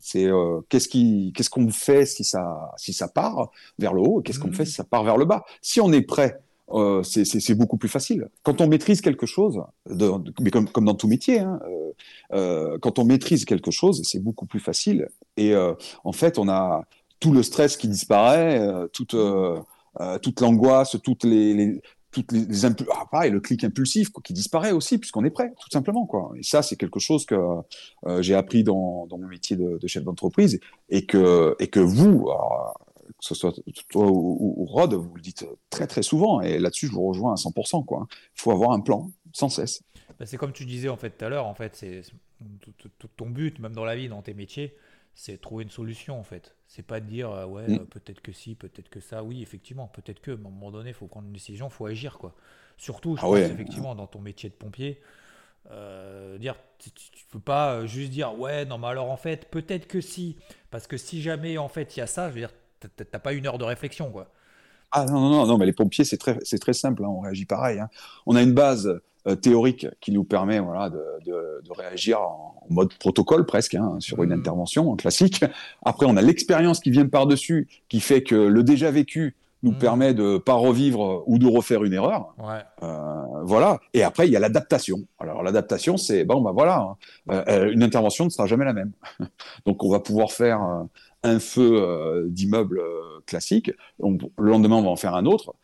C'est 0.00 0.26
euh, 0.26 0.60
qu'est-ce 0.68 0.88
qui, 0.88 1.32
qu'est-ce 1.36 1.50
qu'on 1.50 1.70
fait 1.70 2.04
si 2.04 2.24
ça, 2.24 2.72
si 2.76 2.92
ça 2.92 3.06
part 3.06 3.50
vers 3.78 3.94
le 3.94 4.00
haut, 4.00 4.20
qu'est-ce 4.20 4.40
qu'on 4.40 4.48
mmh. 4.48 4.54
fait 4.54 4.64
si 4.64 4.72
ça 4.72 4.82
part 4.82 5.04
vers 5.04 5.16
le 5.16 5.26
bas? 5.26 5.44
Si 5.62 5.80
on 5.80 5.92
est 5.92 6.02
prêt, 6.02 6.40
euh, 6.70 7.02
c'est 7.04 7.54
beaucoup 7.54 7.76
plus 7.76 7.88
facile. 7.88 8.28
Quand 8.42 8.60
on 8.60 8.66
maîtrise 8.66 9.00
quelque 9.00 9.26
chose, 9.26 9.62
mais 9.88 10.50
comme, 10.50 10.84
dans 10.84 10.94
tout 10.94 11.06
métier, 11.06 11.40
hein, 11.40 11.60
euh, 11.64 11.92
euh, 12.32 12.78
quand 12.78 12.98
on 12.98 13.04
maîtrise 13.04 13.44
quelque 13.44 13.70
chose, 13.70 14.02
c'est 14.04 14.18
beaucoup 14.18 14.46
plus 14.46 14.60
facile. 14.60 15.08
Et 15.36 15.54
en 16.04 16.12
fait, 16.12 16.38
on 16.38 16.48
a 16.48 16.82
tout 17.20 17.32
le 17.32 17.42
stress 17.42 17.76
qui 17.76 17.88
disparaît, 17.88 18.60
toute, 18.92 19.14
toute 20.22 20.40
l'angoisse, 20.40 20.96
toutes 21.02 21.24
les, 21.24 21.80
toutes 22.10 22.32
les, 22.32 22.46
les 22.46 22.64
ah, 22.64 23.04
pareil, 23.10 23.30
le 23.30 23.40
clic 23.40 23.62
impulsif 23.62 24.08
qui 24.24 24.32
disparaît 24.32 24.72
aussi 24.72 24.98
puisqu'on 24.98 25.24
est 25.24 25.30
prêt, 25.30 25.52
tout 25.60 25.70
simplement 25.70 26.06
quoi. 26.06 26.32
Et 26.36 26.42
ça, 26.42 26.62
c'est 26.62 26.76
quelque 26.76 26.98
chose 27.00 27.26
que 27.26 27.36
j'ai 28.20 28.34
appris 28.34 28.64
dans, 28.64 29.06
mon 29.10 29.28
métier 29.28 29.56
de, 29.56 29.86
chef 29.86 30.02
d'entreprise 30.02 30.58
et 30.88 31.06
que 31.06 31.54
et 31.60 31.68
que 31.68 31.80
vous, 31.80 32.28
que 33.06 33.24
ce 33.24 33.34
soit 33.34 33.54
toi 33.88 34.06
ou, 34.06 34.64
Rod, 34.64 34.94
vous 34.94 35.14
le 35.14 35.20
dites 35.20 35.46
très 35.70 35.86
très 35.86 36.02
souvent, 36.02 36.40
et 36.40 36.58
là-dessus 36.58 36.86
je 36.86 36.92
vous 36.92 37.06
rejoins 37.06 37.32
à 37.32 37.36
100%. 37.36 37.84
Quoi. 37.84 38.06
Il 38.10 38.40
faut 38.40 38.50
avoir 38.50 38.72
un 38.72 38.80
plan 38.80 39.10
sans 39.32 39.48
cesse. 39.48 39.82
Bah, 40.18 40.26
c'est 40.26 40.36
comme 40.36 40.52
tu 40.52 40.64
disais 40.64 40.88
en 40.88 40.96
fait 40.96 41.10
tout 41.10 41.24
à 41.24 41.28
l'heure, 41.28 41.46
en 41.46 41.54
fait, 41.54 41.76
c'est 41.76 42.02
ton 43.16 43.28
but, 43.28 43.58
même 43.58 43.74
dans 43.74 43.84
la 43.84 43.96
vie, 43.96 44.08
dans 44.08 44.22
tes 44.22 44.34
métiers, 44.34 44.76
c'est 45.14 45.40
trouver 45.40 45.64
une 45.64 45.70
solution 45.70 46.18
en 46.18 46.22
fait. 46.22 46.54
C'est 46.68 46.82
pas 46.82 47.00
de 47.00 47.06
dire 47.06 47.30
euh, 47.30 47.46
ouais, 47.46 47.68
mm. 47.68 47.74
euh, 47.74 47.84
peut-être 47.84 48.20
que 48.20 48.32
si, 48.32 48.54
peut-être 48.54 48.88
que 48.88 49.00
ça. 49.00 49.22
Oui, 49.22 49.42
effectivement, 49.42 49.88
peut-être 49.88 50.20
que, 50.20 50.30
à 50.30 50.34
un 50.34 50.38
moment 50.38 50.70
donné, 50.70 50.90
il 50.90 50.94
faut 50.94 51.06
prendre 51.06 51.26
une 51.26 51.32
décision, 51.32 51.68
il 51.68 51.72
faut 51.72 51.86
agir 51.86 52.18
quoi. 52.18 52.34
Surtout, 52.76 53.16
je 53.16 53.22
ah 53.22 53.26
pense 53.26 53.38
effectivement 53.38 53.94
dans 53.94 54.06
ton 54.06 54.20
métier 54.20 54.50
de 54.50 54.54
pompier. 54.54 55.00
Euh, 55.70 56.38
dire 56.38 56.54
tu, 56.78 56.90
ne 56.90 57.32
peux 57.32 57.40
pas 57.40 57.86
juste 57.86 58.12
dire 58.12 58.38
ouais 58.38 58.64
non 58.64 58.78
mais 58.78 58.86
alors 58.86 59.10
en 59.10 59.16
fait 59.16 59.50
peut-être 59.50 59.88
que 59.88 60.00
si 60.00 60.36
parce 60.70 60.86
que 60.86 60.96
si 60.96 61.22
jamais 61.22 61.58
en 61.58 61.66
fait 61.66 61.96
il 61.96 61.98
y 61.98 62.02
a 62.02 62.06
ça 62.06 62.28
je 62.28 62.34
veux 62.34 62.40
dire 62.40 62.52
t'as 62.80 63.18
pas 63.18 63.32
une 63.32 63.46
heure 63.46 63.58
de 63.58 63.64
réflexion, 63.64 64.10
quoi. 64.10 64.30
Ah 64.92 65.04
non, 65.04 65.28
non, 65.28 65.46
non, 65.46 65.58
mais 65.58 65.66
les 65.66 65.72
pompiers, 65.72 66.04
c'est 66.04 66.16
très, 66.16 66.38
très 66.38 66.72
simple, 66.72 67.04
hein, 67.04 67.08
on 67.08 67.20
réagit 67.20 67.44
pareil. 67.44 67.80
Hein. 67.80 67.88
On 68.24 68.36
a 68.36 68.42
une 68.42 68.54
base 68.54 69.00
euh, 69.26 69.34
théorique 69.34 69.88
qui 70.00 70.12
nous 70.12 70.22
permet 70.22 70.60
voilà, 70.60 70.88
de, 70.88 71.02
de, 71.24 71.60
de 71.64 71.72
réagir 71.72 72.20
en, 72.20 72.54
mode 72.68 72.92
protocole 72.94 73.46
presque 73.46 73.74
hein, 73.74 73.96
sur 74.00 74.22
une 74.22 74.30
mmh. 74.30 74.38
intervention 74.38 74.96
classique. 74.96 75.44
Après, 75.84 76.06
on 76.06 76.16
a 76.16 76.22
l'expérience 76.22 76.80
qui 76.80 76.90
vient 76.90 77.06
par-dessus, 77.06 77.68
qui 77.88 78.00
fait 78.00 78.22
que 78.22 78.34
le 78.34 78.62
déjà 78.62 78.90
vécu 78.90 79.36
nous 79.62 79.72
mmh. 79.72 79.78
permet 79.78 80.14
de 80.14 80.38
pas 80.38 80.54
revivre 80.54 81.24
ou 81.26 81.38
de 81.38 81.46
refaire 81.46 81.82
une 81.84 81.92
erreur. 81.92 82.34
Ouais. 82.38 82.62
Euh, 82.82 83.42
voilà. 83.42 83.78
Et 83.94 84.02
après, 84.02 84.28
il 84.28 84.32
y 84.32 84.36
a 84.36 84.40
l'adaptation. 84.40 84.98
Alors 85.18 85.42
l'adaptation, 85.42 85.96
c'est 85.96 86.24
bon, 86.24 86.40
bah 86.40 86.52
voilà, 86.52 86.94
euh, 87.30 87.72
une 87.72 87.82
intervention 87.82 88.24
ne 88.24 88.30
sera 88.30 88.46
jamais 88.46 88.64
la 88.64 88.72
même. 88.72 88.92
Donc 89.66 89.82
on 89.82 89.90
va 89.90 90.00
pouvoir 90.00 90.30
faire 90.30 90.60
un 91.26 91.40
feu 91.40 91.82
euh, 91.82 92.26
d'immeuble 92.28 92.78
euh, 92.78 93.20
classique. 93.26 93.72
le 94.00 94.18
lendemain, 94.38 94.76
on 94.76 94.82
va 94.82 94.90
en 94.90 94.96
faire 94.96 95.14
un 95.14 95.26
autre. 95.26 95.54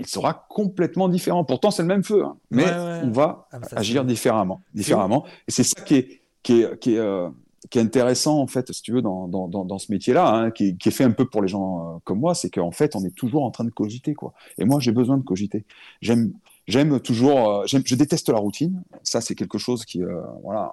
Il 0.00 0.06
sera 0.06 0.46
complètement 0.48 1.08
différent. 1.08 1.44
Pourtant, 1.44 1.70
c'est 1.70 1.82
le 1.82 1.88
même 1.88 2.02
feu, 2.02 2.24
hein. 2.24 2.36
mais 2.50 2.64
on 3.04 3.10
va 3.10 3.48
ah, 3.52 3.60
agir 3.76 4.04
différemment, 4.04 4.60
différemment. 4.74 5.24
Et 5.46 5.52
c'est 5.52 5.62
ça 5.62 5.80
qui 5.82 5.94
est, 5.94 6.22
qui 6.42 6.62
est, 6.62 6.78
qui 6.80 6.94
est, 6.94 6.98
euh, 6.98 7.28
qui 7.70 7.78
est 7.78 7.82
intéressant 7.82 8.40
en 8.40 8.48
fait, 8.48 8.72
si 8.72 8.82
tu 8.82 8.92
veux, 8.92 9.02
dans, 9.02 9.28
dans, 9.28 9.46
dans, 9.46 9.78
ce 9.78 9.92
métier-là, 9.92 10.34
hein, 10.34 10.50
qui, 10.50 10.76
qui, 10.76 10.88
est 10.88 10.92
fait 10.92 11.04
un 11.04 11.12
peu 11.12 11.26
pour 11.26 11.42
les 11.42 11.48
gens 11.48 12.00
comme 12.04 12.18
moi, 12.18 12.34
c'est 12.34 12.50
qu'en 12.50 12.72
fait, 12.72 12.96
on 12.96 13.04
est 13.04 13.14
toujours 13.14 13.44
en 13.44 13.52
train 13.52 13.64
de 13.64 13.70
cogiter, 13.70 14.14
quoi. 14.14 14.32
Et 14.58 14.64
moi, 14.64 14.80
j'ai 14.80 14.92
besoin 14.92 15.16
de 15.16 15.22
cogiter. 15.22 15.64
J'aime, 16.00 16.32
j'aime 16.66 16.98
toujours, 16.98 17.64
je 17.66 17.94
déteste 17.94 18.30
la 18.30 18.38
routine. 18.38 18.82
Ça, 19.04 19.20
c'est 19.20 19.36
quelque 19.36 19.58
chose 19.58 19.84
qui, 19.84 20.02
voilà, 20.42 20.72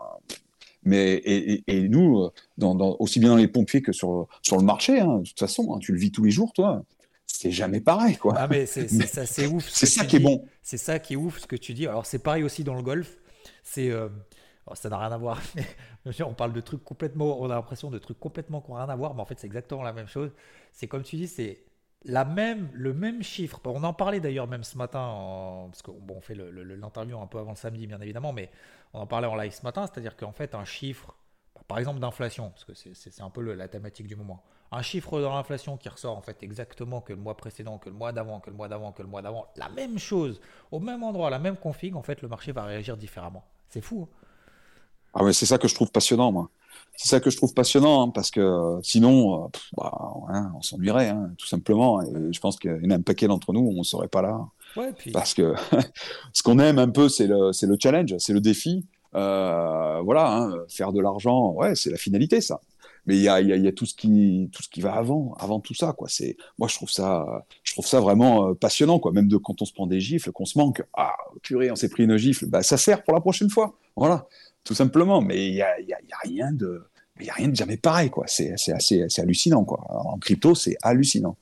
mais 0.86 1.14
et, 1.16 1.64
et, 1.68 1.90
nous, 1.90 2.20
euh, 2.20 2.32
dans, 2.58 2.76
dans, 2.76 2.96
aussi 3.00 3.20
bien 3.20 3.30
dans 3.30 3.36
les 3.36 3.48
pompiers 3.48 3.82
que 3.82 3.92
sur, 3.92 4.28
sur 4.42 4.58
le 4.58 4.64
marché, 4.64 5.00
hein, 5.00 5.18
de 5.18 5.28
toute 5.28 5.40
façon, 5.40 5.74
hein, 5.74 5.80
tu 5.80 5.92
le 5.92 5.98
vis 5.98 6.12
tous 6.12 6.24
les 6.24 6.32
jours, 6.32 6.54
toi. 6.54 6.84
C'est 7.26 7.52
jamais 7.52 7.82
pareil, 7.82 8.16
quoi. 8.16 8.36
Ah, 8.38 8.48
mais 8.48 8.66
c'est 8.66 8.88
ça, 8.88 9.26
c'est 9.26 9.48
ouf. 9.48 9.68
C'est 9.68 9.88
ça 9.88 10.06
qui 10.06 10.18
est 10.18 10.20
bon. 10.20 10.46
C'est 10.62 10.78
ça 10.78 11.00
qui 11.00 11.14
est 11.14 11.18
ouf, 11.18 11.40
ce 11.40 11.48
que 11.48 11.56
tu 11.56 11.74
dis. 11.74 11.88
Alors, 11.88 12.06
c'est 12.06 12.20
pareil 12.20 12.44
aussi 12.44 12.64
dans 12.64 12.76
le 12.76 12.84
golf. 12.84 13.18
C'est. 13.64 13.90
Euh, 13.90 14.10
ça 14.74 14.90
n'a 14.90 14.98
rien 14.98 15.12
à 15.12 15.18
voir. 15.18 15.42
on 16.26 16.34
parle 16.34 16.54
de 16.54 16.62
trucs 16.62 16.84
complètement. 16.84 17.42
On 17.42 17.50
a 17.50 17.56
l'impression 17.56 17.92
de 17.92 18.00
trucs 18.00 18.20
complètement 18.20 18.62
qui 18.62 18.72
n'ont 18.72 18.78
rien 18.78 18.90
à 18.90 18.96
voir, 18.96 19.14
mais 19.16 19.22
en 19.22 19.26
fait, 19.26 19.40
c'est 19.40 19.48
exactement 19.48 19.84
la 19.84 19.94
même 19.94 20.08
chose. 20.08 20.32
C'est 20.72 20.88
comme 20.88 21.04
tu 21.04 21.18
dis, 21.18 21.28
c'est 21.28 21.64
la 22.06 22.24
même, 22.24 22.70
le 22.74 22.94
même 22.94 23.24
chiffre. 23.24 23.60
On 23.66 23.84
en 23.84 23.94
parlait 23.94 24.20
d'ailleurs 24.20 24.48
même 24.48 24.64
ce 24.64 24.78
matin, 24.78 25.68
parce 25.68 25.82
qu'on 25.82 25.94
bon, 25.94 26.16
on 26.18 26.22
fait 26.22 26.36
l'interview 26.36 27.20
un 27.20 27.28
peu 27.28 27.40
avant 27.40 27.52
le 27.52 27.58
samedi, 27.58 27.88
bien 27.88 28.00
évidemment, 28.00 28.34
mais 28.34 28.50
on 28.94 29.02
en 29.02 29.08
parlait 29.08 29.28
en 29.28 29.36
live 29.36 29.52
ce 29.52 29.64
matin, 29.64 29.88
c'est-à-dire 29.88 30.16
qu'en 30.16 30.32
fait, 30.32 30.56
un 30.56 30.66
chiffre, 30.66 31.16
bah, 31.56 31.62
par 31.68 31.80
exemple 31.80 32.00
d'inflation, 32.00 32.52
parce 32.52 32.64
que 32.64 32.74
c'est 32.76 33.22
un 33.22 33.30
peu 33.30 33.42
la 33.54 33.68
thématique 33.68 34.08
du 34.08 34.16
moment, 34.16 34.44
un 34.72 34.82
chiffre 34.82 35.20
de 35.20 35.26
l'inflation 35.26 35.78
qui 35.78 35.90
ressort 35.90 36.18
en 36.18 36.22
fait 36.22 36.42
exactement 36.44 37.02
que 37.02 37.14
le 37.14 37.20
mois 37.20 37.38
précédent, 37.38 37.78
que 37.78 37.90
le 37.90 37.96
mois 37.96 38.12
d'avant, 38.12 38.40
que 38.40 38.50
le 38.50 38.56
mois 38.56 38.68
d'avant, 38.68 38.92
que 38.92 39.02
le 39.02 39.08
mois 39.08 39.22
d'avant, 39.22 39.48
la 39.56 39.70
même 39.70 39.98
chose, 39.98 40.42
au 40.72 40.80
même 40.80 41.04
endroit, 41.04 41.30
la 41.30 41.40
même 41.40 41.58
config, 41.58 41.96
en 41.96 42.04
fait, 42.04 42.22
le 42.22 42.28
marché 42.28 42.52
va 42.52 42.66
réagir 42.66 42.98
différemment. 42.98 43.44
C'est 43.70 43.82
fou. 43.82 44.08
Hein. 44.12 44.28
ah 45.16 45.24
mais 45.24 45.34
c'est 45.34 45.46
ça 45.46 45.58
que 45.58 45.68
je 45.68 45.76
trouve 45.76 45.92
passionnant, 45.92 46.32
moi. 46.32 46.50
C'est 46.98 47.10
ça 47.10 47.20
que 47.20 47.30
je 47.30 47.38
trouve 47.38 47.54
passionnant, 47.54 48.04
hein, 48.04 48.10
parce 48.10 48.32
que 48.32 48.40
euh, 48.40 48.80
sinon, 48.82 49.46
euh, 49.46 49.48
bah, 49.78 49.92
on 50.56 50.62
s'ennuierait, 50.62 51.10
hein, 51.10 51.32
tout 51.38 51.48
simplement. 51.48 52.02
Et 52.02 52.32
je 52.32 52.40
pense 52.40 52.58
qu'il 52.58 52.80
y 52.82 52.88
en 52.88 52.92
a 52.92 52.96
un 52.96 53.02
paquet 53.02 53.28
d'entre 53.28 53.54
nous, 53.54 53.68
on 53.76 53.80
ne 53.80 53.84
serait 53.84 54.08
pas 54.08 54.22
là. 54.22 54.40
Parce 55.14 55.34
que 55.34 55.56
ce 56.34 56.44
qu'on 56.44 56.60
aime 56.60 56.80
un 56.80 56.90
peu, 56.90 57.10
c'est 57.10 57.28
le, 57.28 57.52
le, 57.62 57.78
challenge, 57.82 58.16
c'est 58.20 58.34
le 58.34 58.42
défi. 58.42 58.86
Euh, 59.14 60.02
voilà, 60.04 60.36
hein, 60.36 60.54
faire 60.70 60.94
de 60.94 61.02
l'argent, 61.02 61.52
ouais, 61.54 61.76
c'est 61.76 61.90
la 61.90 61.98
finalité, 61.98 62.42
ça. 62.42 62.62
Mais 63.08 63.16
il 63.18 63.22
y 63.22 63.30
a, 63.30 63.40
y, 63.40 63.48
y 63.48 63.68
a, 63.68 63.72
tout 63.72 63.86
ce 63.86 63.94
qui 63.94 64.50
tout 64.52 64.64
ce 64.64 64.70
qui 64.70 64.82
va 64.82 64.94
avant, 64.94 65.36
avant 65.40 65.60
tout 65.60 65.76
ça, 65.76 65.94
quoi. 65.94 66.08
C'est 66.10 66.38
moi, 66.58 66.68
je 66.68 66.76
trouve 66.76 66.90
ça, 66.90 67.46
je 67.64 67.74
trouve 67.74 67.86
ça 67.86 68.00
vraiment 68.00 68.56
passionnant, 68.56 69.00
quoi. 69.00 69.12
Même 69.12 69.28
de 69.28 69.38
quand 69.38 69.62
on 69.62 69.66
se 69.66 69.74
prend 69.74 69.86
des 69.86 70.00
gifles, 70.00 70.32
qu'on 70.32 70.46
se 70.46 70.58
manque. 70.58 70.82
Ah, 70.98 71.16
purée, 71.44 71.72
on 71.72 71.76
s'est 71.76 71.90
pris 71.90 72.04
une 72.04 72.18
gifle. 72.18 72.48
Bah, 72.48 72.64
ça 72.64 72.78
sert 72.78 73.04
pour 73.04 73.14
la 73.14 73.22
prochaine 73.22 73.50
fois. 73.50 73.78
Voilà 73.96 74.28
tout 74.66 74.74
simplement. 74.74 75.22
Mais 75.22 75.48
il 75.48 75.54
n'y 75.54 75.62
a, 75.62 75.80
y 75.80 75.94
a, 75.94 76.18
rien 76.24 76.52
de, 76.52 76.86
il 77.20 77.28
y 77.28 77.30
a 77.30 77.34
rien 77.34 77.48
de 77.48 77.56
jamais 77.56 77.78
pareil, 77.78 78.10
quoi. 78.10 78.26
C'est 78.28 78.52
assez, 78.74 79.08
hallucinant, 79.18 79.64
quoi. 79.64 79.80
En 79.90 80.20
crypto, 80.20 80.54
c'est 80.56 80.76
hallucinant. 80.82 81.38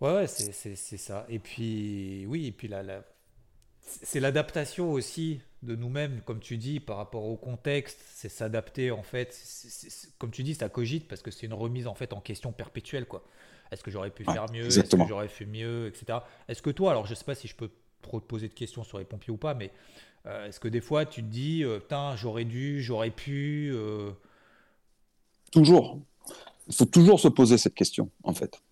Ouais, 0.00 0.14
ouais, 0.14 0.26
c'est 0.26 0.96
ça. 0.96 1.26
Et 1.28 1.38
puis, 1.38 2.24
oui, 2.26 2.46
et 2.46 2.52
puis 2.52 2.68
la, 2.68 2.82
c'est 3.82 4.20
l'adaptation 4.20 4.90
aussi 4.90 5.40
de 5.62 5.76
nous-mêmes, 5.76 6.22
comme 6.24 6.40
tu 6.40 6.56
dis, 6.56 6.80
par 6.80 6.96
rapport 6.96 7.24
au 7.24 7.36
contexte. 7.36 8.00
C'est 8.14 8.28
s'adapter, 8.28 8.90
en 8.90 9.02
fait. 9.02 9.36
comme 10.18 10.30
tu 10.30 10.42
dis, 10.42 10.54
ça 10.54 10.68
cogite 10.68 11.06
parce 11.06 11.22
que 11.22 11.30
c'est 11.30 11.46
une 11.46 11.54
remise 11.54 11.86
en 11.86 11.94
fait 11.94 12.12
en 12.12 12.20
question 12.20 12.52
perpétuelle, 12.52 13.06
quoi. 13.06 13.24
Est-ce 13.70 13.82
que 13.82 13.90
j'aurais 13.90 14.10
pu 14.10 14.24
faire 14.24 14.50
mieux? 14.52 14.66
Est-ce 14.66 14.96
que 14.96 15.06
j'aurais 15.08 15.28
fait 15.28 15.46
mieux, 15.46 15.86
etc. 15.86 16.18
Est-ce 16.46 16.60
que 16.60 16.70
toi, 16.70 16.90
alors 16.90 17.06
je 17.06 17.14
sais 17.14 17.24
pas 17.24 17.34
si 17.34 17.48
je 17.48 17.56
peux 17.56 17.70
trop 18.02 18.20
te 18.20 18.26
poser 18.26 18.48
de 18.48 18.54
questions 18.54 18.84
sur 18.84 18.98
les 18.98 19.04
pompiers 19.04 19.32
ou 19.32 19.38
pas, 19.38 19.54
mais 19.54 19.70
euh, 20.26 20.46
est-ce 20.46 20.60
que 20.60 20.68
des 20.68 20.80
fois 20.80 21.04
tu 21.04 21.22
te 21.22 21.28
dis, 21.28 21.64
euh, 21.64 21.78
putain, 21.78 22.14
j'aurais 22.16 22.44
dû, 22.44 22.82
j'aurais 22.82 23.10
pu 23.10 23.70
euh 23.74 24.10
Toujours. 25.50 26.00
Il 26.68 26.74
faut 26.74 26.86
toujours 26.86 27.20
se 27.20 27.28
poser 27.28 27.58
cette 27.58 27.74
question, 27.74 28.08
en 28.22 28.32
fait. 28.32 28.62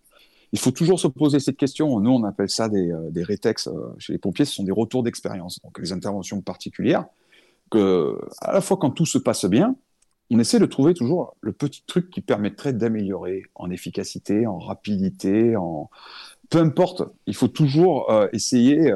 Il 0.52 0.58
faut 0.58 0.70
toujours 0.70 0.98
se 0.98 1.08
poser 1.08 1.38
cette 1.38 1.58
question. 1.58 2.00
Nous, 2.00 2.10
on 2.10 2.24
appelle 2.24 2.48
ça 2.48 2.70
des, 2.70 2.90
des 3.10 3.22
rétex 3.22 3.68
chez 3.98 4.14
les 4.14 4.18
pompiers, 4.18 4.46
ce 4.46 4.54
sont 4.54 4.64
des 4.64 4.72
retours 4.72 5.02
d'expérience, 5.02 5.60
donc 5.62 5.78
les 5.78 5.92
interventions 5.92 6.40
particulières. 6.40 7.04
Que, 7.70 8.18
à 8.40 8.52
la 8.52 8.62
fois 8.62 8.78
quand 8.78 8.90
tout 8.90 9.04
se 9.04 9.18
passe 9.18 9.44
bien, 9.44 9.76
on 10.30 10.38
essaie 10.38 10.58
de 10.58 10.66
trouver 10.66 10.94
toujours 10.94 11.36
le 11.42 11.52
petit 11.52 11.82
truc 11.86 12.08
qui 12.10 12.22
permettrait 12.22 12.72
d'améliorer 12.72 13.42
en 13.54 13.70
efficacité, 13.70 14.46
en 14.46 14.58
rapidité, 14.58 15.56
en 15.56 15.90
peu 16.48 16.58
importe. 16.58 17.02
Il 17.26 17.34
faut 17.34 17.48
toujours 17.48 18.10
essayer 18.32 18.92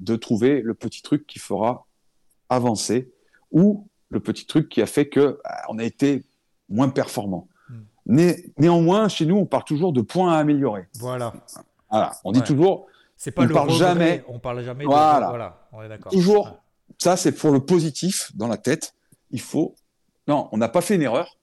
de 0.00 0.16
trouver 0.16 0.60
le 0.60 0.74
petit 0.74 1.02
truc 1.02 1.26
qui 1.26 1.38
fera 1.38 1.86
avancer 2.48 3.12
ou 3.50 3.88
le 4.10 4.20
petit 4.20 4.46
truc 4.46 4.68
qui 4.68 4.82
a 4.82 4.86
fait 4.86 5.08
que 5.08 5.38
bah, 5.44 5.62
on 5.68 5.78
a 5.78 5.84
été 5.84 6.24
moins 6.68 6.88
performant. 6.88 7.48
Hmm. 7.68 8.32
néanmoins, 8.58 9.08
chez 9.08 9.26
nous, 9.26 9.36
on 9.36 9.46
parle 9.46 9.64
toujours 9.64 9.92
de 9.92 10.00
points 10.00 10.32
à 10.32 10.38
améliorer. 10.38 10.86
Voilà. 10.98 11.32
Voilà. 11.90 12.12
On 12.24 12.32
dit 12.32 12.42
toujours. 12.42 12.86
C'est 13.16 13.30
pas 13.30 13.42
on 13.42 13.46
le 13.46 13.54
parle 13.54 13.70
jamais. 13.70 14.24
On 14.28 14.38
parle 14.38 14.62
jamais. 14.62 14.84
Voilà. 14.84 15.26
De... 15.26 15.30
voilà. 15.30 15.68
On 15.72 15.82
est 15.82 15.88
d'accord. 15.88 16.12
Toujours. 16.12 16.58
Ça, 16.98 17.16
c'est 17.16 17.32
pour 17.32 17.50
le 17.50 17.60
positif 17.60 18.30
dans 18.34 18.48
la 18.48 18.56
tête. 18.56 18.94
Il 19.30 19.40
faut. 19.40 19.74
Non, 20.28 20.48
on 20.52 20.58
n'a 20.58 20.68
pas 20.68 20.80
fait 20.80 20.94
une 20.96 21.02
erreur. 21.02 21.38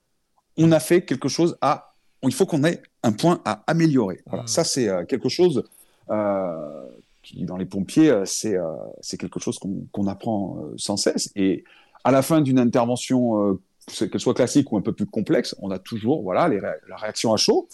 On 0.57 0.71
a 0.71 0.79
fait 0.79 1.03
quelque 1.03 1.29
chose 1.29 1.57
à. 1.61 1.95
Il 2.21 2.33
faut 2.33 2.45
qu'on 2.45 2.63
ait 2.63 2.81
un 3.01 3.11
point 3.11 3.41
à 3.43 3.63
améliorer. 3.67 4.21
Voilà. 4.27 4.43
Hmm. 4.43 4.47
Ça, 4.47 4.63
c'est 4.63 4.87
euh, 4.87 5.05
quelque 5.05 5.29
chose 5.29 5.63
euh, 6.09 6.87
dans 7.31 7.57
les 7.57 7.65
pompiers, 7.65 8.09
euh, 8.09 8.25
c'est 8.25 8.55
euh, 8.55 8.75
c'est 9.01 9.17
quelque 9.17 9.39
chose 9.39 9.59
qu'on 9.59 10.07
apprend 10.07 10.57
euh, 10.59 10.73
sans 10.77 10.97
cesse. 10.97 11.31
Et 11.35 11.63
à 12.03 12.11
la 12.11 12.21
fin 12.21 12.41
d'une 12.41 12.59
intervention, 12.59 13.57
qu'elle 13.97 14.19
soit 14.19 14.33
classique 14.33 14.71
ou 14.71 14.77
un 14.77 14.81
peu 14.81 14.91
plus 14.91 15.05
complexe, 15.05 15.55
on 15.59 15.71
a 15.71 15.79
toujours 15.79 16.21
voilà, 16.21 16.49
la 16.49 16.97
réaction 16.97 17.33
à 17.33 17.37
chaud, 17.37 17.69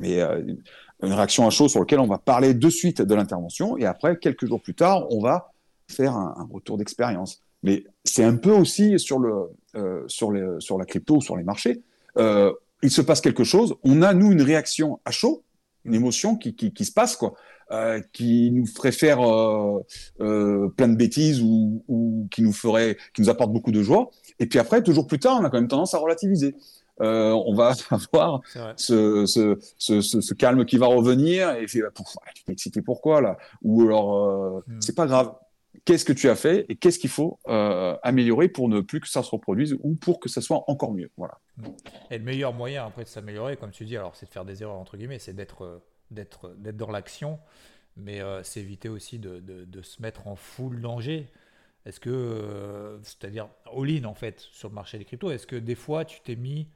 mais 0.00 0.20
une 0.20 1.12
réaction 1.12 1.46
à 1.46 1.50
chaud 1.50 1.66
sur 1.66 1.80
laquelle 1.80 2.00
on 2.00 2.06
va 2.06 2.18
parler 2.18 2.52
de 2.52 2.68
suite 2.68 3.00
de 3.00 3.14
l'intervention, 3.14 3.78
et 3.78 3.86
après, 3.86 4.18
quelques 4.18 4.44
jours 4.44 4.60
plus 4.60 4.74
tard, 4.74 5.10
on 5.10 5.22
va 5.22 5.52
faire 5.88 6.14
un, 6.14 6.46
retour 6.52 6.76
d'expérience. 6.76 7.42
Mais 7.62 7.84
c'est 8.04 8.22
un 8.22 8.36
peu 8.36 8.52
aussi 8.52 8.98
sur 8.98 9.18
la 9.18 10.84
crypto 10.86 11.16
ou 11.16 11.22
sur 11.22 11.38
les 11.38 11.44
marchés. 11.44 11.80
il 12.18 12.90
se 12.90 13.00
passe 13.00 13.22
quelque 13.22 13.44
chose, 13.44 13.76
on 13.82 14.02
a, 14.02 14.12
nous, 14.12 14.30
une 14.30 14.42
réaction 14.42 15.00
à 15.06 15.10
chaud, 15.10 15.42
une 15.84 15.94
émotion 15.94 16.36
qui, 16.36 16.54
qui, 16.54 16.72
qui 16.72 16.84
se 16.84 16.92
passe, 16.92 17.16
quoi. 17.16 17.34
Euh, 17.72 18.00
qui 18.12 18.50
nous 18.50 18.66
ferait 18.66 18.90
faire 18.90 19.20
euh, 19.20 19.78
euh, 20.20 20.68
plein 20.76 20.88
de 20.88 20.96
bêtises 20.96 21.40
ou, 21.40 21.84
ou, 21.86 22.26
qui 22.28 22.42
nous 22.42 22.52
ferait, 22.52 22.96
qui 23.14 23.22
nous 23.22 23.30
apporte 23.30 23.52
beaucoup 23.52 23.70
de 23.70 23.80
joie. 23.80 24.10
Et 24.40 24.46
puis 24.46 24.58
après, 24.58 24.82
toujours 24.82 25.06
plus 25.06 25.20
tard, 25.20 25.38
on 25.40 25.44
a 25.44 25.50
quand 25.50 25.58
même 25.58 25.68
tendance 25.68 25.94
à 25.94 25.98
relativiser. 25.98 26.56
Euh, 27.00 27.30
on 27.30 27.54
va 27.54 27.74
avoir 27.90 28.40
ce, 28.74 29.24
ce, 29.24 29.56
ce, 29.78 30.00
ce, 30.00 30.34
calme 30.34 30.64
qui 30.64 30.78
va 30.78 30.86
revenir 30.86 31.54
et 31.54 31.68
fait, 31.68 31.80
bah, 31.80 31.90
tu 32.34 32.42
t'es 32.42 32.52
excité 32.52 32.82
pourquoi 32.82 33.20
là? 33.20 33.38
Ou 33.62 33.82
alors, 33.82 34.64
hmm. 34.66 34.80
c'est 34.80 34.96
pas 34.96 35.06
grave. 35.06 35.32
Qu'est-ce 35.84 36.04
que 36.04 36.12
tu 36.12 36.28
as 36.28 36.36
fait 36.36 36.66
et 36.68 36.76
qu'est-ce 36.76 36.98
qu'il 36.98 37.10
faut 37.10 37.38
améliorer 38.02 38.48
pour 38.48 38.68
ne 38.68 38.80
plus 38.80 39.00
que 39.00 39.08
ça 39.08 39.22
se 39.22 39.30
reproduise 39.30 39.76
ou 39.82 39.94
pour 39.94 40.20
que 40.20 40.28
ça 40.28 40.40
soit 40.40 40.64
encore 40.68 40.92
mieux 40.92 41.10
Voilà. 41.16 41.38
Et 42.10 42.18
le 42.18 42.24
meilleur 42.24 42.52
moyen 42.52 42.86
après 42.86 43.04
de 43.04 43.08
s'améliorer, 43.08 43.56
comme 43.56 43.70
tu 43.70 43.84
dis, 43.84 43.96
alors 43.96 44.16
c'est 44.16 44.26
de 44.26 44.30
faire 44.30 44.44
des 44.44 44.62
erreurs 44.62 44.76
entre 44.76 44.96
guillemets, 44.96 45.18
c'est 45.18 45.34
d'être 45.34 45.82
d'être 46.10 46.52
dans 46.56 46.90
l'action, 46.90 47.38
mais 47.96 48.20
euh, 48.20 48.42
c'est 48.42 48.60
éviter 48.60 48.88
aussi 48.88 49.18
de, 49.18 49.40
de, 49.40 49.82
se 49.82 50.02
mettre 50.02 50.26
en 50.26 50.36
full 50.36 50.80
danger. 50.80 51.28
Est-ce 51.86 52.00
que, 52.00 52.10
euh, 52.10 52.98
c'est-à-dire 53.02 53.48
all-in 53.72 54.04
en 54.04 54.14
fait 54.14 54.40
sur 54.40 54.68
le 54.68 54.74
marché 54.74 54.98
des 54.98 55.04
cryptos, 55.04 55.30
est-ce 55.30 55.46
que 55.46 55.56
des 55.56 55.74
fois 55.74 56.04
tu 56.04 56.20
t'es 56.20 56.36
mis, 56.36 56.68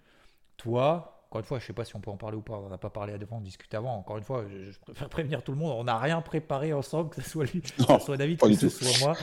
toi, 0.57 1.14
encore 1.35 1.41
une 1.41 1.47
fois, 1.47 1.59
je 1.59 1.67
sais 1.67 1.73
pas 1.73 1.85
si 1.85 1.97
on 1.97 2.01
peut 2.01 2.13
en 2.13 2.17
parler 2.17 2.37
ou 2.37 2.43
pas, 2.43 2.55
on 2.55 2.69
n'a 2.69 2.79
pas 2.79 2.91
parlé 2.91 3.13
avant, 3.13 3.39
on 3.39 3.41
discute 3.41 3.75
avant, 3.75 3.97
encore 3.97 4.19
une 4.19 4.23
fois, 4.23 4.45
je, 4.49 4.79
préfère 4.79 5.09
prévenir 5.09 5.43
tout 5.43 5.51
le 5.51 5.59
monde, 5.59 5.75
on 5.77 5.83
n'a 5.83 5.99
rien 5.99 6.21
préparé 6.21 6.73
ensemble, 6.73 7.11
que 7.11 7.21
ce 7.21 7.29
soit 7.29 7.45
lui, 7.47 7.61
que 7.61 7.69
ce 7.83 7.99
soit 7.99 8.17
David, 8.17 8.39
que 8.39 8.55
ce 8.55 8.69
soit 8.69 9.05
moi, 9.05 9.17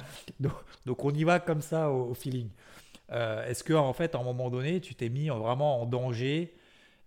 donc, 0.86 1.06
on 1.06 1.12
y 1.12 1.24
va 1.24 1.40
comme 1.40 1.62
ça 1.62 1.90
au, 1.90 2.14
feeling. 2.14 2.50
Euh, 3.14 3.48
est-ce 3.48 3.64
que 3.64 3.72
en 3.74 3.94
fait, 3.94 4.14
à 4.14 4.20
un 4.20 4.24
moment 4.24 4.50
donné, 4.50 4.82
tu 4.82 4.94
t'es 4.94 5.08
mis 5.08 5.30
vraiment 5.30 5.82
en 5.82 5.86
danger 5.86 6.54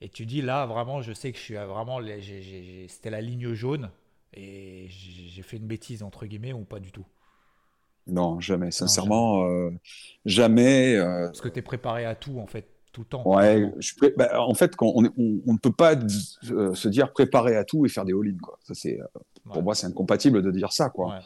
et 0.00 0.09
tu 0.09 0.24
dis 0.24 0.40
là, 0.40 0.64
vraiment, 0.64 1.02
je 1.02 1.12
sais 1.12 1.32
que 1.32 1.38
je 1.38 1.42
suis 1.42 1.55
vraiment. 1.55 2.00
C'était 2.88 3.11
la 3.11 3.20
ligne 3.20 3.52
jaune. 3.52 3.90
et 4.32 4.86
j'ai 4.88 5.42
fait 5.42 5.59
une 5.59 5.66
bêtise 5.66 6.02
entre 6.02 6.24
guillemets 6.24 6.55
ou 6.55 6.64
pas 6.64 6.80
du 6.80 6.92
tout? 6.92 7.07
Non, 8.07 8.40
jamais. 8.40 8.70
Sincèrement, 8.70 9.70
jamais. 10.24 10.98
Parce 10.98 11.42
que 11.42 11.48
tu 11.48 11.59
es 11.59 11.62
préparé 11.62 12.07
à 12.07 12.14
tout 12.14 12.38
en 12.38 12.46
fait 12.46 12.73
tout 12.95 13.03
le 13.03 13.07
temps. 13.07 13.22
Ouais, 13.26 13.70
bah, 14.16 14.40
en 14.40 14.55
fait, 14.55 14.74
quand 14.76 14.92
on, 14.95 15.03
ne 15.03 15.59
peut 15.59 15.72
pas 15.72 15.95
se 16.01 16.88
dire 16.88 17.12
préparer 17.12 17.57
à 17.57 17.64
tout 17.64 17.84
et 17.84 17.88
faire 17.90 18.05
des 18.05 18.12
all-in. 18.12 18.36
Ça, 18.62 18.72
c'est, 18.74 18.99
Pour 19.53 19.62
moi, 19.62 19.74
c'est 19.74 19.86
incompatible 19.86 20.40
de 20.40 20.51
dire 20.51 20.72
ça. 20.72 20.88
Quoi. 20.88 21.18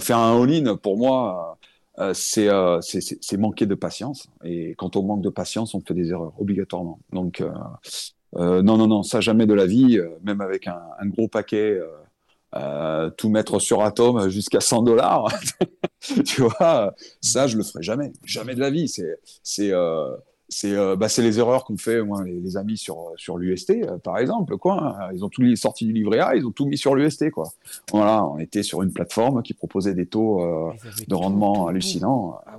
faire 0.00 0.18
un 0.18 0.42
all-in, 0.42 0.76
pour 0.76 0.96
moi, 0.96 1.58
euh, 1.98 2.14
euh, 2.38 2.80
c'est 2.80 3.36
manquer 3.36 3.66
de 3.66 3.74
patience. 3.74 4.28
Et 4.44 4.74
quand 4.76 4.96
on 4.96 5.02
manque 5.02 5.22
de 5.22 5.30
patience, 5.30 5.74
on 5.74 5.80
fait 5.80 5.94
des 5.94 6.10
erreurs, 6.10 6.32
obligatoirement. 6.38 7.00
Donc, 7.12 7.42
euh, 7.42 8.62
non, 8.62 8.76
non, 8.76 8.86
non, 8.86 9.02
ça 9.02 9.20
jamais 9.20 9.46
de 9.46 9.54
la 9.54 9.66
vie, 9.66 9.98
même 10.22 10.40
avec 10.40 10.68
un, 10.68 11.06
gros 11.06 11.28
paquet, 11.28 11.80
tout 13.16 13.28
mettre 13.30 13.58
sur 13.58 13.82
Atom 13.82 14.28
jusqu'à 14.28 14.60
100 14.60 14.82
dollars, 14.82 15.28
tu 16.24 16.42
vois, 16.42 16.94
ça, 17.20 17.46
je 17.46 17.56
le 17.56 17.64
ferai 17.64 17.82
jamais. 17.82 18.12
Jamais 18.24 18.54
de 18.54 18.60
la 18.60 18.70
vie. 18.70 18.88
C'est 18.88 19.18
c'est 19.42 19.72
euh, 19.72 20.14
bah, 20.96 21.08
les 21.18 21.38
erreurs 21.38 21.64
qu'ont 21.64 21.76
fait 21.76 22.02
moi, 22.02 22.22
les, 22.24 22.56
amis 22.56 22.76
sur, 22.76 23.12
sur 23.16 23.36
l'UST, 23.36 23.70
euh, 23.70 23.98
par 23.98 24.18
exemple. 24.18 24.56
Quoi. 24.56 24.96
Ils 25.12 25.24
ont 25.24 25.28
tout 25.28 25.56
sorti 25.56 25.86
du 25.86 25.92
livret 25.92 26.20
A, 26.20 26.36
ils 26.36 26.46
ont 26.46 26.52
tout 26.52 26.66
mis 26.66 26.78
sur 26.78 26.94
l'UST. 26.94 27.30
Quoi. 27.30 27.50
Voilà, 27.92 28.24
on 28.24 28.38
était 28.38 28.62
sur 28.62 28.82
une 28.82 28.92
plateforme 28.92 29.42
qui 29.42 29.54
proposait 29.54 29.94
des 29.94 30.06
taux 30.06 30.42
euh, 30.42 30.72
de 31.08 31.14
rendement 31.14 31.66
hallucinants. 31.66 32.38
Ah 32.46 32.56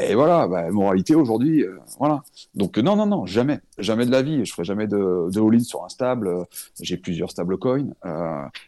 Et 0.00 0.14
voilà, 0.14 0.48
bah, 0.48 0.70
moralité 0.70 1.14
aujourd'hui, 1.14 1.64
voilà. 1.98 2.22
Donc 2.54 2.78
non, 2.78 2.96
non, 2.96 3.06
non, 3.06 3.26
jamais, 3.26 3.60
jamais 3.78 4.06
de 4.06 4.10
la 4.10 4.22
vie. 4.22 4.44
Je 4.44 4.52
ferai 4.52 4.64
jamais 4.64 4.88
de, 4.88 5.30
de 5.30 5.40
all-in 5.40 5.60
sur 5.60 5.84
un 5.84 5.88
stable. 5.88 6.46
J'ai 6.80 6.96
plusieurs 6.96 7.30
stablecoins 7.30 7.92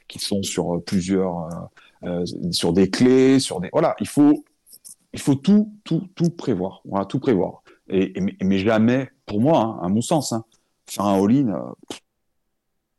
qui 0.06 0.20
sont 0.20 0.42
sur 0.42 0.82
plusieurs, 0.84 1.48
sur 2.52 2.72
des 2.72 2.90
clés, 2.90 3.40
sur 3.40 3.60
des. 3.60 3.70
Voilà, 3.72 3.96
il 3.98 4.08
faut, 4.08 4.44
il 5.12 5.20
faut 5.20 5.34
tout, 5.34 5.72
tout, 5.82 6.02
tout 6.14 6.30
prévoir. 6.30 6.82
Voilà, 6.84 7.06
tout 7.06 7.18
prévoir. 7.18 7.63
Et, 7.88 8.14
mais 8.42 8.58
jamais, 8.58 9.10
pour 9.26 9.40
moi, 9.40 9.78
hein, 9.80 9.86
à 9.86 9.88
mon 9.88 10.00
sens, 10.00 10.32
hein, 10.32 10.44
faire 10.86 11.04
un 11.04 11.22
all-in, 11.22 11.48
euh, 11.48 11.98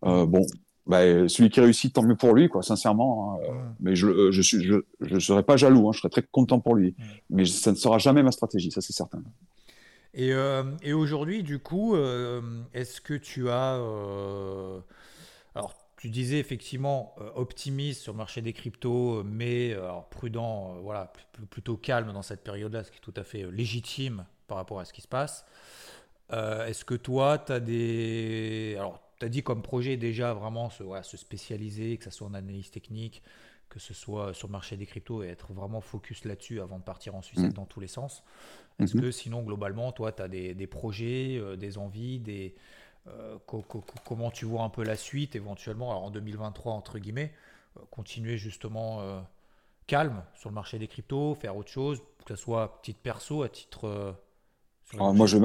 euh, 0.06 0.26
bon, 0.26 0.46
bah, 0.86 1.28
celui 1.28 1.50
qui 1.50 1.60
réussit, 1.60 1.94
tant 1.94 2.04
mieux 2.04 2.16
pour 2.16 2.34
lui, 2.34 2.48
quoi, 2.50 2.62
sincèrement. 2.62 3.40
Hein, 3.42 3.76
mais 3.80 3.96
je 3.96 4.08
ne 4.08 4.32
je, 4.32 4.82
je, 5.02 5.20
serais 5.20 5.44
pas 5.44 5.58
jaloux, 5.58 5.92
je 5.92 6.00
serais 6.00 6.10
très 6.10 6.24
content 6.24 6.60
pour 6.60 6.76
lui. 6.76 6.96
Mais 7.30 7.46
ça 7.46 7.72
ne 7.72 7.76
sera 7.76 7.98
jamais 7.98 8.22
ma 8.22 8.32
stratégie, 8.32 8.72
ça 8.72 8.82
c'est 8.82 8.94
certain. 8.94 9.24
Et, 10.14 10.32
euh, 10.34 10.64
et 10.82 10.94
aujourd'hui, 10.94 11.44
du 11.44 11.60
coup, 11.60 11.96
est-ce 12.74 13.02
que 13.02 13.16
tu 13.16 13.50
as. 13.50 13.74
alors, 15.56 15.74
tu 15.98 16.10
disais 16.12 16.38
effectivement 16.38 17.16
optimiste 17.34 18.04
sur 18.04 18.14
le 18.14 18.18
marché 18.18 18.44
des 18.44 18.54
cryptos, 18.54 19.24
mais 19.24 19.76
prudent, 20.12 20.76
voilà, 20.84 21.12
plutôt 21.50 21.76
calme 21.76 22.14
dans 22.14 22.22
cette 22.22 22.44
période-là, 22.44 22.84
ce 22.84 22.92
qui 22.92 22.98
est 22.98 23.02
tout 23.02 23.14
à 23.16 23.24
fait 23.24 23.50
légitime 23.50 24.26
par 24.48 24.58
rapport 24.58 24.80
à 24.80 24.86
ce 24.86 24.94
qui 24.94 25.02
se 25.02 25.08
passe. 25.08 25.46
Euh, 26.34 26.66
est-ce 26.66 26.86
que 26.86 26.96
toi, 26.96 27.38
tu 27.38 27.52
as 27.52 27.60
des. 27.60 28.76
Alors, 28.78 29.02
tu 29.20 29.26
as 29.26 29.30
dit 29.30 29.44
comme 29.44 29.62
projet 29.62 29.98
déjà 29.98 30.34
vraiment 30.34 30.70
se, 30.70 30.84
se 31.04 31.18
spécialiser, 31.18 31.98
que 31.98 32.06
ce 32.06 32.12
soit 32.12 32.28
en 32.28 32.34
analyse 32.34 32.72
technique, 32.72 33.22
que 33.70 33.80
ce 33.80 33.94
soit 33.94 34.34
sur 34.34 34.48
le 34.48 34.52
marché 34.52 34.76
des 34.78 34.86
cryptos 34.86 35.24
et 35.24 35.28
être 35.28 35.54
vraiment 35.54 35.82
focus 35.82 36.26
là-dessus 36.26 36.62
avant 36.62 36.80
de 36.80 36.84
partir 36.84 37.16
en 37.16 37.22
sucette 37.22 37.52
mmh. 37.52 37.54
dans 37.54 37.66
tous 37.66 37.80
les 37.80 37.88
sens. 37.88 38.24
Est-ce 38.80 38.98
mmh. 38.98 39.02
que 39.02 39.12
sinon, 39.12 39.44
globalement, 39.44 39.92
toi, 39.92 40.12
tu 40.12 40.22
as 40.22 40.28
des, 40.28 40.54
des 40.54 40.68
projets, 40.68 41.38
euh, 41.38 41.56
des 41.56 41.78
envies, 41.78 42.20
des, 42.20 42.56
euh, 43.08 43.38
comment 44.06 44.32
tu 44.32 44.46
vois 44.46 44.64
un 44.64 44.70
peu 44.70 44.84
la 44.84 44.96
suite 44.96 45.36
éventuellement, 45.36 45.92
alors 45.92 46.06
en 46.06 46.12
2023, 46.12 46.74
entre 46.74 46.98
guillemets, 46.98 47.34
continuer 47.92 48.38
justement 48.38 49.26
calme 49.86 50.24
sur 50.34 50.50
le 50.50 50.56
marché 50.56 50.80
des 50.80 50.88
cryptos, 50.88 51.36
faire 51.36 51.58
autre 51.58 51.70
chose, 51.70 52.02
que 52.26 52.36
ce 52.36 52.42
soit 52.42 52.64
à 52.64 52.80
titre 52.82 53.02
perso, 53.02 53.44
à 53.44 53.50
titre 53.50 54.16
moi, 54.94 55.28
je, 55.28 55.38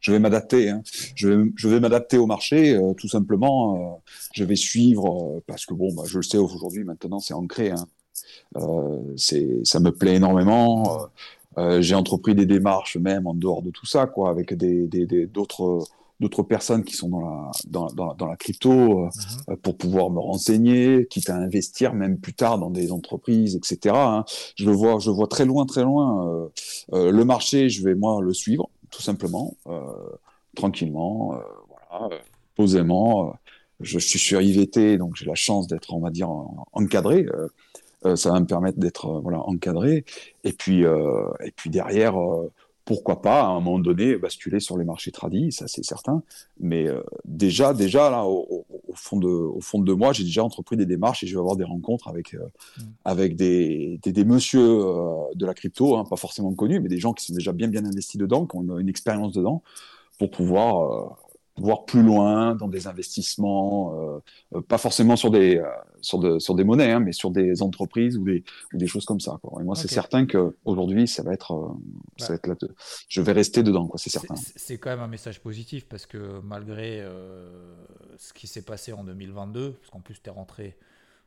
je 0.00 0.12
vais 0.12 0.18
m'adapter. 0.18 0.70
Hein. 0.70 0.82
Je 1.14 1.28
vais, 1.28 1.50
je 1.56 1.68
vais 1.68 1.80
m'adapter 1.80 2.18
au 2.18 2.26
marché, 2.26 2.74
euh, 2.74 2.92
tout 2.94 3.08
simplement. 3.08 3.76
Euh, 3.76 4.10
je 4.32 4.44
vais 4.44 4.56
suivre, 4.56 5.36
euh, 5.36 5.42
parce 5.46 5.66
que 5.66 5.74
bon, 5.74 5.92
bah, 5.94 6.02
je 6.06 6.18
le 6.18 6.22
sais 6.22 6.38
aujourd'hui, 6.38 6.84
maintenant, 6.84 7.20
c'est 7.20 7.34
ancré. 7.34 7.70
Hein. 7.70 7.86
ça 9.16 9.80
me 9.80 9.90
plaît 9.90 10.16
énormément. 10.16 11.08
j'ai 11.80 11.94
entrepris 11.94 12.34
des 12.34 12.46
démarches 12.46 12.96
même 12.96 13.26
en 13.26 13.34
dehors 13.34 13.62
de 13.62 13.70
tout 13.70 13.86
ça, 13.86 14.06
quoi, 14.06 14.30
avec 14.30 14.54
des, 14.54 14.86
d'autres 15.26 15.86
d'autres 16.20 16.42
personnes 16.42 16.84
qui 16.84 16.94
sont 16.94 17.08
dans 17.08 17.20
la, 17.20 17.50
dans, 17.66 17.86
dans, 17.88 18.14
dans 18.14 18.26
la 18.26 18.36
crypto 18.36 18.70
euh, 18.70 19.08
euh, 19.50 19.56
pour 19.56 19.76
pouvoir 19.76 20.10
me 20.10 20.20
renseigner, 20.20 21.06
quitte 21.08 21.30
à 21.30 21.36
investir 21.36 21.94
même 21.94 22.18
plus 22.18 22.34
tard 22.34 22.58
dans 22.58 22.70
des 22.70 22.92
entreprises, 22.92 23.56
etc. 23.56 23.94
Hein. 23.94 24.24
Je 24.56 24.64
le 24.66 24.72
vois, 24.72 24.98
je 24.98 25.10
vois 25.10 25.26
très 25.26 25.44
loin, 25.44 25.66
très 25.66 25.82
loin. 25.82 26.50
Euh, 26.92 27.10
le 27.10 27.24
marché, 27.24 27.68
je 27.68 27.82
vais 27.84 27.94
moi 27.94 28.20
le 28.22 28.32
suivre, 28.32 28.70
tout 28.94 29.02
simplement, 29.02 29.56
tranquillement, 30.54 31.40
voilà, 31.68 32.16
posément. 32.54 33.34
je 33.80 33.98
suis 33.98 34.18
sur 34.20 34.40
IVT, 34.40 34.98
donc 34.98 35.16
j'ai 35.16 35.26
la 35.26 35.34
chance 35.34 35.66
d'être, 35.66 35.92
on 35.94 36.00
va 36.00 36.10
dire, 36.10 36.30
encadré. 36.72 37.26
ça 38.14 38.30
va 38.30 38.38
me 38.38 38.46
permettre 38.46 38.78
d'être 38.78 39.20
voilà 39.20 39.40
encadré. 39.40 40.04
Et 40.44 40.52
puis, 40.52 40.82
et 40.82 41.50
puis 41.56 41.70
derrière 41.70 42.14
pourquoi 42.84 43.22
pas 43.22 43.42
à 43.42 43.46
un 43.46 43.60
moment 43.60 43.78
donné 43.78 44.16
basculer 44.16 44.60
sur 44.60 44.76
les 44.76 44.84
marchés 44.84 45.10
tradis, 45.10 45.52
ça 45.52 45.66
c'est 45.66 45.84
certain. 45.84 46.22
Mais 46.60 46.86
euh, 46.86 47.02
déjà, 47.24 47.72
déjà 47.72 48.10
là, 48.10 48.26
au, 48.26 48.66
fond 48.94 49.16
de, 49.16 49.26
au 49.26 49.60
fond 49.60 49.78
de 49.78 49.92
moi, 49.92 50.12
j'ai 50.12 50.24
déjà 50.24 50.44
entrepris 50.44 50.76
des 50.76 50.84
démarches 50.84 51.24
et 51.24 51.26
je 51.26 51.34
vais 51.34 51.40
avoir 51.40 51.56
des 51.56 51.64
rencontres 51.64 52.08
avec 52.08 52.34
euh, 52.34 52.46
mm. 52.76 52.82
avec 53.04 53.36
des, 53.36 53.98
des, 54.02 54.12
euh, 54.20 55.14
de 55.34 55.46
la 55.46 55.54
crypto, 55.54 55.96
hein, 55.96 56.04
pas 56.08 56.16
forcément 56.16 56.54
connus, 56.54 56.80
mais 56.80 56.88
des 56.88 56.98
gens 56.98 57.14
qui 57.14 57.24
sont 57.24 57.34
déjà 57.34 57.52
bien 57.52 57.68
bien 57.68 57.84
investis 57.86 58.18
dedans, 58.18 58.46
qui 58.46 58.56
ont 58.56 58.78
une, 58.78 58.88
expérience 58.88 59.32
dedans, 59.32 59.62
pour 60.18 60.30
pouvoir 60.30 61.16
voir 61.56 61.84
plus 61.84 62.02
loin 62.02 62.54
dans 62.54 62.68
des 62.68 62.86
investissements, 62.86 63.94
euh, 63.94 64.18
euh, 64.56 64.60
pas 64.60 64.78
forcément 64.78 65.16
sur 65.16 65.30
des, 65.30 65.58
euh, 65.58 65.66
sur, 66.00 66.18
de, 66.18 66.38
sur 66.38 66.54
des 66.54 66.64
monnaies, 66.64 66.90
hein, 66.90 67.00
mais 67.00 67.12
sur 67.12 67.30
des 67.30 67.62
entreprises 67.62 68.18
ou 68.18 68.24
des, 68.24 68.42
ou 68.72 68.76
des 68.76 68.86
choses 68.86 69.04
comme 69.04 69.20
ça. 69.20 69.38
Quoi. 69.40 69.62
Et 69.62 69.64
moi, 69.64 69.76
c'est 69.76 69.88
certain 69.88 70.26
qu'aujourd'hui, 70.26 71.06
ça 71.06 71.22
va 71.22 71.32
être, 71.32 71.76
ça 72.16 72.28
va 72.28 72.34
être 72.34 72.46
là, 72.46 72.54
je 73.08 73.20
vais 73.20 73.32
rester 73.32 73.62
dedans, 73.62 73.86
quoi, 73.86 73.98
c'est 73.98 74.10
certain. 74.10 74.34
C'est 74.36 74.78
quand 74.78 74.90
même 74.90 75.00
un 75.00 75.08
message 75.08 75.40
positif 75.40 75.86
parce 75.88 76.06
que 76.06 76.40
malgré 76.42 77.06
ce 78.16 78.32
qui 78.32 78.46
s'est 78.46 78.62
passé 78.62 78.92
en 78.92 79.04
2022, 79.04 79.72
parce 79.72 79.90
qu'en 79.90 80.00
plus, 80.00 80.20
tu 80.20 80.28
es 80.28 80.32
rentré, 80.32 80.76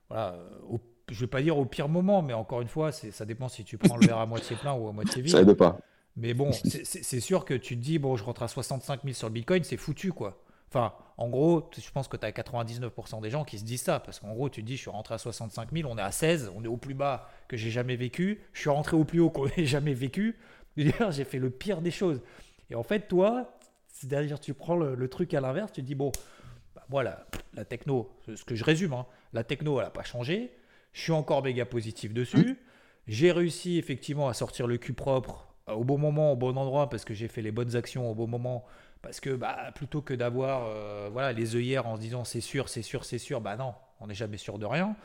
voilà, 0.10 0.38
au, 0.70 0.80
je 1.10 1.20
vais 1.22 1.28
pas 1.28 1.42
dire 1.42 1.58
au 1.58 1.66
pire 1.66 1.88
moment, 1.88 2.22
mais 2.22 2.34
encore 2.34 2.62
une 2.62 2.68
fois, 2.68 2.92
ça 2.92 3.26
dépend 3.26 3.48
si 3.48 3.64
tu 3.64 3.78
prends 3.78 3.96
le 3.96 4.06
verre 4.06 4.18
à 4.18 4.26
moitié 4.26 4.58
plein 4.58 4.74
ou 4.74 4.88
à 4.90 4.92
moitié 4.92 5.22
vide. 5.22 5.32
Ça 5.32 5.42
aide 5.42 5.54
pas. 5.54 5.80
Mais 6.18 6.34
bon, 6.34 6.52
c'est 6.52 7.20
sûr 7.20 7.46
que 7.46 7.54
tu 7.54 7.78
te 7.78 7.82
dis, 7.82 8.00
bon, 8.00 8.16
je 8.18 8.24
rentre 8.24 8.44
à 8.44 8.48
65 8.48 9.04
000 9.04 9.14
sur 9.14 9.28
le 9.28 9.34
Bitcoin, 9.34 9.64
c'est 9.64 9.78
foutu, 9.78 10.12
quoi. 10.12 10.44
Enfin, 10.70 10.94
en 11.16 11.30
gros, 11.30 11.70
je 11.78 11.90
pense 11.92 12.08
que 12.08 12.18
tu 12.18 12.26
as 12.26 12.32
99% 12.32 13.22
des 13.22 13.30
gens 13.30 13.46
qui 13.46 13.60
se 13.60 13.64
disent 13.64 13.84
ça, 13.84 14.00
parce 14.00 14.20
qu'en 14.20 14.34
gros, 14.34 14.50
tu 14.50 14.62
te 14.62 14.68
dis, 14.68 14.76
je 14.76 14.82
suis 14.82 14.90
rentré 14.90 15.14
à 15.14 15.18
65 15.20 15.70
000, 15.72 15.90
on 15.90 15.98
est 15.98 16.02
à 16.02 16.12
16, 16.12 16.52
on 16.56 16.64
est 16.64 16.68
au 16.68 16.76
plus 16.76 16.96
bas 16.96 17.30
que 17.48 17.56
j'ai 17.56 17.70
jamais 17.70 17.96
vécu, 17.96 18.42
je 18.52 18.62
suis 18.62 18.70
rentré 18.70 18.98
au 18.98 19.06
plus 19.06 19.20
haut 19.20 19.30
qu'on 19.30 19.48
ait 19.58 19.66
jamais 19.66 19.94
vécu. 19.94 20.38
J'ai 21.10 21.24
fait 21.24 21.40
le 21.40 21.50
pire 21.50 21.82
des 21.82 21.92
choses. 21.92 22.22
Et 22.70 22.76
en 22.76 22.84
fait, 22.84 23.08
toi, 23.08 23.58
c'est-à-dire, 23.88 24.40
tu 24.40 24.54
prends 24.54 24.76
le, 24.76 25.08
truc 25.08 25.34
à 25.34 25.42
l'inverse, 25.42 25.72
tu 25.72 25.82
te 25.82 25.88
dis, 25.88 25.96
bon, 25.96 26.12
bah, 26.76 26.86
voilà, 26.90 27.26
la 27.54 27.66
techno, 27.66 28.12
ce 28.28 28.44
que 28.44 28.56
je 28.56 28.64
résume, 28.64 28.94
hein, 28.94 29.06
la 29.34 29.44
techno, 29.44 29.80
elle 29.80 29.86
n'a 29.86 29.92
pas 29.92 30.04
changé, 30.04 30.52
je 30.94 31.02
suis 31.02 31.12
encore 31.12 31.44
méga 31.44 31.66
positif 31.66 32.14
dessus, 32.14 32.60
j'ai 33.08 33.32
réussi 33.32 33.78
effectivement 33.78 34.30
à 34.30 34.34
sortir 34.34 34.68
le 34.68 34.78
cul 34.78 34.94
propre 34.94 35.47
au 35.68 35.84
bon 35.84 35.98
moment, 35.98 36.32
au 36.32 36.36
bon 36.36 36.58
endroit, 36.58 36.90
parce 36.90 37.06
que 37.06 37.14
j'ai 37.14 37.28
fait 37.28 37.42
les 37.42 37.52
bonnes 37.52 37.76
actions 37.76 38.10
au 38.10 38.16
bon 38.16 38.28
moment. 38.28 38.66
Parce 39.02 39.20
que 39.20 39.30
bah, 39.30 39.72
plutôt 39.76 40.02
que 40.02 40.14
d'avoir 40.14 40.66
euh, 40.66 41.10
voilà, 41.12 41.34
les 41.34 41.56
œillères 41.56 41.88
en 41.88 41.96
se 41.96 42.02
disant 42.02 42.24
c'est 42.24 42.42
sûr, 42.42 42.70
c'est 42.70 42.82
sûr, 42.82 43.06
c'est 43.06 43.18
sûr, 43.18 43.42
bah 43.42 43.56
non, 43.56 43.74
on 44.00 44.08
n'est 44.08 44.14
jamais 44.14 44.38
sûr 44.38 44.60
de 44.60 44.66
rien. 44.66 44.96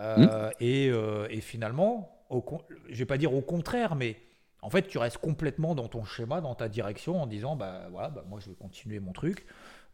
Euh, 0.00 0.48
mmh. 0.48 0.52
et, 0.60 0.88
euh, 0.90 1.28
et, 1.30 1.40
finalement, 1.40 2.18
au, 2.30 2.44
je 2.88 2.98
vais 2.98 3.06
pas 3.06 3.18
dire 3.18 3.32
au 3.32 3.42
contraire, 3.42 3.94
mais 3.94 4.16
en 4.60 4.70
fait, 4.70 4.88
tu 4.88 4.98
restes 4.98 5.18
complètement 5.18 5.74
dans 5.74 5.88
ton 5.88 6.04
schéma, 6.04 6.40
dans 6.40 6.54
ta 6.54 6.68
direction, 6.68 7.22
en 7.22 7.26
disant 7.26 7.54
bah 7.54 7.82
voilà, 7.90 8.08
bah, 8.08 8.24
moi 8.28 8.40
je 8.40 8.48
vais 8.48 8.56
continuer 8.56 8.98
mon 8.98 9.12
truc. 9.12 9.46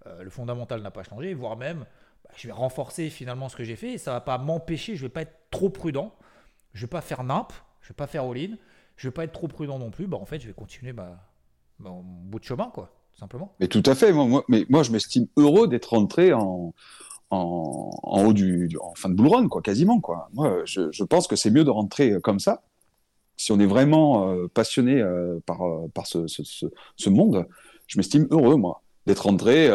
le 0.07 0.31
fondamental 0.31 0.81
n'a 0.81 0.91
pas 0.91 1.03
changé, 1.03 1.35
voire 1.35 1.57
même, 1.57 1.85
bah, 2.25 2.31
je 2.37 2.47
vais 2.47 2.53
renforcer 2.53 3.11
finalement 3.11 3.49
ce 3.49 3.57
que 3.57 3.65
j'ai 3.65 3.77
fait. 3.77 3.93
Et 3.93 3.99
ça 3.99 4.13
va 4.13 4.21
pas 4.21 4.39
m'empêcher, 4.39 4.97
je 4.97 5.03
vais 5.03 5.11
pas 5.11 5.23
être 5.23 5.37
trop 5.51 5.69
prudent, 5.69 6.15
je 6.73 6.83
vais 6.83 6.91
pas 6.91 7.03
faire 7.03 7.25
nimp, 7.25 7.53
je 7.83 7.89
vais 7.89 7.95
pas 7.97 8.07
faire 8.07 8.25
all-in 8.25 8.57
je 9.01 9.09
vais 9.09 9.13
pas 9.13 9.25
être 9.25 9.33
trop 9.33 9.49
prudent 9.49 9.79
non 9.79 9.91
plus, 9.91 10.07
bah 10.07 10.19
en 10.21 10.27
fait, 10.27 10.41
je 10.41 10.47
vais 10.47 10.53
continuer 10.53 10.93
ma, 10.93 11.27
mon 11.79 12.03
bout 12.03 12.39
de 12.39 12.45
chemin, 12.45 12.67
quoi, 12.67 12.93
tout 13.15 13.19
simplement. 13.19 13.55
Mais 13.59 13.67
tout 13.67 13.83
à 13.87 13.95
fait. 13.95 14.13
Moi, 14.13 14.45
mais 14.49 14.67
moi 14.69 14.83
je 14.83 14.93
m'estime 14.93 15.27
heureux 15.39 15.69
d'être 15.69 15.95
rentré 15.95 16.35
en, 16.35 16.75
en, 17.31 17.91
en, 18.03 18.25
haut 18.27 18.35
du, 18.35 18.69
en 18.79 18.95
fin 18.95 19.09
de 19.09 19.15
bull 19.15 19.29
run, 19.29 19.49
quoi, 19.49 19.63
quasiment, 19.63 20.01
quoi. 20.01 20.29
Moi, 20.35 20.65
je, 20.67 20.93
je 20.93 21.03
pense 21.03 21.29
que 21.29 21.35
c'est 21.35 21.51
mieux 21.51 21.65
de 21.65 21.71
rentrer 21.71 22.21
comme 22.21 22.41
ça. 22.41 22.63
Si 23.39 23.53
on 23.53 23.59
est 23.59 23.67
vraiment 23.67 24.29
euh, 24.29 24.49
passionné 24.49 25.01
euh, 25.01 25.39
par, 25.47 25.67
euh, 25.67 25.89
par 25.95 26.07
ce, 26.07 26.27
ce, 26.27 27.09
monde, 27.09 27.47
je 27.87 27.97
m'estime 27.97 28.29
heureux, 28.31 28.57
moi, 28.57 28.83
d'être 29.07 29.21
rentré 29.21 29.71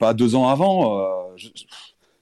pas 0.00 0.14
deux 0.14 0.34
ans 0.34 0.48
avant. 0.48 1.00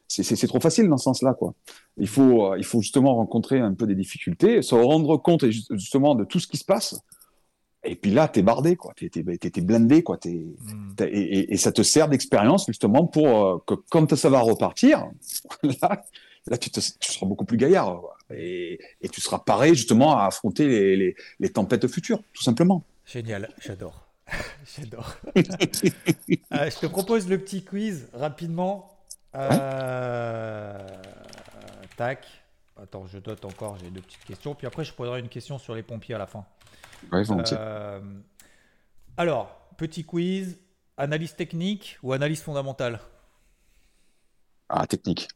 c'est 0.07 0.47
trop 0.49 0.61
facile 0.61 0.87
dans 0.91 0.99
ce 0.99 1.05
sens-là, 1.05 1.33
quoi. 1.33 1.55
Il 1.99 2.09
faut, 2.09 2.57
il 2.57 2.65
faut 2.65 2.81
justement 2.81 3.15
rencontrer 3.17 3.61
un 3.61 3.75
peu 3.75 3.87
des 3.87 3.95
difficultés, 3.95 4.63
se 4.63 4.75
rendre 4.75 5.17
compte 5.19 5.45
justement 5.49 6.15
de 6.15 6.25
tout 6.25 6.41
ce 6.41 6.47
qui 6.47 6.57
se 6.57 6.65
passe. 6.65 7.01
Et 7.85 7.97
puis 7.97 8.13
là, 8.13 8.29
t'es 8.29 8.43
bardé, 8.43 8.77
quoi. 8.77 8.95
T'es, 8.97 9.09
t'es, 9.09 9.61
blindé, 9.61 10.03
quoi. 10.03 10.19
Hmm. 10.25 10.95
et, 11.01 11.57
ça 11.57 11.73
te 11.73 11.83
sert 11.83 12.09
d'expérience 12.09 12.67
justement 12.67 13.07
pour 13.07 13.65
que 13.65 13.75
quand 13.91 14.15
ça 14.15 14.31
va 14.31 14.41
repartir, 14.41 15.07
là, 15.63 16.03
là 16.47 16.59
tu, 16.59 16.71
seras 16.81 17.27
beaucoup 17.27 17.45
plus 17.45 17.57
gaillard 17.57 18.03
et, 18.31 18.79
tu 19.13 19.21
seras 19.21 19.41
paré 19.41 19.75
justement 19.75 20.17
à 20.17 20.27
affronter 20.27 21.15
les, 21.41 21.49
tempêtes 21.51 21.89
futures, 21.89 22.23
tout 22.33 22.43
simplement. 22.43 22.85
Génial, 23.05 23.49
j'adore. 23.61 24.09
j'adore. 24.77 25.17
Euh, 26.53 26.71
je 26.71 26.79
te 26.79 26.87
propose 26.87 27.29
le 27.29 27.39
petit 27.39 27.65
quiz 27.65 28.09
rapidement. 28.13 28.99
Euh, 29.35 30.87
tac. 32.03 32.27
Attends, 32.83 33.07
je 33.07 33.19
dote 33.19 33.45
encore, 33.45 33.77
j'ai 33.79 33.91
deux 33.91 34.01
petites 34.01 34.25
questions. 34.25 34.55
Puis 34.55 34.67
après, 34.67 34.85
je 34.85 34.93
poserai 34.93 35.21
une 35.21 35.29
question 35.29 35.59
sur 35.59 35.75
les 35.75 35.83
pompiers 35.83 36.15
à 36.15 36.19
la 36.19 36.27
fin. 36.27 36.45
Euh, 37.13 38.01
alors, 39.17 39.69
petit 39.77 40.05
quiz. 40.05 40.59
Analyse 40.99 41.35
technique 41.35 41.99
ou 42.03 42.13
analyse 42.13 42.43
fondamentale? 42.43 43.01
Ah, 44.69 44.87
technique. 44.87 45.27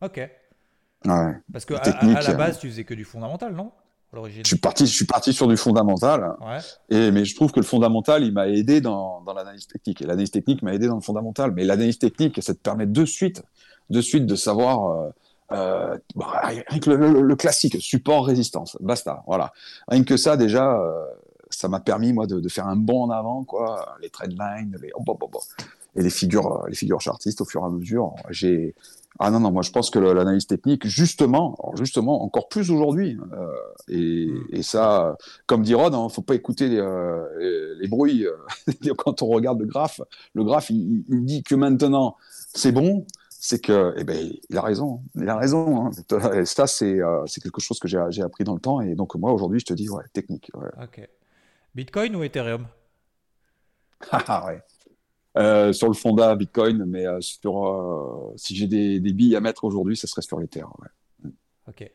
Ok. 0.00 0.16
Ouais. 0.16 1.32
Parce 1.52 1.64
que 1.64 1.74
à, 1.74 2.20
la 2.20 2.34
base, 2.34 2.58
tu 2.58 2.68
faisais 2.68 2.84
que 2.84 2.94
du 2.94 3.04
fondamental, 3.04 3.54
non? 3.54 3.70
Je 4.12 4.42
suis 4.44 4.56
parti, 4.56 4.86
je 4.86 4.92
suis 4.92 5.06
parti 5.06 5.32
sur 5.32 5.46
du 5.46 5.56
fondamental. 5.56 6.34
Ouais. 6.40 6.58
Et 6.88 7.12
mais 7.12 7.24
je 7.24 7.34
trouve 7.36 7.52
que 7.52 7.60
le 7.60 7.64
fondamental, 7.64 8.24
il 8.24 8.32
m'a 8.32 8.48
aidé 8.48 8.80
dans, 8.80 9.20
dans 9.20 9.34
l'analyse 9.34 9.68
technique. 9.68 10.02
Et 10.02 10.04
l'analyse 10.04 10.32
technique 10.32 10.62
m'a 10.62 10.74
aidé 10.74 10.88
dans 10.88 10.96
le 10.96 11.00
fondamental. 11.00 11.52
Mais 11.52 11.64
l'analyse 11.64 11.98
technique, 11.98 12.42
ça 12.42 12.52
te 12.52 12.58
permet 12.58 12.86
de 12.86 13.04
suite, 13.04 13.44
de 13.88 14.00
suite 14.00 14.26
de 14.26 14.34
savoir. 14.34 15.12
Euh, 15.52 15.94
euh, 15.94 15.98
bah, 16.14 16.42
rien 16.44 16.78
que 16.80 16.90
le, 16.90 17.36
classique, 17.36 17.76
support, 17.80 18.26
résistance, 18.26 18.76
basta. 18.80 19.22
Voilà. 19.26 19.52
Rien 19.88 20.04
que 20.04 20.16
ça, 20.16 20.36
déjà, 20.36 20.78
euh, 20.78 21.04
ça 21.50 21.68
m'a 21.68 21.80
permis 21.80 22.12
moi 22.12 22.26
de, 22.26 22.40
de, 22.40 22.48
faire 22.48 22.66
un 22.66 22.76
bond 22.76 23.04
en 23.04 23.10
avant, 23.10 23.44
quoi. 23.44 23.96
Les 24.00 24.10
trendlines, 24.10 24.76
les 24.80 24.90
oh, 24.94 25.04
et 25.96 26.02
les 26.02 26.10
figures, 26.10 26.64
les 26.68 26.76
figures 26.76 27.00
chartistes 27.00 27.40
au 27.40 27.44
fur 27.44 27.62
et 27.62 27.66
à 27.66 27.70
mesure. 27.70 28.14
J'ai 28.30 28.74
ah 29.18 29.30
non, 29.30 29.40
non, 29.40 29.50
moi 29.50 29.62
je 29.62 29.70
pense 29.70 29.90
que 29.90 29.98
l'analyse 29.98 30.46
technique, 30.46 30.86
justement, 30.86 31.58
justement, 31.74 32.22
encore 32.22 32.48
plus 32.48 32.70
aujourd'hui, 32.70 33.18
euh, 33.32 33.46
hmm. 33.94 34.54
et, 34.54 34.62
ça, 34.62 35.16
comme 35.46 35.62
dit 35.62 35.74
Rod, 35.74 35.92
il 35.92 35.96
hein, 35.96 36.04
ne 36.04 36.08
faut 36.08 36.22
pas 36.22 36.34
écouter 36.34 36.68
les, 36.68 36.78
euh, 36.78 37.86
bruits 37.88 38.24
euh, 38.26 38.94
quand 38.96 39.22
on 39.22 39.26
regarde 39.26 39.60
le 39.60 39.66
graphe. 39.66 40.00
Le 40.34 40.44
graphe, 40.44 40.70
il, 40.70 41.04
dit 41.24 41.42
que 41.42 41.54
maintenant 41.54 42.16
c'est 42.54 42.72
bon, 42.72 43.04
c'est 43.42 43.58
que, 43.58 43.94
eh 43.96 44.04
ben, 44.04 44.30
il 44.50 44.56
a 44.58 44.60
raison, 44.60 45.02
il 45.14 45.26
a 45.26 45.36
raison. 45.36 45.86
Hein. 45.86 46.44
ça, 46.44 46.66
c'est 46.66 47.00
quelque 47.42 47.60
chose 47.60 47.78
que 47.78 47.88
j'ai 47.88 48.22
appris 48.22 48.44
dans 48.44 48.54
le 48.54 48.60
temps, 48.60 48.82
et 48.82 48.94
donc 48.94 49.14
moi 49.14 49.32
aujourd'hui, 49.32 49.60
je 49.60 49.64
te 49.64 49.72
dis, 49.72 49.88
ouais, 49.88 50.04
technique. 50.12 50.50
Ok. 50.80 51.08
Bitcoin 51.74 52.14
ou 52.16 52.22
Ethereum? 52.22 52.68
Ah 54.12 54.46
ouais. 54.46 54.62
Euh, 55.38 55.72
sur 55.72 55.86
le 55.86 55.94
fonda 55.94 56.34
Bitcoin, 56.34 56.84
mais 56.84 57.06
euh, 57.06 57.20
sur, 57.20 57.66
euh, 57.66 58.32
si 58.36 58.56
j'ai 58.56 58.66
des, 58.66 59.00
billes 59.00 59.36
à 59.36 59.40
mettre 59.40 59.64
aujourd'hui, 59.64 59.96
ce 59.96 60.06
serait 60.06 60.22
sur 60.22 60.38
l'Ether. 60.40 60.64
Ouais. 60.64 61.30
Ok. 61.68 61.90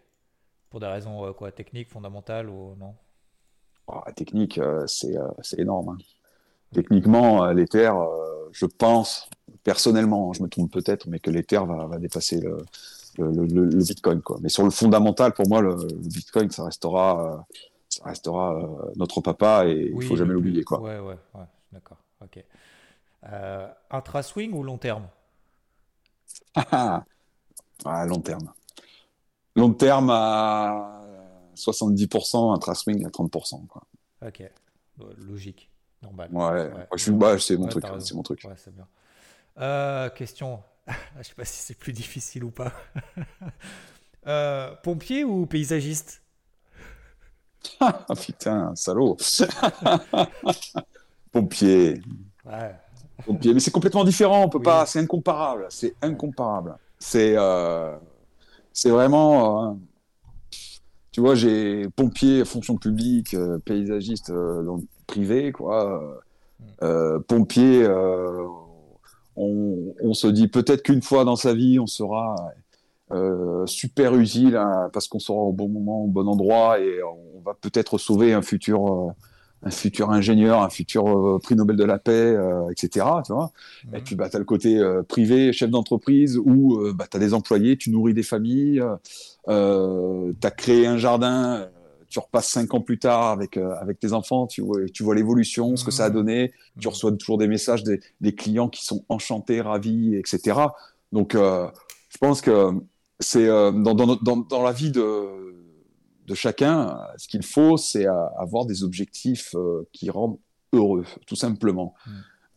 Pour 0.69 0.79
des 0.79 0.87
raisons 0.87 1.31
quoi, 1.33 1.51
techniques, 1.51 1.89
fondamentales 1.89 2.49
ou 2.49 2.75
non? 2.75 2.95
Ah, 3.87 4.11
Technique, 4.13 4.59
c'est 4.87 5.59
énorme. 5.59 5.89
Hein. 5.89 5.97
Techniquement, 6.75 7.45
l'Ether, 7.51 7.91
je 8.51 8.65
pense, 8.65 9.29
personnellement, 9.63 10.33
je 10.33 10.43
me 10.43 10.49
trompe 10.49 10.71
peut-être, 10.71 11.07
mais 11.07 11.19
que 11.19 11.31
l'Ether 11.31 11.61
va, 11.65 11.87
va, 11.87 11.97
dépasser 11.97 12.39
le, 12.41 12.57
le, 13.17 13.83
Bitcoin. 13.83 14.21
Quoi. 14.21 14.37
Mais 14.41 14.49
sur 14.49 14.63
le 14.63 14.69
fondamental, 14.69 15.33
pour 15.33 15.47
moi, 15.47 15.61
le, 15.61 15.75
Bitcoin, 15.75 16.51
ça 16.51 16.65
restera, 16.65 17.47
ça 17.89 18.03
restera 18.05 18.61
notre 18.97 19.21
papa 19.21 19.65
et 19.67 19.89
il 19.91 19.95
ne 19.95 20.01
faut 20.01 20.15
jamais 20.15 20.33
l'oublier. 20.33 20.63
Quoi. 20.63 20.81
Ouais, 20.81 20.99
ouais, 20.99 21.17
ouais. 21.33 21.45
d'accord. 21.71 21.97
Ok. 22.21 22.43
Euh, 23.31 23.67
intra-swing 23.89 24.53
ou 24.53 24.63
long 24.63 24.77
terme? 24.77 25.07
Ah, 27.83 28.05
Long 28.05 28.21
terme. 28.21 28.53
Long 29.55 29.73
terme 29.73 30.09
à 30.09 31.01
70%, 31.55 32.55
intra-swing 32.55 33.05
à 33.05 33.09
30%. 33.09 33.67
Quoi. 33.67 33.83
Ok, 34.25 34.43
logique, 35.17 35.69
normal. 36.05 36.29
Ouais, 36.31 36.71
Je 36.95 37.03
suis, 37.03 37.11
bah, 37.11 37.37
c'est 37.39 37.57
mon, 37.57 37.67
truc. 37.67 37.83
C'est 37.99 38.13
mon 38.13 38.23
truc. 38.23 38.43
Ouais, 38.45 38.53
c'est 38.57 38.73
bien. 38.73 38.87
Euh, 39.59 40.09
question, 40.09 40.61
je 41.17 41.23
sais 41.23 41.33
pas 41.35 41.45
si 41.45 41.61
c'est 41.61 41.77
plus 41.77 41.93
difficile 41.93 42.43
ou 42.43 42.51
pas. 42.51 42.71
Euh, 44.27 44.73
pompier 44.81 45.23
ou 45.23 45.45
paysagiste? 45.45 46.23
Ah 47.79 48.03
putain, 48.19 48.75
salaud 48.75 49.17
Pompier. 51.31 52.01
Ouais 52.43 52.73
mais 53.27 53.59
c'est 53.59 53.71
complètement 53.71 54.03
différent. 54.03 54.43
On 54.43 54.49
peut 54.49 54.61
pas. 54.61 54.85
C'est 54.85 54.99
incomparable. 54.99 55.67
C'est 55.69 55.95
incomparable. 56.01 56.77
C'est 56.99 57.35
euh, 57.37 57.95
c'est 58.73 58.89
vraiment. 58.89 59.79
Tu 61.11 61.21
vois, 61.21 61.35
j'ai 61.35 61.87
pompier, 61.95 62.43
fonction 62.43 62.77
publique, 62.77 63.35
paysagiste 63.63 64.31
privé, 65.05 65.51
quoi. 65.51 66.21
Mm. 66.81 67.19
pompier, 67.27 67.87
on, 69.35 70.13
se 70.13 70.27
dit 70.27 70.47
peut-être 70.47 70.83
qu'une 70.83 71.01
fois 71.01 71.25
dans 71.25 71.35
sa 71.35 71.53
vie, 71.53 71.79
on 71.79 71.87
sera 71.87 72.35
super 73.65 74.15
utile 74.15 74.55
hein, 74.55 74.89
parce 74.93 75.07
qu'on 75.07 75.19
sera 75.19 75.37
au 75.37 75.53
bon 75.53 75.67
moment, 75.67 76.03
au 76.03 76.07
bon 76.07 76.27
endroit 76.27 76.79
et 76.79 77.03
on 77.03 77.41
va 77.45 77.53
peut-être 77.53 77.97
sauver 77.97 78.33
un 78.33 78.41
futur 78.41 79.13
un 79.65 79.71
futur 79.71 80.11
ingénieur, 80.11 80.61
un 80.61 80.69
futur 80.69 81.07
euh, 81.07 81.39
prix 81.39 81.55
Nobel 81.55 81.75
de 81.75 81.83
la 81.83 81.97
paix, 81.97 82.11
euh, 82.11 82.69
etc. 82.69 83.05
Tu 83.25 83.33
vois 83.33 83.51
Et 83.93 83.99
puis, 83.99 84.15
bah, 84.15 84.29
tu 84.29 84.35
as 84.35 84.39
le 84.39 84.45
côté 84.45 84.77
euh, 84.77 85.01
privé, 85.01 85.51
chef 85.53 85.71
d'entreprise, 85.71 86.37
où 86.37 86.79
bah, 86.93 87.05
tu 87.09 87.17
as 87.17 87.19
des 87.19 87.33
employés, 87.33 87.75
tu 87.75 87.89
nourris 87.89 88.13
des 88.13 88.23
familles, 88.23 88.83
tu 89.47 89.51
as 89.51 90.51
créé 90.55 90.85
un 90.85 90.97
jardin, 90.97 91.67
tu 92.09 92.19
repasses 92.19 92.49
cinq 92.49 92.73
ans 92.73 92.81
plus 92.81 92.99
tard 92.99 93.27
avec, 93.27 93.57
avec 93.57 93.99
tes 93.99 94.13
enfants, 94.13 94.47
tu 94.47 94.61
vois, 94.61 94.85
tu 94.93 95.03
vois 95.03 95.15
l'évolution, 95.15 95.75
ce 95.75 95.83
que 95.83 95.91
ça 95.91 96.05
a 96.05 96.09
mmh. 96.09 96.13
donné, 96.13 96.53
tu 96.79 96.87
mmh. 96.87 96.91
reçois 96.91 97.11
toujours 97.13 97.37
des 97.37 97.47
messages 97.47 97.83
des, 97.83 97.99
des 98.21 98.35
clients 98.35 98.69
qui 98.69 98.85
sont 98.85 99.03
enchantés, 99.09 99.61
ravis, 99.61 100.15
etc. 100.15 100.59
Donc, 101.11 101.33
je 101.33 102.17
pense 102.19 102.41
que 102.41 102.71
c'est 103.19 103.47
dans, 103.47 103.93
dans, 103.93 104.15
dans, 104.15 104.37
dans 104.37 104.63
la 104.63 104.71
vie 104.71 104.91
de 104.91 105.45
de 106.27 106.33
chacun, 106.33 106.97
ce 107.17 107.27
qu'il 107.27 107.43
faut, 107.43 107.77
c'est 107.77 108.05
avoir 108.05 108.65
des 108.65 108.83
objectifs 108.83 109.55
euh, 109.55 109.87
qui 109.91 110.09
rendent 110.09 110.37
heureux, 110.73 111.05
tout 111.27 111.35
simplement. 111.35 111.93
Mm. 112.05 112.11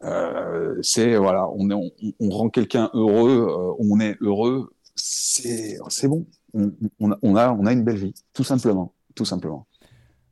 Euh, 0.04 0.78
c'est 0.82 1.16
voilà, 1.16 1.48
on, 1.50 1.70
est, 1.70 2.14
on, 2.20 2.30
rend 2.30 2.50
quelqu'un 2.50 2.88
heureux, 2.94 3.48
euh, 3.48 3.74
on 3.78 3.98
est 4.00 4.16
heureux, 4.20 4.72
c'est 4.94 5.78
bon. 6.04 6.26
On, 6.54 7.10
a, 7.12 7.52
on 7.52 7.66
a 7.66 7.72
une 7.72 7.84
belle 7.84 7.98
vie, 7.98 8.14
tout 8.32 8.44
simplement, 8.44 8.94
tout 9.18 9.26
simplement. 9.26 9.66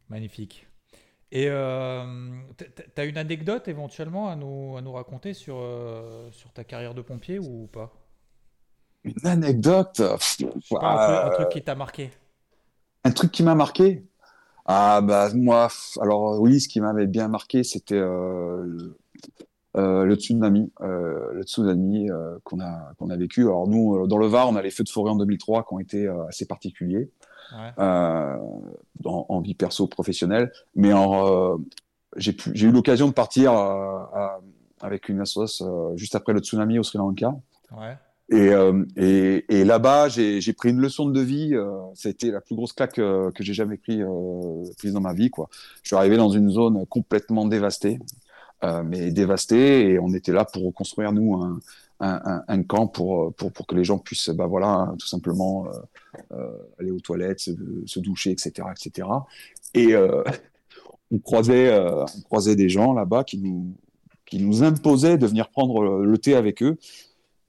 Magnifique. 0.09 0.67
Et 1.33 1.47
tu 1.47 1.53
as 1.53 3.05
une 3.05 3.19
anecdote 3.19 3.69
éventuellement 3.69 4.31
à 4.31 4.37
nous, 4.37 4.77
à 4.77 4.81
nous 4.81 4.93
raconter 4.93 5.35
sur, 5.35 5.57
sur 6.31 6.53
ta 6.53 6.65
carrière 6.65 6.95
de 6.95 7.03
pompier 7.03 7.39
ou 7.39 7.67
pas? 7.67 7.93
Une 9.05 9.27
anecdote? 9.27 10.01
Un 10.01 11.31
truc 11.31 11.49
qui 11.51 11.63
t'a 11.63 11.75
marqué 11.75 12.11
un 13.07 13.13
truc 13.13 13.31
qui 13.31 13.45
m'a 13.45 13.55
marqué? 13.55 14.05
Ah, 14.65 15.01
bah, 15.01 15.29
moi, 15.33 15.69
alors 16.01 16.41
oui, 16.41 16.61
ce 16.61 16.69
qui 16.69 16.81
m'avait 16.81 17.07
bien 17.07 17.29
marqué, 17.29 17.63
c'était 17.63 17.95
euh, 17.95 18.97
euh, 19.77 20.05
le 20.05 20.17
tsunami, 20.17 20.73
euh, 20.81 21.33
le 21.33 21.43
tsunami 21.45 22.09
qu'on 22.43 22.59
a, 22.59 22.93
qu'on 22.99 23.09
a 23.11 23.17
vécu. 23.17 23.43
Alors, 23.43 23.69
nous, 23.69 24.09
dans 24.09 24.19
le 24.19 24.27
Var, 24.27 24.49
on 24.49 24.57
a 24.57 24.63
les 24.63 24.71
feux 24.71 24.83
de 24.83 24.89
forêt 24.89 25.13
en 25.13 25.17
2003 25.17 25.65
qui 25.65 25.75
ont 25.75 25.79
été 25.79 26.09
assez 26.29 26.47
particuliers. 26.47 27.11
En, 27.77 29.41
vie 29.41 29.55
perso 29.55 29.87
professionnelle, 29.87 30.53
mais 30.75 30.91
j'ai 32.17 32.67
eu 32.67 32.71
l'occasion 32.71 33.09
de 33.09 33.13
partir 33.13 33.53
avec 34.81 35.09
une 35.09 35.21
association 35.21 35.97
juste 35.97 36.15
après 36.15 36.33
le 36.33 36.41
tsunami 36.41 36.79
au 36.79 36.83
Sri 36.83 36.99
Lanka. 36.99 37.35
Ouais. 37.73 37.97
Euh, 38.33 38.85
et, 38.97 39.45
et, 39.49 39.65
là-bas, 39.65 40.09
j'ai 40.09 40.53
pris 40.53 40.71
une 40.71 40.81
leçon 40.81 41.09
de 41.09 41.21
vie. 41.21 41.55
Euh, 41.55 41.71
ça 41.95 42.09
a 42.09 42.11
été 42.11 42.31
la 42.31 42.41
plus 42.41 42.57
grosse 42.57 42.73
claque 42.73 42.99
euh, 42.99 43.31
que 43.31 43.45
j'ai 43.45 43.55
jamais 43.55 43.77
pris, 43.77 44.01
prise 44.79 44.93
dans 44.93 45.01
ma 45.01 45.15
vie. 45.15 45.31
Quoi. 45.31 45.49
Je 45.83 45.89
suis 45.89 45.97
arrivé 45.97 46.17
dans 46.17 46.31
une 46.31 46.51
zone 46.51 46.87
complètement 46.87 47.47
dévastée, 47.47 47.99
mais 48.85 49.13
dévastée, 49.13 49.91
et 49.91 49.99
on 49.99 50.13
était 50.13 50.33
là 50.33 50.45
pour 50.45 50.65
reconstruire 50.65 51.13
nous 51.13 51.35
un, 51.35 51.61
un, 52.01 52.63
camp 52.63 52.87
pour, 52.87 53.35
pour, 53.35 53.53
pour, 53.53 53.67
que 53.67 53.75
les 53.75 53.85
gens 53.85 53.99
puissent, 53.99 54.31
bah 54.31 54.47
voilà, 54.47 54.95
tout 54.99 55.07
simplement 55.07 55.67
aller 56.79 56.91
aux 56.91 57.01
toilettes, 57.01 57.41
se, 57.41 58.01
doucher, 58.01 58.31
etc., 58.33 58.69
etc. 58.71 59.09
Et 59.75 59.95
on 59.97 61.19
croisait, 61.19 61.79
on 61.79 62.21
croisait 62.23 62.57
des 62.57 62.69
gens 62.69 62.93
là-bas 62.93 63.25
qui 63.25 63.39
nous 63.39 63.75
qui 64.27 64.41
nous 64.41 64.63
imposaient 64.63 65.19
de 65.19 65.27
venir 65.27 65.49
prendre 65.49 66.03
le 66.03 66.19
thé 66.19 66.35
avec 66.35 66.63
eux 66.63 66.79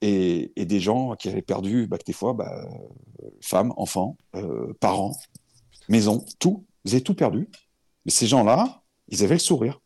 et, 0.01 0.51
des 0.55 0.79
gens 0.79 1.15
qui 1.15 1.29
avaient 1.29 1.41
perdu, 1.41 1.87
bah, 1.87 1.97
des 2.05 2.13
fois, 2.13 2.33
bah, 2.33 2.67
femmes, 3.41 3.73
enfants, 3.77 4.17
euh, 4.35 4.73
parents, 4.79 5.15
maison, 5.89 6.23
tout. 6.39 6.65
Ils 6.85 6.91
avaient 6.91 7.01
tout 7.01 7.15
perdu. 7.15 7.49
Mais 8.05 8.11
ces 8.11 8.27
gens-là, 8.27 8.83
ils 9.09 9.23
avaient 9.23 9.35
le 9.35 9.39
sourire. 9.39 9.81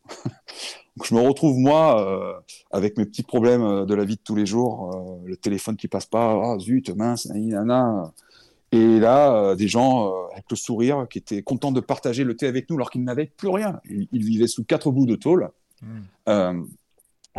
Donc, 0.96 1.06
je 1.06 1.14
me 1.14 1.20
retrouve, 1.20 1.58
moi, 1.58 2.00
euh, 2.00 2.34
avec 2.70 2.98
mes 2.98 3.06
petits 3.06 3.22
problèmes 3.22 3.62
euh, 3.62 3.84
de 3.84 3.94
la 3.94 4.04
vie 4.04 4.16
de 4.16 4.20
tous 4.22 4.34
les 4.34 4.46
jours, 4.46 5.22
le 5.24 5.36
téléphone 5.36 5.76
qui 5.76 5.88
passe 5.88 6.06
pas, 6.06 6.38
ah 6.42 6.58
zut, 6.58 6.90
mince, 6.90 7.26
nana. 7.26 8.12
Et 8.72 8.98
là, 8.98 9.54
des 9.54 9.68
gens 9.68 10.10
avec 10.32 10.46
le 10.50 10.56
sourire 10.56 11.06
qui 11.10 11.18
étaient 11.18 11.42
contents 11.42 11.72
de 11.72 11.80
partager 11.80 12.24
le 12.24 12.34
thé 12.36 12.46
avec 12.46 12.70
nous 12.70 12.76
alors 12.76 12.90
qu'ils 12.90 13.04
n'avaient 13.04 13.26
plus 13.26 13.50
rien. 13.50 13.80
Ils, 13.90 14.24
vivaient 14.24 14.46
sous 14.46 14.64
quatre 14.64 14.90
bouts 14.90 15.04
de 15.04 15.14
tôle. 15.14 15.50
Mmh. 15.82 16.62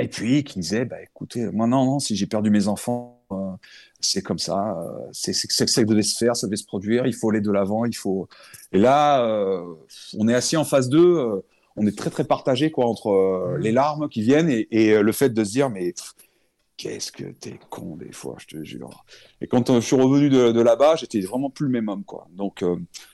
Et 0.01 0.07
puis 0.07 0.43
qui 0.43 0.59
disait, 0.59 0.85
bah, 0.85 1.01
écoutez, 1.01 1.45
moi 1.51 1.67
non, 1.67 1.85
non, 1.85 1.99
si 1.99 2.15
j'ai 2.15 2.25
perdu 2.25 2.49
mes 2.49 2.67
enfants, 2.67 3.23
euh, 3.31 3.51
c'est 3.99 4.23
comme 4.23 4.39
ça, 4.39 4.75
euh, 4.79 5.07
c'est 5.11 5.33
que 5.47 5.71
ça 5.71 5.83
devait 5.83 6.01
se 6.01 6.17
faire, 6.17 6.35
ça 6.35 6.47
devait 6.47 6.57
se 6.57 6.65
produire, 6.65 7.05
il 7.05 7.13
faut 7.13 7.29
aller 7.29 7.41
de 7.41 7.51
l'avant, 7.51 7.85
il 7.85 7.95
faut. 7.95 8.27
Et 8.71 8.79
là, 8.79 9.23
euh, 9.23 9.63
on 10.17 10.27
est 10.27 10.33
assis 10.33 10.57
en 10.57 10.65
phase 10.65 10.89
2, 10.89 11.43
on 11.75 11.87
est 11.87 11.97
très 11.97 12.09
très 12.09 12.23
partagé 12.23 12.71
quoi 12.71 12.85
entre 12.85 13.09
mmh. 13.11 13.57
les 13.57 13.71
larmes 13.71 14.09
qui 14.09 14.21
viennent 14.21 14.49
et, 14.49 14.67
et, 14.71 15.01
le 15.01 15.11
fait 15.11 15.29
de 15.29 15.43
se 15.43 15.51
dire, 15.51 15.69
mais 15.69 15.93
qu'est-ce 16.77 17.11
que 17.11 17.23
t'es 17.23 17.59
con 17.69 17.95
des 17.97 18.11
fois, 18.11 18.35
je 18.39 18.47
te 18.47 18.63
jure. 18.63 19.05
Et 19.41 19.47
quand 19.47 19.73
je 19.73 19.79
suis 19.79 19.95
revenu 19.95 20.29
de, 20.29 20.51
de 20.51 20.61
là-bas, 20.61 20.95
j'étais 20.95 21.21
vraiment 21.21 21.49
plus 21.49 21.65
le 21.65 21.71
même 21.71 21.89
homme 21.89 22.03
quoi. 22.03 22.27
Donc 22.31 22.63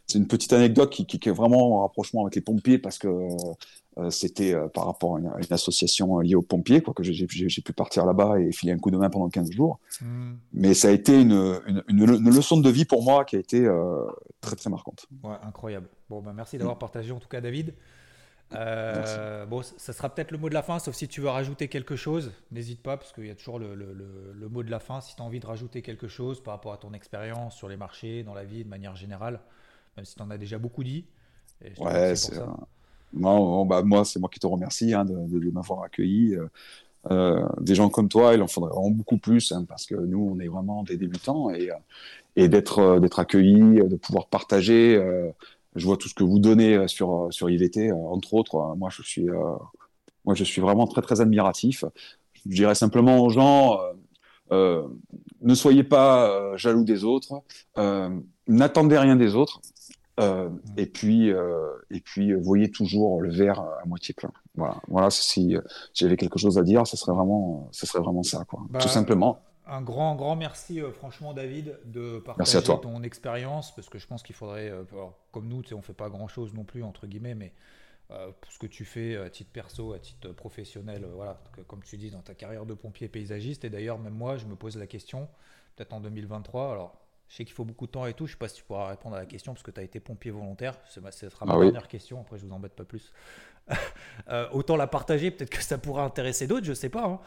c'est 0.08 0.18
une 0.18 0.28
petite 0.28 0.54
anecdote 0.54 0.90
qui, 0.90 1.06
qui, 1.06 1.20
qui, 1.20 1.30
est 1.30 1.34
vraiment 1.34 1.78
en 1.78 1.82
rapprochement 1.82 2.22
avec 2.22 2.36
les 2.36 2.42
pompiers 2.42 2.80
parce 2.80 2.98
que 2.98 3.08
euh, 4.00 4.10
c'était 4.10 4.54
euh, 4.54 4.68
par 4.68 4.86
rapport 4.86 5.16
à 5.16 5.20
une, 5.20 5.32
association 5.50 6.20
liée 6.20 6.36
aux 6.36 6.42
pompiers, 6.42 6.82
quoi, 6.82 6.94
que 6.94 7.04
j'ai 7.04 7.26
pu 7.26 7.74
partir 7.74 8.06
là-bas 8.06 8.40
et 8.40 8.52
filer 8.52 8.72
un 8.72 8.78
coup 8.78 8.92
de 8.92 8.98
main 8.98 9.10
pendant 9.10 9.30
15 9.30 9.52
jours. 9.52 9.80
Hmm. 10.02 10.36
Mais 10.54 10.74
ça 10.74 10.90
a 10.90 10.92
été 10.92 11.20
une, 11.20 11.60
une, 11.88 12.06
leçon 12.06 12.58
de 12.58 12.70
vie 12.70 12.86
pour 12.86 13.04
moi 13.04 13.26
qui 13.26 13.36
a 13.36 13.40
été 13.40 13.66
euh, 13.66 14.06
très 14.42 14.56
très 14.56 14.70
marquante. 14.70 15.08
Ouais, 15.24 15.36
incroyable. 15.44 15.88
Bon, 16.10 16.22
bah, 16.22 16.34
merci 16.36 16.58
d'avoir 16.58 16.78
partagé 16.78 17.12
en 17.12 17.20
tout 17.20 17.28
cas, 17.28 17.42
David. 17.42 17.74
Bon, 18.52 19.62
ça 19.62 19.94
sera 19.94 20.10
peut-être 20.10 20.32
le 20.32 20.38
mot 20.38 20.50
de 20.50 20.54
la 20.54 20.64
fin, 20.64 20.80
sauf 20.80 20.96
si 20.96 21.08
tu 21.08 21.22
veux 21.22 21.30
rajouter 21.30 21.68
quelque 21.68 21.96
chose. 21.96 22.32
N'hésite 22.52 22.82
pas, 22.82 22.98
parce 22.98 23.14
qu'il 23.14 23.28
y 23.28 23.32
a 23.32 23.36
toujours 23.36 23.60
le, 23.60 23.76
le, 23.76 23.94
le, 24.34 24.50
mot 24.50 24.64
de 24.64 24.72
la 24.72 24.80
fin. 24.80 25.02
Si 25.02 25.16
tu 25.16 25.22
as 25.22 25.26
envie 25.26 25.40
de 25.40 25.46
rajouter 25.46 25.82
quelque 25.82 26.08
chose 26.08 26.42
par 26.42 26.56
rapport 26.56 26.74
à 26.74 26.78
ton 26.78 26.94
expérience 26.94 27.56
sur 27.56 27.70
les 27.70 27.78
marchés, 27.78 28.24
dans 28.24 28.34
la 28.34 28.44
vie 28.44 28.64
de 28.64 28.70
manière 28.70 28.96
générale, 28.96 29.40
même 29.98 30.06
si 30.06 30.16
tu 30.16 30.22
en 30.22 30.30
as 30.32 30.38
déjà 30.38 30.58
beaucoup 30.58 30.84
dit. 30.84 31.06
ouais, 31.80 32.16
c'est 32.16 32.36
ça. 32.36 32.56
Non, 33.14 33.66
bah, 33.66 33.82
moi, 33.84 34.06
c'est 34.06 34.20
moi 34.20 34.30
qui 34.32 34.40
te 34.40 34.48
remercie 34.48 34.94
hein, 34.94 35.06
de, 35.06 35.52
m'avoir 35.52 35.84
accueilli. 35.84 36.36
Euh, 36.36 36.48
euh, 37.12 37.48
des 37.60 37.76
gens 37.76 37.90
comme 37.90 38.10
toi, 38.10 38.34
il 38.34 38.42
en 38.42 38.48
faudrait 38.48 38.72
vraiment 38.72 38.92
beaucoup 38.92 39.18
plus, 39.18 39.52
hein, 39.52 39.66
parce 39.68 39.86
que 39.86 39.96
nous, 39.96 40.32
on 40.34 40.40
est 40.40 40.48
vraiment 40.48 40.84
des 40.84 40.98
débutants, 40.98 41.50
et, 41.50 41.72
euh, 41.72 41.76
et 42.36 42.48
d'être 42.50 43.00
d'être 43.00 43.20
accueillis, 43.20 43.82
de 43.84 43.96
pouvoir 43.96 44.28
partager. 44.28 45.02
Je 45.76 45.86
vois 45.86 45.98
tout 45.98 46.08
ce 46.08 46.14
que 46.14 46.24
vous 46.24 46.40
donnez 46.40 46.88
sur, 46.88 47.28
sur 47.32 47.50
IVT, 47.50 47.92
entre 47.92 48.34
autres. 48.34 48.76
moi, 48.78 48.90
je 48.92 49.02
suis, 49.02 49.28
moi, 50.26 50.36
je 50.36 50.44
suis 50.44 50.62
vraiment 50.62 50.88
très, 50.88 51.02
très 51.02 51.22
admiratif. 51.22 51.86
Je 52.46 52.56
dirais 52.56 52.76
simplement 52.76 53.20
aux 53.20 53.30
gens, 53.30 53.80
ne 54.52 55.54
soyez 55.56 55.84
pas 55.84 56.56
jaloux 56.58 56.84
des 56.84 57.04
autres, 57.04 57.44
n'attendez 58.48 58.98
rien 58.98 59.16
des 59.16 59.36
autres. 59.36 59.62
Euh, 60.20 60.50
et 60.76 60.86
puis, 60.86 61.32
euh, 61.32 61.70
et 61.92 62.02
puis, 62.02 62.32
euh, 62.32 62.40
voyez 62.42 62.70
toujours 62.70 63.22
le 63.22 63.32
verre 63.32 63.62
à 63.62 63.86
moitié 63.86 64.14
plein. 64.14 64.32
Voilà, 64.56 64.76
voilà 64.90 65.10
si 65.10 65.56
j'avais 65.94 66.18
quelque 66.18 66.38
chose 66.38 66.58
à 66.58 66.64
dire, 66.64 66.86
ce 66.86 66.98
serait 66.98 67.14
vraiment, 67.14 67.70
ce 67.72 67.86
serait 67.86 68.04
vraiment 68.04 68.24
ça, 68.24 68.44
quoi. 68.46 68.62
Bah, 68.70 68.80
Tout 68.80 68.90
simplement. 68.90 69.40
Un 69.70 69.82
grand, 69.82 70.16
grand 70.16 70.36
merci, 70.36 70.82
franchement, 70.94 71.34
David, 71.34 71.78
de 71.86 72.20
partager 72.20 72.62
ton 72.64 73.04
expérience, 73.04 73.74
parce 73.76 73.88
que 73.88 74.00
je 74.00 74.08
pense 74.08 74.24
qu'il 74.24 74.36
faudrait, 74.36 74.74
comme 75.32 75.48
nous, 75.48 75.62
on 75.74 75.82
fait 75.82 75.94
pas 75.94 76.10
grand-chose 76.10 76.54
non 76.54 76.64
plus 76.64 76.84
entre 76.84 77.06
guillemets, 77.06 77.36
mais 77.36 77.54
pour 78.08 78.52
ce 78.52 78.58
que 78.58 78.66
tu 78.66 78.84
fais 78.84 79.16
à 79.16 79.30
titre 79.30 79.52
perso, 79.52 79.94
à 79.94 80.00
titre 80.00 80.30
professionnel, 80.30 81.06
voilà, 81.14 81.40
comme 81.68 81.84
tu 81.84 81.98
dis 81.98 82.10
dans 82.10 82.22
ta 82.22 82.34
carrière 82.34 82.66
de 82.66 82.74
pompier 82.74 83.08
paysagiste. 83.08 83.64
Et 83.64 83.70
d'ailleurs, 83.70 84.00
même 84.00 84.16
moi, 84.16 84.38
je 84.38 84.46
me 84.48 84.56
pose 84.56 84.76
la 84.76 84.88
question, 84.88 85.28
peut-être 85.76 85.94
en 85.94 86.00
2023. 86.00 86.72
Alors, 86.72 87.00
je 87.30 87.36
sais 87.36 87.46
qu'il 87.46 87.54
faut 87.54 87.64
beaucoup 87.64 87.86
de 87.86 87.92
temps 87.92 88.08
et 88.08 88.14
tout. 88.14 88.26
Je 88.26 88.32
ne 88.32 88.36
sais 88.36 88.40
pas 88.40 88.48
si 88.48 88.56
tu 88.56 88.64
pourras 88.64 88.88
répondre 88.88 89.16
à 89.16 89.20
la 89.20 89.28
question 89.28 89.54
parce 89.54 89.62
que 89.62 89.70
tu 89.70 89.80
as 89.80 89.84
été 89.84 90.00
pompier 90.00 90.32
volontaire. 90.32 90.76
Ce 90.88 91.00
sera 91.00 91.46
ma 91.46 91.54
ah 91.54 91.60
dernière 91.60 91.88
question. 91.88 92.20
Après, 92.22 92.40
je 92.40 92.46
vous 92.46 92.52
embête 92.52 92.74
pas 92.74 92.86
plus. 92.86 93.14
Euh, 94.28 94.48
autant 94.52 94.76
la 94.76 94.88
partager. 94.88 95.32
Peut-être 95.32 95.50
que 95.50 95.64
ça 95.64 95.78
pourra 95.78 96.04
intéresser 96.04 96.46
d'autres. 96.46 96.66
Je 96.66 96.72
ne 96.72 96.76
sais 96.76 96.90
pas. 96.90 97.06
Hein. 97.06 97.20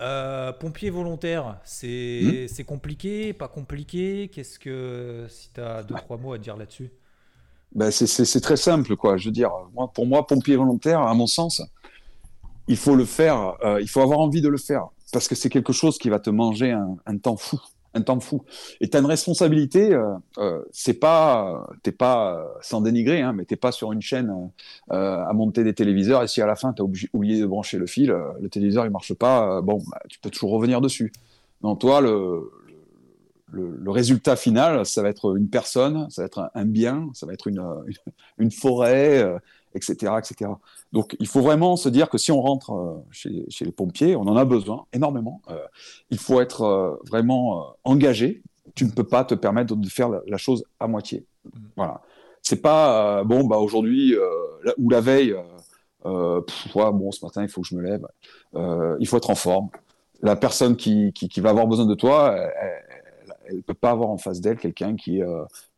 Euh, 0.00 0.52
pompier 0.52 0.90
volontaire, 0.90 1.60
hmm 1.82 2.48
c'est 2.48 2.64
compliqué, 2.66 3.32
pas 3.32 3.48
compliqué? 3.48 4.28
Qu'est-ce 4.32 4.58
que. 4.58 5.26
Si 5.28 5.50
tu 5.52 5.60
as 5.60 5.82
deux, 5.82 5.94
trois 5.94 6.16
mots 6.16 6.32
à 6.32 6.38
dire 6.38 6.56
là-dessus? 6.56 6.90
Ben 7.74 7.90
C'est 7.90 8.40
très 8.40 8.56
simple. 8.56 8.96
quoi. 8.96 9.16
Je 9.16 9.26
veux 9.26 9.32
dire, 9.32 9.50
moi, 9.74 9.90
pour 9.92 10.06
moi, 10.06 10.26
pompier 10.26 10.56
volontaire, 10.56 11.00
à 11.00 11.14
mon 11.14 11.26
sens, 11.26 11.62
il 12.68 12.76
faut 12.76 12.96
le 12.96 13.04
faire. 13.04 13.56
Euh, 13.64 13.80
il 13.80 13.88
faut 13.88 14.00
avoir 14.00 14.18
envie 14.20 14.40
de 14.40 14.48
le 14.48 14.58
faire. 14.58 14.88
Parce 15.12 15.28
que 15.28 15.34
c'est 15.34 15.50
quelque 15.50 15.72
chose 15.72 15.98
qui 15.98 16.08
va 16.08 16.18
te 16.18 16.30
manger 16.30 16.72
un 16.72 17.18
temps 17.18 17.36
fou 17.36 17.60
un 17.94 18.02
temps 18.02 18.20
fou. 18.20 18.42
Et 18.80 18.88
tu 18.88 18.96
as 18.96 19.00
une 19.00 19.06
responsabilité, 19.06 19.92
euh, 19.92 20.14
euh, 20.38 20.62
c'est 20.72 20.94
pas, 20.94 21.66
t'es 21.82 21.92
pas, 21.92 22.36
euh, 22.36 22.44
sans 22.60 22.80
dénigrer, 22.80 23.22
hein, 23.22 23.32
mais 23.32 23.44
t'es 23.44 23.56
pas 23.56 23.72
sur 23.72 23.92
une 23.92 24.02
chaîne 24.02 24.32
à 24.90 25.32
monter 25.32 25.64
des 25.64 25.74
téléviseurs 25.74 26.22
et 26.22 26.28
si 26.28 26.42
à 26.42 26.46
la 26.46 26.56
fin 26.56 26.72
tu 26.72 26.82
as 26.82 26.84
oublié 27.12 27.40
de 27.40 27.46
brancher 27.46 27.78
le 27.78 27.86
fil, 27.86 28.14
le 28.40 28.48
téléviseur 28.48 28.84
il 28.84 28.90
marche 28.90 29.14
pas, 29.14 29.60
bon, 29.62 29.82
bah, 29.90 30.00
tu 30.08 30.18
peux 30.18 30.30
toujours 30.30 30.50
revenir 30.50 30.80
dessus. 30.80 31.12
Non, 31.62 31.76
toi, 31.76 32.00
le, 32.00 32.50
le, 33.50 33.90
résultat 33.90 34.36
final, 34.36 34.84
ça 34.84 35.02
va 35.02 35.08
être 35.08 35.36
une 35.36 35.48
personne, 35.48 36.10
ça 36.10 36.22
va 36.22 36.26
être 36.26 36.50
un, 36.54 36.64
bien, 36.64 37.10
ça 37.14 37.26
va 37.26 37.32
être 37.32 37.46
une, 37.46 37.62
une, 38.38 38.50
forêt, 38.50 39.24
etc., 39.74 40.14
etc. 40.18 40.50
Donc, 40.92 41.16
il 41.18 41.26
faut 41.26 41.40
vraiment 41.40 41.76
se 41.76 41.88
dire 41.88 42.08
que 42.08 42.18
si 42.18 42.32
on 42.32 42.40
rentre 42.40 42.72
euh, 42.72 42.94
chez, 43.10 43.64
les 43.64 43.72
pompiers, 43.72 44.16
on 44.16 44.22
en 44.22 44.36
a 44.36 44.44
besoin 44.44 44.86
énormément. 44.92 45.42
Euh, 45.50 45.58
il 46.10 46.18
faut 46.18 46.40
être 46.40 46.62
euh, 46.62 46.96
vraiment 47.08 47.74
engagé. 47.84 48.42
Tu 48.74 48.84
ne 48.84 48.90
peux 48.90 49.04
pas 49.04 49.24
te 49.24 49.34
permettre 49.34 49.74
de 49.74 49.88
faire 49.88 50.08
la, 50.08 50.36
chose 50.36 50.64
à 50.80 50.86
moitié. 50.86 51.24
Voilà. 51.76 52.00
C'est 52.42 52.62
pas 52.62 53.24
bon, 53.24 53.44
bah 53.44 53.56
aujourd'hui 53.56 54.14
ou 54.78 54.90
la 54.90 55.00
veille. 55.00 55.34
bon, 56.02 57.10
ce 57.10 57.24
matin, 57.24 57.42
il 57.42 57.48
faut 57.48 57.62
que 57.62 57.68
je 57.68 57.74
me 57.74 57.82
lève. 57.82 58.06
il 59.00 59.06
faut 59.06 59.16
être 59.16 59.30
en 59.30 59.34
forme. 59.34 59.68
La 60.22 60.36
personne 60.36 60.76
qui, 60.76 61.12
qui, 61.12 61.40
va 61.40 61.50
avoir 61.50 61.66
besoin 61.66 61.86
de 61.86 61.94
toi, 61.94 62.34
elle 63.46 63.56
ne 63.56 63.60
peut 63.60 63.74
pas 63.74 63.90
avoir 63.90 64.10
en 64.10 64.18
face 64.18 64.40
d'elle 64.40 64.58
quelqu'un 64.58 64.96
qui, 64.96 65.20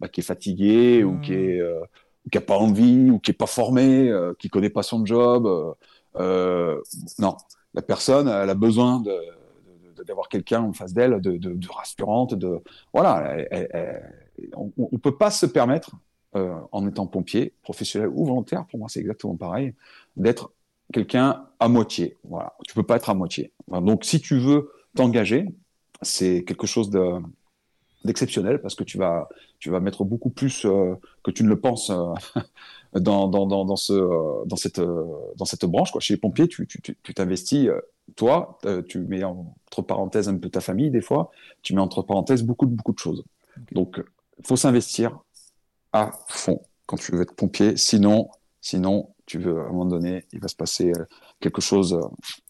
bah, 0.01 0.09
qui 0.09 0.21
est 0.21 0.25
fatigué 0.25 1.05
ou 1.05 1.21
qui 1.21 1.35
est 1.35 1.61
qui 2.31 2.39
n'a 2.39 2.43
pas 2.43 2.57
envie 2.57 3.11
ou 3.11 3.19
qui 3.19 3.31
n'est 3.31 3.37
pas 3.37 3.47
formé, 3.47 4.09
euh, 4.09 4.35
qui 4.39 4.49
connaît 4.49 4.71
pas 4.71 4.83
son 4.83 5.05
job. 5.05 5.47
Euh, 5.47 5.73
euh, 6.17 6.81
non, 7.19 7.37
la 7.75 7.83
personne, 7.83 8.29
elle 8.29 8.51
a 8.51 8.55
besoin 8.55 9.03
d'avoir 10.07 10.29
quelqu'un 10.29 10.63
en 10.63 10.73
face 10.73 10.93
d'elle, 10.93 11.21
de, 11.21 11.69
rassurante, 11.69 12.35
de 12.35 12.61
voilà. 12.93 13.37
on 14.57 14.73
ne 14.93 14.99
peut 14.99 15.17
pas 15.17 15.31
se 15.31 15.47
permettre, 15.47 15.93
en 16.35 16.87
étant 16.87 17.07
pompier, 17.07 17.55
professionnel 17.63 18.11
ou 18.13 18.27
volontaire, 18.27 18.67
pour 18.67 18.79
moi 18.79 18.89
c'est 18.91 19.01
exactement 19.01 19.37
pareil, 19.37 19.75
d'être 20.17 20.53
quelqu'un 20.93 21.47
à 21.59 21.69
moitié. 21.69 22.17
Voilà, 22.25 22.55
tu 22.67 22.75
peux 22.75 22.83
pas 22.83 22.97
être 22.97 23.09
à 23.09 23.15
moitié. 23.15 23.53
Donc 23.69 24.05
si 24.05 24.21
tu 24.21 24.39
veux 24.39 24.71
t'engager, 24.95 25.47
c'est 26.03 26.45
quelque 26.45 26.67
chose 26.67 26.91
de 26.91 27.21
d'exceptionnel 28.07 28.61
parce 28.61 28.75
que 28.75 28.85
tu 28.85 28.99
vas, 28.99 29.29
tu 29.59 29.71
vas 29.71 29.81
mettre 29.81 30.05
beaucoup 30.05 30.31
plus 30.31 30.65
euh, 30.65 30.95
que 31.23 31.31
tu 31.31 31.45
ne 31.45 31.49
le 31.49 31.61
penses 31.61 31.91
euh, 31.91 32.41
dans, 33.01 33.29
dans, 33.29 33.47
dans, 33.47 33.65
dans, 33.65 33.77
ce, 33.77 33.93
euh, 33.93 34.45
dans, 34.47 34.57
cette, 34.57 34.81
dans 34.81 35.45
cette 35.45 35.65
branche. 35.67 35.91
Quoi. 35.91 36.01
Chez 36.01 36.15
les 36.15 36.21
pompiers, 36.21 36.49
tu 36.49 36.67
t'investis, 37.15 37.67
tu, 37.67 37.73
tu, 38.07 38.15
toi, 38.15 38.59
tu 38.89 39.01
mets 39.01 39.25
entre 39.25 39.83
parenthèses 39.83 40.29
un 40.29 40.37
peu 40.37 40.49
ta 40.49 40.61
famille 40.61 40.91
des 40.91 41.03
fois, 41.03 41.31
tu 41.63 41.75
mets 41.75 41.81
entre 41.81 42.03
parenthèses 42.03 42.43
beaucoup, 42.43 42.67
beaucoup 42.67 42.93
de 42.93 42.99
choses. 42.99 43.25
Donc, 43.73 44.03
il 44.39 44.47
faut 44.47 44.57
s'investir 44.57 45.19
à 45.93 46.13
fond 46.29 46.63
quand 46.87 46.97
tu 46.97 47.13
veux 47.13 47.23
être 47.23 47.35
pompier. 47.35 47.77
Sinon, 47.77 48.29
sinon 48.61 49.11
tu 49.27 49.39
veux, 49.39 49.59
à 49.59 49.65
un 49.65 49.69
moment 49.69 49.87
donné, 49.87 50.25
il 50.33 50.39
va 50.39 50.47
se 50.47 50.55
passer 50.55 50.93
quelque 51.41 51.61
chose 51.61 51.99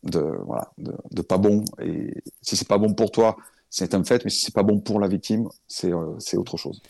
de, 0.03 0.21
voilà, 0.45 0.71
de, 0.77 0.93
de 1.11 1.23
pas 1.23 1.39
bon. 1.39 1.65
Et 1.81 2.13
si 2.43 2.55
c'est 2.55 2.69
pas 2.69 2.77
bon 2.77 2.93
pour 2.93 3.11
toi, 3.11 3.37
c'est 3.77 3.95
un 3.95 4.05
fait, 4.05 4.25
mais 4.25 4.31
si 4.31 4.41
c'est 4.41 4.55
pas 4.55 4.63
bon 4.63 4.81
pour 4.81 5.01
la 5.01 5.07
victime, 5.07 5.49
c'est 5.69 5.93
euh, 5.93 6.17
autre 6.35 6.57
chose. 6.57 6.81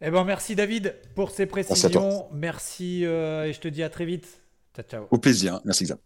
Eh 0.00 0.10
ben, 0.10 0.24
merci 0.24 0.56
David 0.56 0.96
pour 1.14 1.30
ces 1.30 1.46
précisions. 1.46 2.26
Merci, 2.32 3.04
euh, 3.04 3.44
et 3.44 3.52
je 3.52 3.60
te 3.60 3.68
dis 3.68 3.84
à 3.84 3.88
très 3.88 4.06
vite. 4.06 4.40
Ciao, 4.74 4.84
ciao. 4.84 5.06
Au 5.12 5.18
plaisir. 5.18 5.60
Merci 5.64 5.84
Xav. 5.84 5.98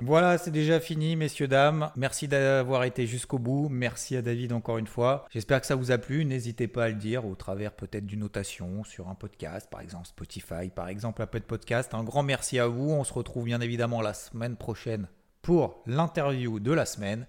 Voilà, 0.00 0.38
c'est 0.38 0.52
déjà 0.52 0.78
fini, 0.78 1.16
messieurs, 1.16 1.48
dames. 1.48 1.90
Merci 1.96 2.28
d'avoir 2.28 2.84
été 2.84 3.08
jusqu'au 3.08 3.40
bout. 3.40 3.68
Merci 3.68 4.16
à 4.16 4.22
David 4.22 4.52
encore 4.52 4.78
une 4.78 4.86
fois. 4.86 5.24
J'espère 5.32 5.60
que 5.60 5.66
ça 5.66 5.74
vous 5.74 5.90
a 5.90 5.98
plu. 5.98 6.24
N'hésitez 6.24 6.68
pas 6.68 6.84
à 6.84 6.88
le 6.88 6.94
dire 6.94 7.26
au 7.26 7.34
travers 7.34 7.72
peut-être 7.72 8.06
d'une 8.06 8.20
notation 8.20 8.84
sur 8.84 9.08
un 9.08 9.16
podcast, 9.16 9.68
par 9.68 9.80
exemple 9.80 10.06
Spotify, 10.06 10.68
par 10.72 10.88
exemple 10.88 11.22
Apple 11.22 11.40
Podcast. 11.40 11.92
Un 11.92 12.04
grand 12.04 12.22
merci 12.22 12.60
à 12.60 12.68
vous. 12.68 12.90
On 12.90 13.02
se 13.02 13.12
retrouve 13.12 13.46
bien 13.46 13.60
évidemment 13.60 14.00
la 14.00 14.14
semaine 14.14 14.56
prochaine 14.56 15.08
pour 15.42 15.82
l'interview 15.86 16.60
de 16.60 16.72
la 16.72 16.86
semaine. 16.86 17.26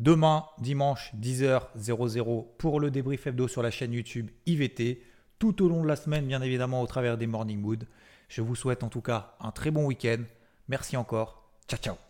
Demain, 0.00 0.46
dimanche, 0.58 1.12
10h00 1.20 2.46
pour 2.56 2.80
le 2.80 2.90
débrief 2.90 3.26
hebdo 3.26 3.48
sur 3.48 3.62
la 3.62 3.70
chaîne 3.70 3.92
YouTube 3.92 4.30
IVT. 4.46 5.02
Tout 5.38 5.62
au 5.62 5.68
long 5.68 5.82
de 5.82 5.88
la 5.88 5.94
semaine, 5.94 6.26
bien 6.26 6.40
évidemment, 6.40 6.80
au 6.80 6.86
travers 6.86 7.18
des 7.18 7.26
Morning 7.26 7.60
Mood. 7.60 7.86
Je 8.30 8.40
vous 8.40 8.56
souhaite 8.56 8.82
en 8.82 8.88
tout 8.88 9.02
cas 9.02 9.34
un 9.40 9.50
très 9.50 9.70
bon 9.70 9.84
week-end. 9.84 10.22
Merci 10.68 10.96
encore. 10.96 11.50
Ciao, 11.68 11.78
ciao. 11.78 12.09